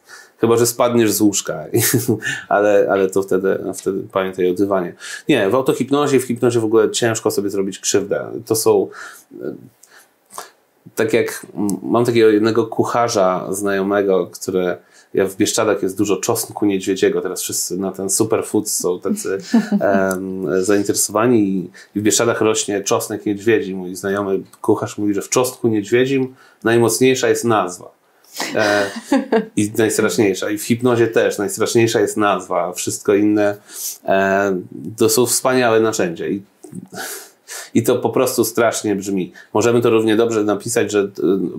Chyba, 0.43 0.57
że 0.57 0.67
spadniesz 0.67 1.13
z 1.13 1.21
łóżka, 1.21 1.65
ale, 2.49 2.89
ale 2.91 3.11
to 3.11 3.23
wtedy, 3.23 3.59
wtedy 3.75 4.03
pamiętaj 4.13 4.51
o 4.51 4.55
dywanie. 4.55 4.95
Nie, 5.29 5.51
w 5.51 5.55
autohipnozie, 5.55 6.21
w 6.21 6.25
hipnozie 6.25 6.61
w 6.61 6.65
ogóle 6.65 6.91
ciężko 6.91 7.31
sobie 7.31 7.51
zrobić 7.51 7.79
krzywdę. 7.79 8.31
To 8.47 8.57
są 8.57 8.89
tak 10.95 11.13
jak 11.13 11.47
mam 11.83 12.05
takiego 12.05 12.29
jednego 12.29 12.67
kucharza 12.67 13.49
znajomego, 13.51 14.27
który 14.27 14.77
ja 15.15 15.27
w 15.27 15.37
Bieszczadach 15.37 15.83
jest 15.83 15.99
dużo 15.99 16.17
czosnku 16.17 16.67
niedźwiedziego, 16.67 17.21
teraz 17.21 17.43
wszyscy 17.43 17.79
na 17.79 17.93
ten 17.93 18.11
superfood 18.11 18.71
są 18.71 19.01
tacy 19.01 19.39
um, 20.11 20.65
zainteresowani 20.65 21.39
i, 21.39 21.71
i 21.95 22.01
w 22.01 22.03
Bieszczadach 22.03 22.41
rośnie 22.41 22.81
czosnek 22.81 23.27
niedźwiedzi. 23.27 23.75
Mój 23.75 23.95
znajomy 23.95 24.41
kucharz 24.61 24.99
mówi, 24.99 25.15
że 25.15 25.23
w 25.23 25.29
czosnku 25.29 25.69
niedźwiedzim 25.69 26.35
najmocniejsza 26.65 27.29
jest 27.29 27.45
nazwa. 27.45 28.02
E, 28.55 28.91
I 29.57 29.73
najstraszniejsza. 29.79 30.51
I 30.51 30.59
w 30.59 30.63
hipnozie 30.63 31.07
też 31.07 31.39
najstraszniejsza 31.39 32.01
jest 32.01 32.17
nazwa. 32.17 32.73
Wszystko 32.73 33.15
inne 33.15 33.57
e, 34.05 34.61
to 34.97 35.09
są 35.09 35.27
wspaniałe 35.27 35.81
narzędzia. 35.81 36.27
I 36.27 36.43
i 37.75 37.83
to 37.83 37.97
po 37.97 38.11
prostu 38.11 38.45
strasznie 38.45 38.97
brzmi. 38.97 39.33
Możemy 39.55 39.81
to 39.81 39.91
równie 39.91 40.17
dobrze 40.17 40.45
napisać, 40.45 40.93
że 40.93 41.01
e, 41.01 41.09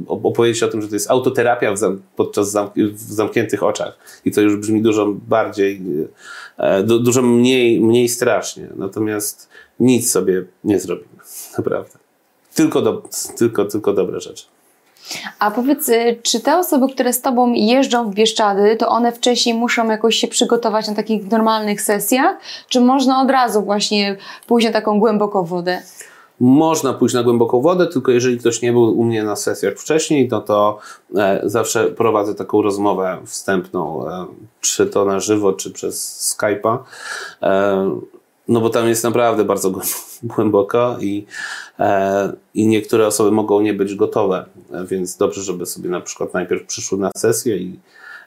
opowiedzieć 0.07 0.63
o 0.63 0.67
tym, 0.67 0.82
że 0.82 0.88
to 0.88 0.95
jest 0.95 1.11
autoterapia 1.11 1.74
w 1.74 1.78
zam 1.78 2.01
podczas 2.15 2.57
w 2.76 3.13
zamkniętych 3.13 3.63
oczach. 3.63 3.97
I 4.26 4.32
to 4.32 4.41
już 4.41 4.55
brzmi 4.55 4.82
dużo 4.82 5.07
bardziej, 5.28 5.82
e, 6.57 6.84
du 6.84 6.99
dużo 6.99 7.21
mniej, 7.21 7.82
mniej 7.82 8.09
strasznie. 8.09 8.69
Natomiast 8.76 9.49
nic 9.80 10.11
sobie 10.11 10.43
nie 10.63 10.80
zrobimy. 10.80 11.09
Naprawdę. 11.57 11.99
Tylko, 12.55 12.82
do, 12.82 13.03
tylko, 13.38 13.65
tylko 13.65 13.93
dobre 13.93 14.19
rzeczy. 14.19 14.45
A 15.39 15.51
powiedz, 15.51 15.89
y, 15.89 16.20
czy 16.24 16.39
te 16.39 16.58
osoby, 16.58 16.93
które 16.93 17.14
z 17.14 17.22
Tobą 17.22 17.54
jeżdżą 17.54 18.12
w 18.12 18.14
Bieszczady, 18.14 18.76
to 18.76 18.88
one 18.88 19.12
wcześniej 19.12 19.56
muszą 19.56 19.89
jakoś 19.89 20.16
się 20.16 20.28
przygotować 20.28 20.88
na 20.88 20.95
takich 20.95 21.32
normalnych 21.32 21.82
sesjach? 21.82 22.38
Czy 22.70 22.82
można 22.82 23.22
od 23.22 23.32
razu 23.32 23.62
właśnie 23.62 24.18
pójść 24.47 24.68
na 24.68 24.74
taką 24.74 24.99
głęboką 24.99 25.43
wodę? 25.43 25.82
Można 26.39 26.93
pójść 26.93 27.16
na 27.16 27.24
głęboką 27.24 27.62
wodę, 27.62 27.88
tylko 27.88 28.12
jeżeli 28.12 28.38
ktoś 28.38 28.62
nie 28.62 28.72
był 28.72 28.99
u 28.99 29.04
mnie 29.04 29.24
na 29.24 29.36
sesjach 29.36 29.74
wcześniej, 29.78 30.28
no 30.32 30.41
to 30.41 30.80
e, 31.16 31.41
zawsze 31.43 31.86
prowadzę 31.86 32.36
taką 32.36 32.62
rozmowę 32.62 33.18
wstępną, 33.26 34.08
e, 34.08 34.26
czy 34.62 34.88
to 34.88 35.06
na 35.06 35.20
żywo, 35.20 35.54
czy 35.54 35.72
przez 35.72 36.20
Skype'a. 36.38 36.78
E, 37.41 37.99
no 38.48 38.62
bo 38.62 38.70
tam 38.70 38.88
jest 38.88 39.04
naprawdę 39.04 39.44
bardzo 39.44 39.72
głęboko 40.24 40.98
i, 41.00 41.26
e, 41.80 42.34
i 42.54 42.68
niektóre 42.68 43.08
osoby 43.08 43.32
mogą 43.32 43.62
nie 43.62 43.74
być 43.74 43.96
gotowe, 43.96 44.46
więc 44.86 45.18
dobrze, 45.18 45.41
żeby 45.41 45.66
sobie 45.66 45.89
na 45.89 46.02
przykład 46.02 46.34
najpierw 46.34 46.66
przyszły 46.66 46.98
na 46.98 47.12
sesję 47.18 47.58
i 47.58 47.80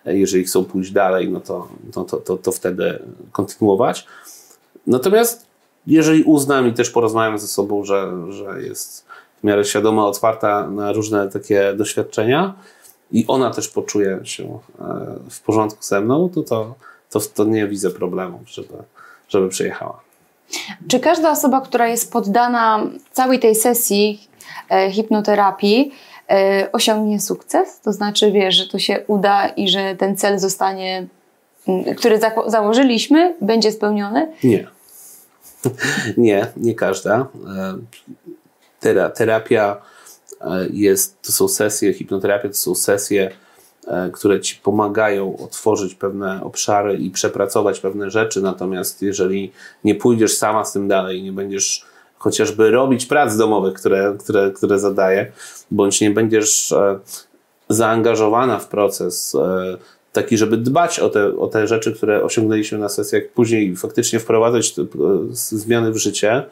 jeżeli 0.05 0.45
chcą 0.45 0.64
pójść 0.64 0.91
dalej, 0.91 1.31
no 1.31 1.41
to, 1.41 1.69
no 1.97 2.05
to, 2.05 2.17
to, 2.17 2.37
to 2.37 2.53
wtedy 2.53 3.03
kontynuować. 3.33 4.07
Natomiast 4.87 5.47
jeżeli 5.87 6.23
uznam 6.23 6.69
i 6.69 6.73
też 6.73 6.91
porozmawiam 6.91 7.39
ze 7.39 7.47
sobą, 7.47 7.85
że, 7.85 8.12
że 8.29 8.62
jest 8.62 9.07
w 9.41 9.45
miarę 9.45 9.64
świadoma, 9.64 10.07
otwarta 10.07 10.69
na 10.69 10.93
różne 10.93 11.29
takie 11.29 11.75
doświadczenia 11.75 12.55
i 13.12 13.25
ona 13.29 13.51
też 13.51 13.69
poczuje 13.69 14.21
się 14.25 14.59
e, 14.81 15.17
w 15.31 15.41
porządku 15.41 15.83
ze 15.83 16.01
mną, 16.01 16.31
to, 16.35 16.43
to, 16.43 16.75
to, 17.11 17.21
to 17.21 17.45
nie 17.45 17.69
widzę 17.69 17.91
problemu, 17.91 18.41
żeby, 18.47 18.75
żeby 19.29 19.49
przyjechała. 19.49 20.06
Czy 20.88 21.01
każda 21.01 21.30
osoba, 21.30 21.61
która 21.61 21.88
jest 21.88 22.12
poddana 22.12 22.86
całej 23.12 23.40
tej 23.40 23.55
sesji 23.55 24.28
e, 24.70 24.90
hipnoterapii, 24.90 25.92
e, 26.30 26.68
osiągnie 26.72 27.20
sukces? 27.20 27.80
To 27.80 27.92
znaczy, 27.92 28.32
wiesz, 28.32 28.55
że 28.55 28.66
to 28.66 28.78
się 28.78 29.05
uda 29.07 29.49
i 29.49 29.68
że 29.68 29.97
ten 29.97 30.16
cel 30.16 30.38
zostanie, 30.38 31.07
który 31.97 32.18
za 32.18 32.32
założyliśmy, 32.47 33.34
będzie 33.40 33.72
spełniony? 33.72 34.32
Nie. 34.44 34.66
nie, 36.16 36.47
nie 36.57 36.74
każda. 36.74 37.26
E, 38.84 39.11
terapia 39.11 39.82
jest, 40.70 41.22
to 41.22 41.32
są 41.32 41.49
sesje, 41.49 41.94
hipnoterapia 41.94 42.49
to 42.49 42.55
są 42.55 42.74
sesje 42.74 43.30
które 44.12 44.41
ci 44.41 44.57
pomagają 44.57 45.37
otworzyć 45.37 45.95
pewne 45.95 46.41
obszary 46.45 46.97
i 46.97 47.11
przepracować 47.11 47.80
pewne 47.80 48.11
rzeczy. 48.11 48.43
Natomiast 48.43 49.03
jeżeli 49.03 49.53
nie 49.84 49.95
pójdziesz 49.95 50.37
sama 50.37 50.64
z 50.64 50.72
tym 50.72 50.89
dalej, 50.89 51.22
nie 51.22 51.32
będziesz 51.32 51.87
chociażby 52.18 52.70
robić 52.70 53.07
prac 53.07 53.37
domowych, 53.37 53.74
które, 53.74 54.16
które, 54.18 54.51
które 54.51 54.78
zadaję, 54.78 55.32
bądź 55.70 56.01
nie 56.01 56.11
będziesz 56.11 56.72
e, 56.72 56.99
zaangażowana 57.68 58.59
w 58.59 58.68
proces 58.68 59.34
e, 59.34 59.76
taki, 60.12 60.37
żeby 60.37 60.57
dbać 60.57 61.01
o 61.01 61.09
te, 61.09 61.37
o 61.37 61.47
te 61.47 61.66
rzeczy, 61.66 61.93
które 61.93 62.24
osiągnęliśmy 62.24 62.78
na 62.78 62.89
sesjach, 62.89 63.22
później 63.34 63.76
faktycznie 63.76 64.20
wprowadzać 64.20 64.74
zmiany 65.30 65.93
w 65.93 65.97
życie, 65.97 66.45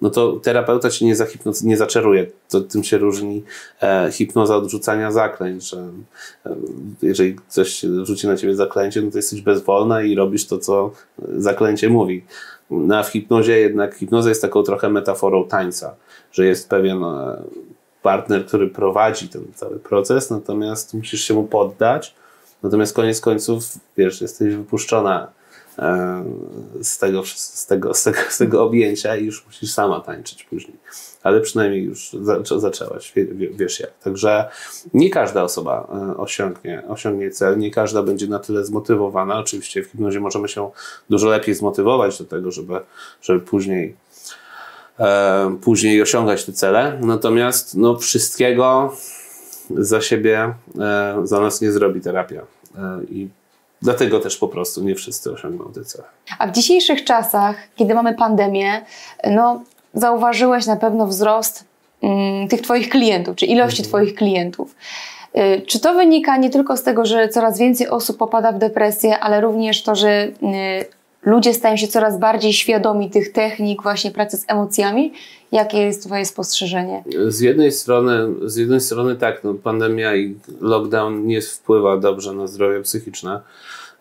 no 0.00 0.10
to 0.10 0.32
terapeuta 0.32 0.90
cię 0.90 1.06
nie, 1.06 1.16
zahipnoz- 1.16 1.64
nie 1.64 1.76
zaczaruje. 1.76 2.26
To 2.48 2.60
tym 2.60 2.84
się 2.84 2.98
różni 2.98 3.44
e, 3.82 4.08
hipnoza 4.12 4.56
odrzucania 4.56 5.12
zaklęć, 5.12 5.68
że 5.70 5.88
e, 6.46 6.56
jeżeli 7.02 7.34
ktoś 7.34 7.84
rzuci 8.02 8.26
na 8.26 8.36
ciebie 8.36 8.54
zaklęcie, 8.54 9.02
no 9.02 9.10
to 9.10 9.18
jesteś 9.18 9.40
bezwolna 9.40 10.02
i 10.02 10.14
robisz 10.14 10.46
to, 10.46 10.58
co 10.58 10.90
zaklęcie 11.36 11.88
mówi. 11.88 12.24
No 12.70 12.96
a 12.96 13.02
w 13.02 13.08
hipnozie 13.08 13.58
jednak 13.58 13.94
hipnoza 13.94 14.28
jest 14.28 14.42
taką 14.42 14.62
trochę 14.62 14.88
metaforą 14.88 15.48
tańca, 15.48 15.94
że 16.32 16.46
jest 16.46 16.68
pewien 16.68 17.04
e, 17.04 17.42
partner, 18.02 18.46
który 18.46 18.68
prowadzi 18.68 19.28
ten 19.28 19.42
cały 19.54 19.78
proces, 19.78 20.30
natomiast 20.30 20.94
musisz 20.94 21.20
się 21.20 21.34
mu 21.34 21.44
poddać. 21.44 22.14
Natomiast 22.62 22.94
koniec 22.96 23.20
końców, 23.20 23.64
wiesz, 23.96 24.20
jesteś 24.20 24.54
wypuszczona 24.54 25.28
z 26.82 26.98
tego, 26.98 27.22
z, 27.24 27.66
tego, 27.66 27.94
z, 27.94 28.02
tego, 28.02 28.18
z 28.28 28.38
tego 28.38 28.64
objęcia 28.64 29.16
i 29.16 29.24
już 29.24 29.46
musisz 29.46 29.72
sama 29.72 30.00
tańczyć 30.00 30.44
później. 30.44 30.76
Ale 31.22 31.40
przynajmniej 31.40 31.84
już 31.84 32.16
zaczęłaś, 32.56 33.12
wiesz 33.50 33.80
jak. 33.80 33.98
Także 33.98 34.48
nie 34.94 35.10
każda 35.10 35.42
osoba 35.42 35.88
e, 35.92 36.16
osiągnie, 36.16 36.82
osiągnie 36.88 37.30
cel, 37.30 37.58
nie 37.58 37.70
każda 37.70 38.02
będzie 38.02 38.26
na 38.26 38.38
tyle 38.38 38.64
zmotywowana. 38.64 39.38
Oczywiście 39.38 39.82
w 39.82 39.86
hipnozie 39.86 40.20
możemy 40.20 40.48
się 40.48 40.70
dużo 41.10 41.28
lepiej 41.28 41.54
zmotywować 41.54 42.18
do 42.18 42.24
tego, 42.24 42.50
żeby, 42.50 42.74
żeby 43.22 43.40
później 43.40 43.96
e, 44.98 45.56
później 45.62 46.02
osiągać 46.02 46.44
te 46.44 46.52
cele. 46.52 46.98
Natomiast 47.02 47.74
no, 47.74 47.96
wszystkiego 47.96 48.96
za 49.70 50.00
siebie, 50.00 50.54
e, 50.80 51.20
za 51.24 51.40
nas 51.40 51.60
nie 51.60 51.72
zrobi 51.72 52.00
terapia. 52.00 52.42
E, 52.78 53.00
I 53.10 53.28
Dlatego 53.82 54.20
też 54.20 54.36
po 54.36 54.48
prostu 54.48 54.84
nie 54.84 54.94
wszyscy 54.94 55.32
osiągną 55.32 55.72
te 55.72 55.84
cele. 55.84 56.04
A 56.38 56.46
w 56.46 56.52
dzisiejszych 56.52 57.04
czasach, 57.04 57.56
kiedy 57.76 57.94
mamy 57.94 58.14
pandemię, 58.14 58.84
no, 59.30 59.62
zauważyłeś 59.94 60.66
na 60.66 60.76
pewno 60.76 61.06
wzrost 61.06 61.64
mm, 62.02 62.48
tych 62.48 62.60
Twoich 62.60 62.88
klientów, 62.88 63.36
czy 63.36 63.46
ilości 63.46 63.82
mhm. 63.82 63.88
Twoich 63.88 64.14
klientów. 64.14 64.74
Y, 65.36 65.62
czy 65.66 65.80
to 65.80 65.94
wynika 65.94 66.36
nie 66.36 66.50
tylko 66.50 66.76
z 66.76 66.82
tego, 66.82 67.06
że 67.06 67.28
coraz 67.28 67.58
więcej 67.58 67.88
osób 67.88 68.16
popada 68.16 68.52
w 68.52 68.58
depresję, 68.58 69.18
ale 69.18 69.40
również 69.40 69.82
to, 69.82 69.94
że 69.94 70.24
y, 70.24 70.32
ludzie 71.22 71.54
stają 71.54 71.76
się 71.76 71.88
coraz 71.88 72.18
bardziej 72.18 72.52
świadomi 72.52 73.10
tych 73.10 73.32
technik 73.32 73.82
właśnie 73.82 74.10
pracy 74.10 74.36
z 74.36 74.44
emocjami. 74.48 75.12
Jakie 75.52 75.78
jest 75.78 76.06
Twoje 76.06 76.24
spostrzeżenie? 76.24 77.04
Z 77.28 77.40
jednej 77.40 77.72
strony, 77.72 78.28
z 78.44 78.56
jednej 78.56 78.80
strony 78.80 79.16
tak, 79.16 79.44
no, 79.44 79.54
pandemia 79.54 80.16
i 80.16 80.36
lockdown 80.60 81.26
nie 81.26 81.40
wpływa 81.40 81.96
dobrze 81.96 82.32
na 82.32 82.46
zdrowie 82.46 82.82
psychiczne. 82.82 83.40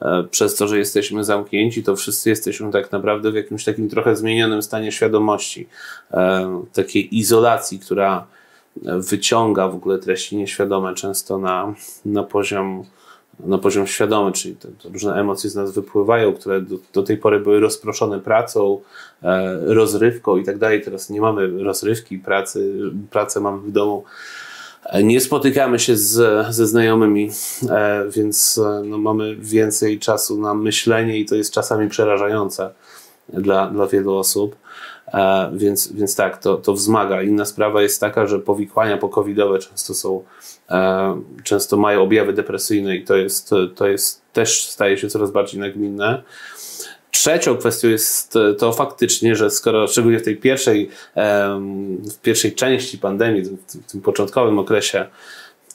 E, 0.06 0.24
przez 0.32 0.56
to, 0.56 0.68
że 0.68 0.78
jesteśmy 0.78 1.24
zamknięci, 1.24 1.84
to 1.84 1.96
wszyscy 1.96 2.30
jesteśmy 2.30 2.72
tak 2.72 2.92
naprawdę 2.92 3.32
w 3.32 3.36
jakimś 3.36 3.64
takim 3.64 3.90
trochę 3.90 4.16
zmienionym 4.16 4.62
stanie 4.62 4.92
świadomości, 4.92 5.68
e, 6.12 6.64
takiej 6.74 7.18
izolacji, 7.18 7.80
która 7.80 8.28
wyciąga 8.84 9.68
w 9.68 9.76
ogóle 9.76 9.98
treści 10.00 10.38
nieświadome 10.38 10.94
często 10.94 11.38
na, 11.38 11.74
na 12.06 12.24
poziom 12.24 12.86
na 13.40 13.58
poziom 13.58 13.88
świadomy, 13.88 14.32
czyli 14.32 14.56
te, 14.56 14.68
te, 14.68 14.90
różne 14.90 15.16
emocje 15.16 15.50
z 15.50 15.56
nas 15.56 15.72
wypływają, 15.72 16.34
które 16.34 16.62
do, 16.62 16.76
do 16.94 17.04
tej 17.04 17.18
pory 17.18 17.40
były 17.40 17.60
rozproszone 17.60 18.20
pracą, 18.20 18.82
e, 19.24 19.60
rozrywką 19.62 20.38
i 20.38 20.44
tak 20.44 20.58
dalej. 20.58 20.82
Teraz 20.82 21.10
nie 21.10 21.22
mamy 21.22 21.64
rozrywki, 21.64 22.20
pracy, 22.20 22.80
pracę 23.12 23.40
mamy 23.40 23.58
w 23.58 23.72
domu. 23.72 24.04
Nie 25.04 25.22
spotykamy 25.22 25.80
się 25.80 25.98
z, 25.98 26.48
ze 26.56 26.68
znajomymi, 26.68 27.30
e, 27.70 28.06
więc 28.10 28.58
e, 28.58 28.82
no, 28.86 28.98
mamy 28.98 29.36
więcej 29.36 30.00
czasu 30.00 30.42
na 30.42 30.54
myślenie 30.54 31.20
i 31.20 31.26
to 31.26 31.36
jest 31.36 31.54
czasami 31.54 31.90
przerażające 31.90 32.74
dla, 33.30 33.68
dla 33.68 33.88
wielu 33.88 34.16
osób. 34.16 34.56
E, 35.08 35.52
więc, 35.54 35.92
więc 35.94 36.16
tak, 36.16 36.38
to, 36.38 36.58
to 36.58 36.74
wzmaga. 36.74 37.22
Inna 37.22 37.46
sprawa 37.46 37.82
jest 37.82 38.02
taka, 38.02 38.28
że 38.28 38.40
powikłania 38.40 38.98
pokowidowe 38.98 39.60
często 39.60 39.94
są, 39.94 40.24
często 41.44 41.78
mają 41.78 42.02
objawy 42.02 42.34
depresyjne 42.34 42.96
i 42.96 43.04
to 43.04 43.16
jest, 43.16 43.52
to 43.76 43.88
jest 43.88 44.22
też 44.34 44.68
staje 44.68 44.98
się 44.98 45.10
coraz 45.10 45.32
bardziej 45.32 45.60
nagminne. 45.60 46.24
Trzecią 47.16 47.58
kwestią 47.58 47.88
jest 47.88 48.34
to 48.58 48.72
faktycznie, 48.72 49.36
że 49.36 49.50
skoro 49.50 49.88
szczególnie 49.88 50.20
w 50.20 50.24
tej 50.24 50.38
pierwszej, 50.38 50.90
w 52.12 52.18
pierwszej 52.22 52.56
części 52.56 52.98
pandemii, 52.98 53.44
w 53.88 53.92
tym 53.92 54.02
początkowym 54.02 54.60
okresie, 54.60 55.06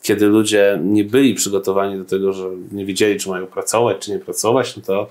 kiedy 0.02 0.26
ludzie 0.26 0.80
nie 0.84 1.04
byli 1.04 1.34
przygotowani 1.34 1.98
do 1.98 2.04
tego, 2.04 2.32
że 2.32 2.48
nie 2.72 2.86
wiedzieli, 2.86 3.20
czy 3.20 3.28
mają 3.28 3.46
pracować, 3.46 3.98
czy 3.98 4.10
nie 4.10 4.18
pracować, 4.18 4.76
no 4.76 4.82
to 4.82 5.10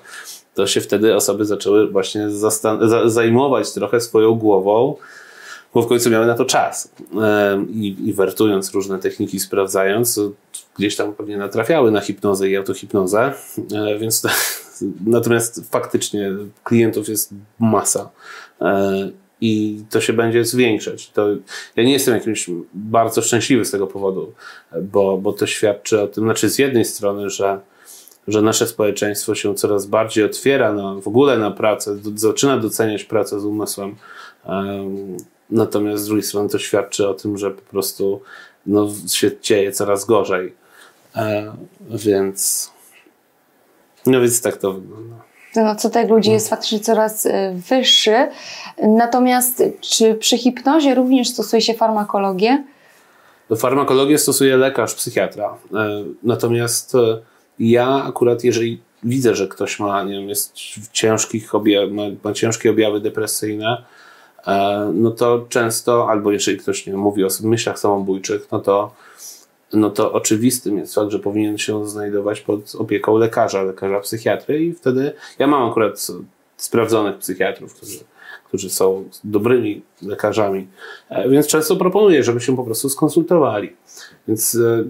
to 0.55 0.67
się 0.67 0.81
wtedy 0.81 1.15
osoby 1.15 1.45
zaczęły 1.45 1.87
właśnie 1.87 2.27
zajmować 3.05 3.73
trochę 3.73 4.01
swoją 4.01 4.35
głową, 4.35 4.95
bo 5.73 5.81
w 5.81 5.87
końcu 5.87 6.09
miały 6.09 6.25
na 6.25 6.35
to 6.35 6.45
czas. 6.45 6.91
I, 7.69 7.95
I 8.05 8.13
wertując 8.13 8.73
różne 8.73 8.99
techniki, 8.99 9.39
sprawdzając, 9.39 10.19
gdzieś 10.77 10.95
tam 10.95 11.13
pewnie 11.13 11.37
natrafiały 11.37 11.91
na 11.91 12.01
hipnozę 12.01 12.49
i 12.49 12.57
autohipnozę, 12.57 13.33
e, 13.73 13.99
więc 13.99 14.21
to, 14.21 14.29
natomiast 15.05 15.71
faktycznie 15.71 16.31
klientów 16.63 17.09
jest 17.09 17.33
masa 17.59 18.09
e, 18.61 19.11
i 19.41 19.83
to 19.89 20.01
się 20.01 20.13
będzie 20.13 20.45
zwiększać. 20.45 21.09
To, 21.09 21.29
ja 21.75 21.83
nie 21.83 21.93
jestem 21.93 22.13
jakimś 22.13 22.49
bardzo 22.73 23.21
szczęśliwy 23.21 23.65
z 23.65 23.71
tego 23.71 23.87
powodu, 23.87 24.33
bo, 24.81 25.17
bo 25.17 25.33
to 25.33 25.47
świadczy 25.47 26.01
o 26.01 26.07
tym, 26.07 26.23
znaczy 26.23 26.49
z 26.49 26.59
jednej 26.59 26.85
strony, 26.85 27.29
że 27.29 27.59
że 28.27 28.41
nasze 28.41 28.67
społeczeństwo 28.67 29.35
się 29.35 29.55
coraz 29.55 29.85
bardziej 29.85 30.23
otwiera 30.23 30.73
na, 30.73 30.95
w 31.01 31.07
ogóle 31.07 31.37
na 31.37 31.51
pracę, 31.51 31.95
do, 31.95 32.09
zaczyna 32.15 32.57
doceniać 32.57 33.03
pracę 33.03 33.39
z 33.39 33.45
umysłem. 33.45 33.95
Um, 34.45 35.17
natomiast 35.49 36.03
z 36.03 36.05
drugiej 36.05 36.23
strony 36.23 36.49
to 36.49 36.59
świadczy 36.59 37.07
o 37.07 37.13
tym, 37.13 37.37
że 37.37 37.51
po 37.51 37.61
prostu 37.61 38.21
no, 38.65 38.89
się 39.07 39.31
dzieje 39.41 39.71
coraz 39.71 40.05
gorzej. 40.05 40.53
E, 41.15 41.53
więc 41.89 42.71
no 44.05 44.21
więc 44.21 44.41
tak 44.41 44.57
to 44.57 44.73
wygląda. 44.73 45.15
No, 45.55 45.71
odsetek 45.71 46.09
ludzi 46.09 46.31
jest 46.31 46.49
faktycznie 46.49 46.79
coraz 46.79 47.25
e, 47.25 47.53
wyższy. 47.69 48.27
Natomiast 48.81 49.63
czy 49.81 50.15
przy 50.15 50.37
hipnozie 50.37 50.95
również 50.95 51.29
stosuje 51.29 51.61
się 51.61 51.73
farmakologię? 51.73 52.63
Do 53.49 53.55
farmakologię 53.55 54.17
stosuje 54.17 54.57
lekarz, 54.57 54.93
psychiatra. 54.93 55.57
E, 55.73 56.03
natomiast 56.23 56.95
e, 56.95 57.19
ja 57.59 58.03
akurat, 58.03 58.43
jeżeli 58.43 58.81
widzę, 59.03 59.35
że 59.35 59.47
ktoś 59.47 59.79
ma, 59.79 60.03
nie 60.03 60.13
wiem, 60.13 60.29
jest 60.29 60.53
w 60.57 60.91
ciężkich 60.91 61.55
objaw, 61.55 61.91
ma, 61.91 62.03
ma 62.23 62.33
ciężkie 62.33 62.71
objawy 62.71 62.99
depresyjne, 62.99 63.83
e, 64.47 64.91
no 64.93 65.11
to 65.11 65.45
często, 65.49 66.09
albo 66.09 66.31
jeżeli 66.31 66.57
ktoś 66.57 66.85
nie 66.85 66.93
wiem, 66.93 67.01
mówi 67.01 67.23
o 67.23 67.27
myślach 67.43 67.79
samobójczych, 67.79 68.47
no 68.51 68.59
to, 68.59 68.93
no 69.73 69.89
to 69.89 70.13
oczywistym 70.13 70.77
jest 70.77 70.95
fakt, 70.95 71.11
że 71.11 71.19
powinien 71.19 71.57
się 71.57 71.89
znajdować 71.89 72.41
pod 72.41 72.75
opieką 72.75 73.17
lekarza, 73.17 73.63
lekarza 73.63 73.99
psychiatry 73.99 74.63
i 74.63 74.73
wtedy 74.73 75.13
ja 75.39 75.47
mam 75.47 75.69
akurat 75.69 76.07
sprawdzonych 76.57 77.17
psychiatrów, 77.17 77.75
którzy, 77.75 77.99
którzy 78.47 78.69
są 78.69 79.09
dobrymi 79.23 79.81
lekarzami, 80.01 80.67
e, 81.09 81.29
więc 81.29 81.47
często 81.47 81.75
proponuję, 81.75 82.23
żeby 82.23 82.41
się 82.41 82.55
po 82.55 82.63
prostu 82.63 82.89
skonsultowali. 82.89 83.75
Więc 84.27 84.55
e, 84.55 84.83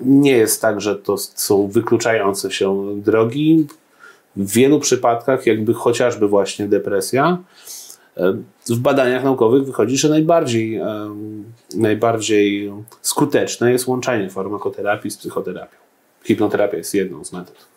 nie 0.00 0.32
jest 0.32 0.62
tak, 0.62 0.80
że 0.80 0.96
to 0.96 1.18
są 1.18 1.68
wykluczające 1.68 2.50
się 2.50 2.96
drogi. 2.96 3.66
W 4.36 4.52
wielu 4.52 4.80
przypadkach, 4.80 5.46
jakby 5.46 5.74
chociażby 5.74 6.28
właśnie 6.28 6.68
depresja, 6.68 7.38
w 8.68 8.78
badaniach 8.78 9.24
naukowych 9.24 9.64
wychodzi, 9.64 9.96
że 9.96 10.08
najbardziej, 10.08 10.80
najbardziej 11.74 12.72
skuteczne 13.02 13.72
jest 13.72 13.86
łączenie 13.86 14.30
farmakoterapii 14.30 15.10
z 15.10 15.16
psychoterapią. 15.16 15.76
Hipnoterapia 16.24 16.76
jest 16.76 16.94
jedną 16.94 17.24
z 17.24 17.32
metod. 17.32 17.70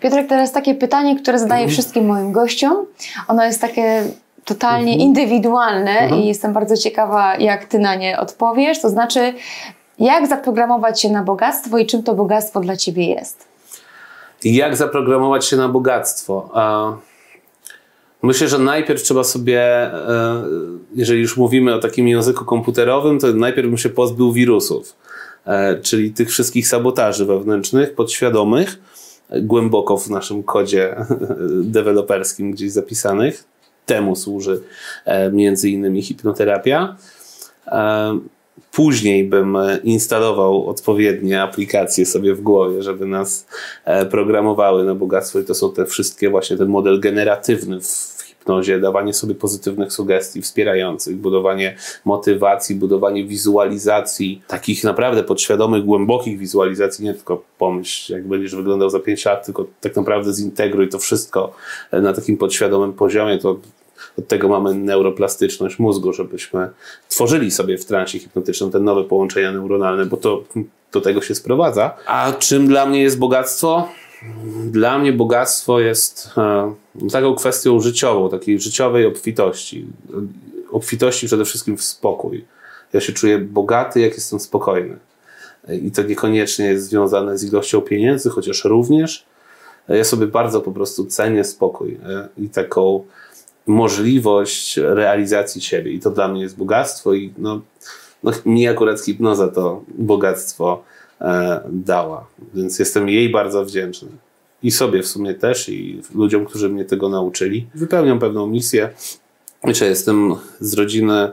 Piotrek, 0.00 0.28
teraz 0.28 0.52
takie 0.52 0.74
pytanie, 0.74 1.16
które 1.16 1.38
zadaję 1.38 1.62
mhm. 1.62 1.72
wszystkim 1.72 2.06
moim 2.06 2.32
gościom. 2.32 2.86
Ono 3.28 3.44
jest 3.44 3.60
takie 3.60 4.04
totalnie 4.44 4.92
mhm. 4.92 5.00
indywidualne 5.00 5.98
mhm. 5.98 6.22
i 6.22 6.26
jestem 6.26 6.52
bardzo 6.52 6.76
ciekawa, 6.76 7.36
jak 7.36 7.64
ty 7.64 7.78
na 7.78 7.94
nie 7.94 8.20
odpowiesz. 8.20 8.80
To 8.80 8.90
znaczy, 8.90 9.34
jak 9.98 10.26
zaprogramować 10.26 11.00
się 11.00 11.08
na 11.08 11.22
bogactwo 11.22 11.78
i 11.78 11.86
czym 11.86 12.02
to 12.02 12.14
bogactwo 12.14 12.60
dla 12.60 12.76
ciebie 12.76 13.06
jest? 13.06 13.48
Jak 14.44 14.76
zaprogramować 14.76 15.46
się 15.46 15.56
na 15.56 15.68
bogactwo? 15.68 16.50
Myślę, 18.24 18.48
że 18.48 18.58
najpierw 18.58 19.02
trzeba 19.02 19.24
sobie, 19.24 19.62
e, 19.62 20.44
jeżeli 20.94 21.20
już 21.20 21.36
mówimy 21.36 21.74
o 21.74 21.78
takim 21.78 22.08
języku 22.08 22.44
komputerowym, 22.44 23.18
to 23.18 23.32
najpierw 23.32 23.68
bym 23.68 23.78
się 23.78 23.88
pozbył 23.88 24.32
wirusów, 24.32 24.96
e, 25.46 25.80
czyli 25.80 26.12
tych 26.12 26.30
wszystkich 26.30 26.68
sabotaży 26.68 27.24
wewnętrznych, 27.26 27.94
podświadomych, 27.94 28.78
głęboko 29.42 29.96
w 29.96 30.10
naszym 30.10 30.42
kodzie 30.42 30.96
deweloperskim 31.62 32.50
gdzieś 32.50 32.72
zapisanych. 32.72 33.44
Temu 33.86 34.16
służy 34.16 34.60
e, 35.04 35.30
między 35.30 35.70
innymi 35.70 36.02
hipnoterapia. 36.02 36.96
Później 38.72 39.24
bym 39.24 39.56
e, 39.56 39.78
instalował 39.84 40.68
odpowiednie 40.68 41.42
aplikacje 41.42 42.06
sobie 42.06 42.34
w 42.34 42.40
głowie, 42.40 42.82
żeby 42.82 43.06
nas 43.06 43.46
e, 43.84 44.06
programowały 44.06 44.84
na 44.84 44.94
bogactwo 44.94 45.38
i 45.38 45.44
to 45.44 45.54
są 45.54 45.72
te 45.72 45.86
wszystkie 45.86 46.30
właśnie 46.30 46.56
ten 46.56 46.68
model 46.68 47.00
generatywny 47.00 47.80
w 47.80 48.14
hipnozie, 48.24 48.80
dawanie 48.80 49.14
sobie 49.14 49.34
pozytywnych 49.34 49.92
sugestii 49.92 50.42
wspierających, 50.42 51.16
budowanie 51.16 51.76
motywacji, 52.04 52.76
budowanie 52.76 53.24
wizualizacji, 53.24 54.42
takich 54.46 54.84
naprawdę 54.84 55.24
podświadomych, 55.24 55.84
głębokich 55.84 56.38
wizualizacji, 56.38 57.04
nie 57.04 57.14
tylko 57.14 57.42
pomyśl, 57.58 58.12
jak 58.12 58.28
będziesz 58.28 58.54
wyglądał 58.54 58.90
za 58.90 59.00
5 59.00 59.24
lat, 59.24 59.46
tylko 59.46 59.66
tak 59.80 59.96
naprawdę 59.96 60.32
zintegruj 60.32 60.88
to 60.88 60.98
wszystko 60.98 61.54
e, 61.90 62.00
na 62.00 62.12
takim 62.12 62.36
podświadomym 62.36 62.92
poziomie, 62.92 63.38
to 63.38 63.56
od 64.18 64.28
tego 64.28 64.48
mamy 64.48 64.74
neuroplastyczność 64.74 65.78
mózgu, 65.78 66.12
żebyśmy 66.12 66.68
tworzyli 67.08 67.50
sobie 67.50 67.78
w 67.78 67.84
transie 67.84 68.18
hipnotycznym 68.18 68.70
te 68.70 68.80
nowe 68.80 69.04
połączenia 69.04 69.52
neuronalne, 69.52 70.06
bo 70.06 70.16
to 70.16 70.44
do 70.92 71.00
tego 71.00 71.22
się 71.22 71.34
sprowadza. 71.34 71.96
A 72.06 72.32
czym 72.38 72.66
dla 72.68 72.86
mnie 72.86 73.02
jest 73.02 73.18
bogactwo? 73.18 73.88
Dla 74.70 74.98
mnie 74.98 75.12
bogactwo 75.12 75.80
jest 75.80 76.30
e, 76.38 76.74
taką 77.12 77.34
kwestią 77.34 77.80
życiową, 77.80 78.30
takiej 78.30 78.60
życiowej 78.60 79.06
obfitości. 79.06 79.86
Obfitości 80.70 81.26
przede 81.26 81.44
wszystkim 81.44 81.76
w 81.76 81.82
spokój. 81.82 82.44
Ja 82.92 83.00
się 83.00 83.12
czuję 83.12 83.38
bogaty, 83.38 84.00
jak 84.00 84.14
jestem 84.14 84.40
spokojny. 84.40 84.96
I 85.82 85.90
to 85.90 86.02
niekoniecznie 86.02 86.66
jest 86.66 86.88
związane 86.88 87.38
z 87.38 87.44
ilością 87.44 87.80
pieniędzy, 87.80 88.30
chociaż 88.30 88.64
również. 88.64 89.24
Ja 89.88 90.04
sobie 90.04 90.26
bardzo 90.26 90.60
po 90.60 90.72
prostu 90.72 91.04
cenię 91.04 91.44
spokój 91.44 91.98
e, 92.06 92.28
i 92.38 92.48
taką 92.48 93.04
możliwość 93.66 94.76
realizacji 94.76 95.60
siebie. 95.60 95.92
I 95.92 96.00
to 96.00 96.10
dla 96.10 96.28
mnie 96.28 96.42
jest 96.42 96.56
bogactwo 96.56 97.14
i 97.14 97.32
no, 97.38 97.60
no 98.22 98.32
mi 98.46 98.68
akurat 98.68 99.00
hipnoza 99.00 99.48
to 99.48 99.82
bogactwo 99.98 100.82
e, 101.20 101.60
dała. 101.68 102.26
Więc 102.54 102.78
jestem 102.78 103.08
jej 103.08 103.30
bardzo 103.30 103.64
wdzięczny. 103.64 104.08
I 104.62 104.70
sobie 104.70 105.02
w 105.02 105.06
sumie 105.06 105.34
też, 105.34 105.68
i 105.68 106.02
ludziom, 106.14 106.46
którzy 106.46 106.68
mnie 106.68 106.84
tego 106.84 107.08
nauczyli. 107.08 107.66
Wypełniam 107.74 108.18
pewną 108.18 108.46
misję. 108.46 108.90
Wiecie, 109.64 109.86
jestem 109.86 110.34
z 110.60 110.74
rodziny 110.74 111.32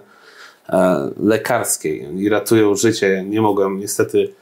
e, 0.69 1.09
lekarskiej 1.19 2.07
i 2.17 2.29
ratują 2.29 2.75
życie. 2.75 3.25
Nie 3.29 3.41
mogłem 3.41 3.79
niestety 3.79 4.33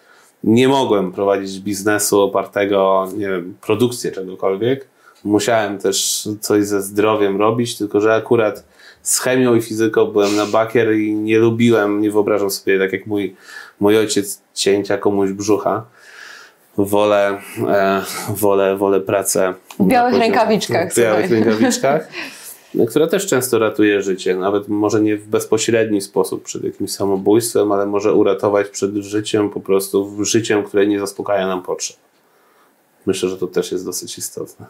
nie 0.43 0.67
mogłem 0.67 1.11
prowadzić 1.11 1.59
biznesu 1.59 2.21
opartego 2.21 3.07
nie 3.17 3.27
wiem, 3.27 3.55
produkcję 3.61 4.11
czegokolwiek 4.11 4.87
musiałem 5.23 5.79
też 5.79 6.29
coś 6.41 6.65
ze 6.65 6.81
zdrowiem 6.81 7.37
robić, 7.37 7.77
tylko 7.77 8.01
że 8.01 8.13
akurat 8.13 8.63
z 9.01 9.19
chemią 9.19 9.55
i 9.55 9.61
fizyką 9.61 10.05
byłem 10.05 10.35
na 10.35 10.45
bakier 10.45 10.95
i 10.95 11.13
nie 11.13 11.39
lubiłem, 11.39 12.01
nie 12.01 12.11
wyobrażam 12.11 12.49
sobie, 12.49 12.79
tak 12.79 12.93
jak 12.93 13.07
mój, 13.07 13.35
mój 13.79 13.97
ojciec, 13.97 14.41
cięcia 14.53 14.97
komuś 14.97 15.31
brzucha. 15.31 15.85
Wolę, 16.77 17.41
e, 17.67 18.01
wolę, 18.29 18.77
wolę 18.77 18.99
pracę. 18.99 19.53
W 19.79 19.87
białych 19.87 20.19
rękawiczkach. 20.19 20.93
W 20.93 20.97
białych 20.97 21.31
rękawiczkach, 21.31 22.09
która 22.89 23.07
też 23.07 23.27
często 23.27 23.59
ratuje 23.59 24.01
życie. 24.01 24.35
Nawet 24.35 24.67
może 24.67 25.01
nie 25.01 25.17
w 25.17 25.27
bezpośredni 25.27 26.01
sposób 26.01 26.43
przed 26.43 26.63
jakimś 26.63 26.91
samobójstwem, 26.91 27.71
ale 27.71 27.85
może 27.85 28.13
uratować 28.13 28.67
przed 28.69 28.95
życiem, 28.95 29.49
po 29.49 29.59
prostu 29.59 30.25
życiem, 30.25 30.63
które 30.63 30.87
nie 30.87 30.99
zaspokaja 30.99 31.47
nam 31.47 31.63
potrzeb. 31.63 31.97
Myślę, 33.05 33.29
że 33.29 33.37
to 33.37 33.47
też 33.47 33.71
jest 33.71 33.85
dosyć 33.85 34.17
istotne. 34.17 34.65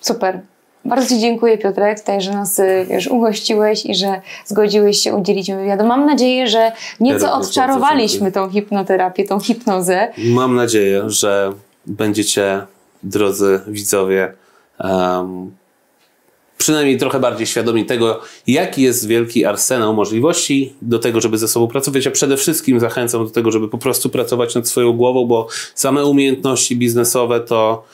Super. 0.00 0.40
Bardzo 0.84 1.08
Ci 1.08 1.20
dziękuję, 1.20 1.58
Piotrek, 1.58 2.00
tutaj, 2.00 2.20
że 2.20 2.32
nas 2.32 2.58
y, 2.58 2.86
wiesz, 2.90 3.06
ugościłeś 3.06 3.86
i 3.86 3.94
że 3.94 4.20
zgodziłeś 4.46 4.98
się 4.98 5.14
udzielić 5.14 5.48
mi 5.48 5.54
wywiadu. 5.56 5.84
Mam 5.86 6.06
nadzieję, 6.06 6.46
że 6.46 6.72
nieco 7.00 7.34
odczarowaliśmy 7.34 8.32
tą 8.32 8.50
hipnoterapię, 8.50 9.24
tą 9.24 9.40
hipnozę. 9.40 10.12
Mam 10.18 10.54
nadzieję, 10.56 11.02
że 11.06 11.52
będziecie, 11.86 12.62
drodzy 13.02 13.60
widzowie, 13.66 14.32
em, 14.78 15.50
przynajmniej 16.58 16.98
trochę 16.98 17.20
bardziej 17.20 17.46
świadomi 17.46 17.86
tego, 17.86 18.20
jaki 18.46 18.82
jest 18.82 19.06
wielki 19.06 19.44
arsenał 19.44 19.94
możliwości 19.94 20.74
do 20.82 20.98
tego, 20.98 21.20
żeby 21.20 21.38
ze 21.38 21.48
sobą 21.48 21.68
pracować. 21.68 22.04
Ja 22.04 22.10
przede 22.10 22.36
wszystkim 22.36 22.80
zachęcam 22.80 23.24
do 23.24 23.30
tego, 23.30 23.50
żeby 23.50 23.68
po 23.68 23.78
prostu 23.78 24.08
pracować 24.08 24.54
nad 24.54 24.68
swoją 24.68 24.92
głową, 24.92 25.26
bo 25.26 25.48
same 25.74 26.04
umiejętności 26.04 26.76
biznesowe 26.76 27.40
to, 27.40 27.84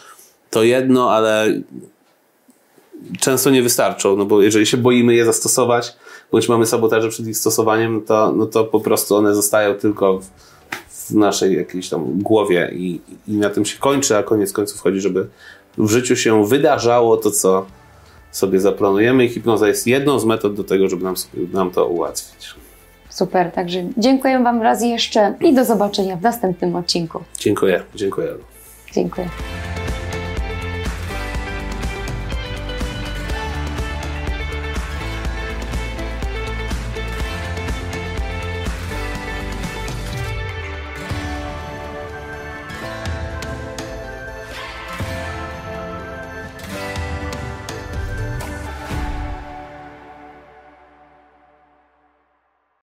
to 0.51 0.62
jedno, 0.62 1.11
ale 1.11 1.61
często 3.20 3.51
nie 3.51 3.62
wystarczą, 3.62 4.16
no 4.16 4.24
bo 4.24 4.42
jeżeli 4.42 4.66
się 4.66 4.76
boimy 4.76 5.14
je 5.14 5.24
zastosować, 5.24 5.96
bądź 6.32 6.48
mamy 6.48 6.66
sabotaże 6.66 7.09
przed 7.09 7.26
ich 7.26 7.36
stosowaniem, 7.36 8.03
to, 8.03 8.32
no 8.32 8.46
to 8.46 8.64
po 8.64 8.80
prostu 8.80 9.16
one 9.16 9.34
zostają 9.34 9.74
tylko 9.74 10.18
w, 10.18 10.26
w 10.90 11.14
naszej 11.14 11.57
jakiejś 11.57 11.88
tam 11.88 12.18
głowie 12.18 12.70
i, 12.74 13.01
i 13.28 13.32
na 13.32 13.51
tym 13.51 13.64
się 13.64 13.78
kończy, 13.78 14.16
a 14.16 14.22
koniec 14.22 14.53
końców 14.53 14.80
chodzi, 14.80 15.01
żeby 15.01 15.26
w 15.78 15.90
życiu 15.90 16.16
się 16.16 16.46
wydarzało 16.46 17.16
to, 17.16 17.30
co 17.30 17.66
sobie 18.32 18.61
zaplanujemy 18.61 19.24
i 19.24 19.28
hipnoza 19.28 19.68
jest 19.68 19.86
jedną 19.86 20.18
z 20.18 20.24
metod 20.24 20.55
do 20.55 20.64
tego, 20.64 20.88
żeby 20.88 21.05
nam, 21.05 21.14
nam 21.53 21.70
to 21.70 21.86
ułatwić. 21.86 22.55
Super, 23.09 23.53
także 23.53 23.84
dziękuję 23.96 24.42
Wam 24.42 24.62
raz 24.62 24.82
jeszcze 24.82 25.34
i 25.40 25.55
do 25.55 25.64
zobaczenia 25.64 26.16
w 26.16 26.22
następnym 26.22 26.76
odcinku. 26.76 27.20
Dziękuję, 27.38 27.82
dziękuję. 27.94 28.34
Dziękuję. 28.92 29.28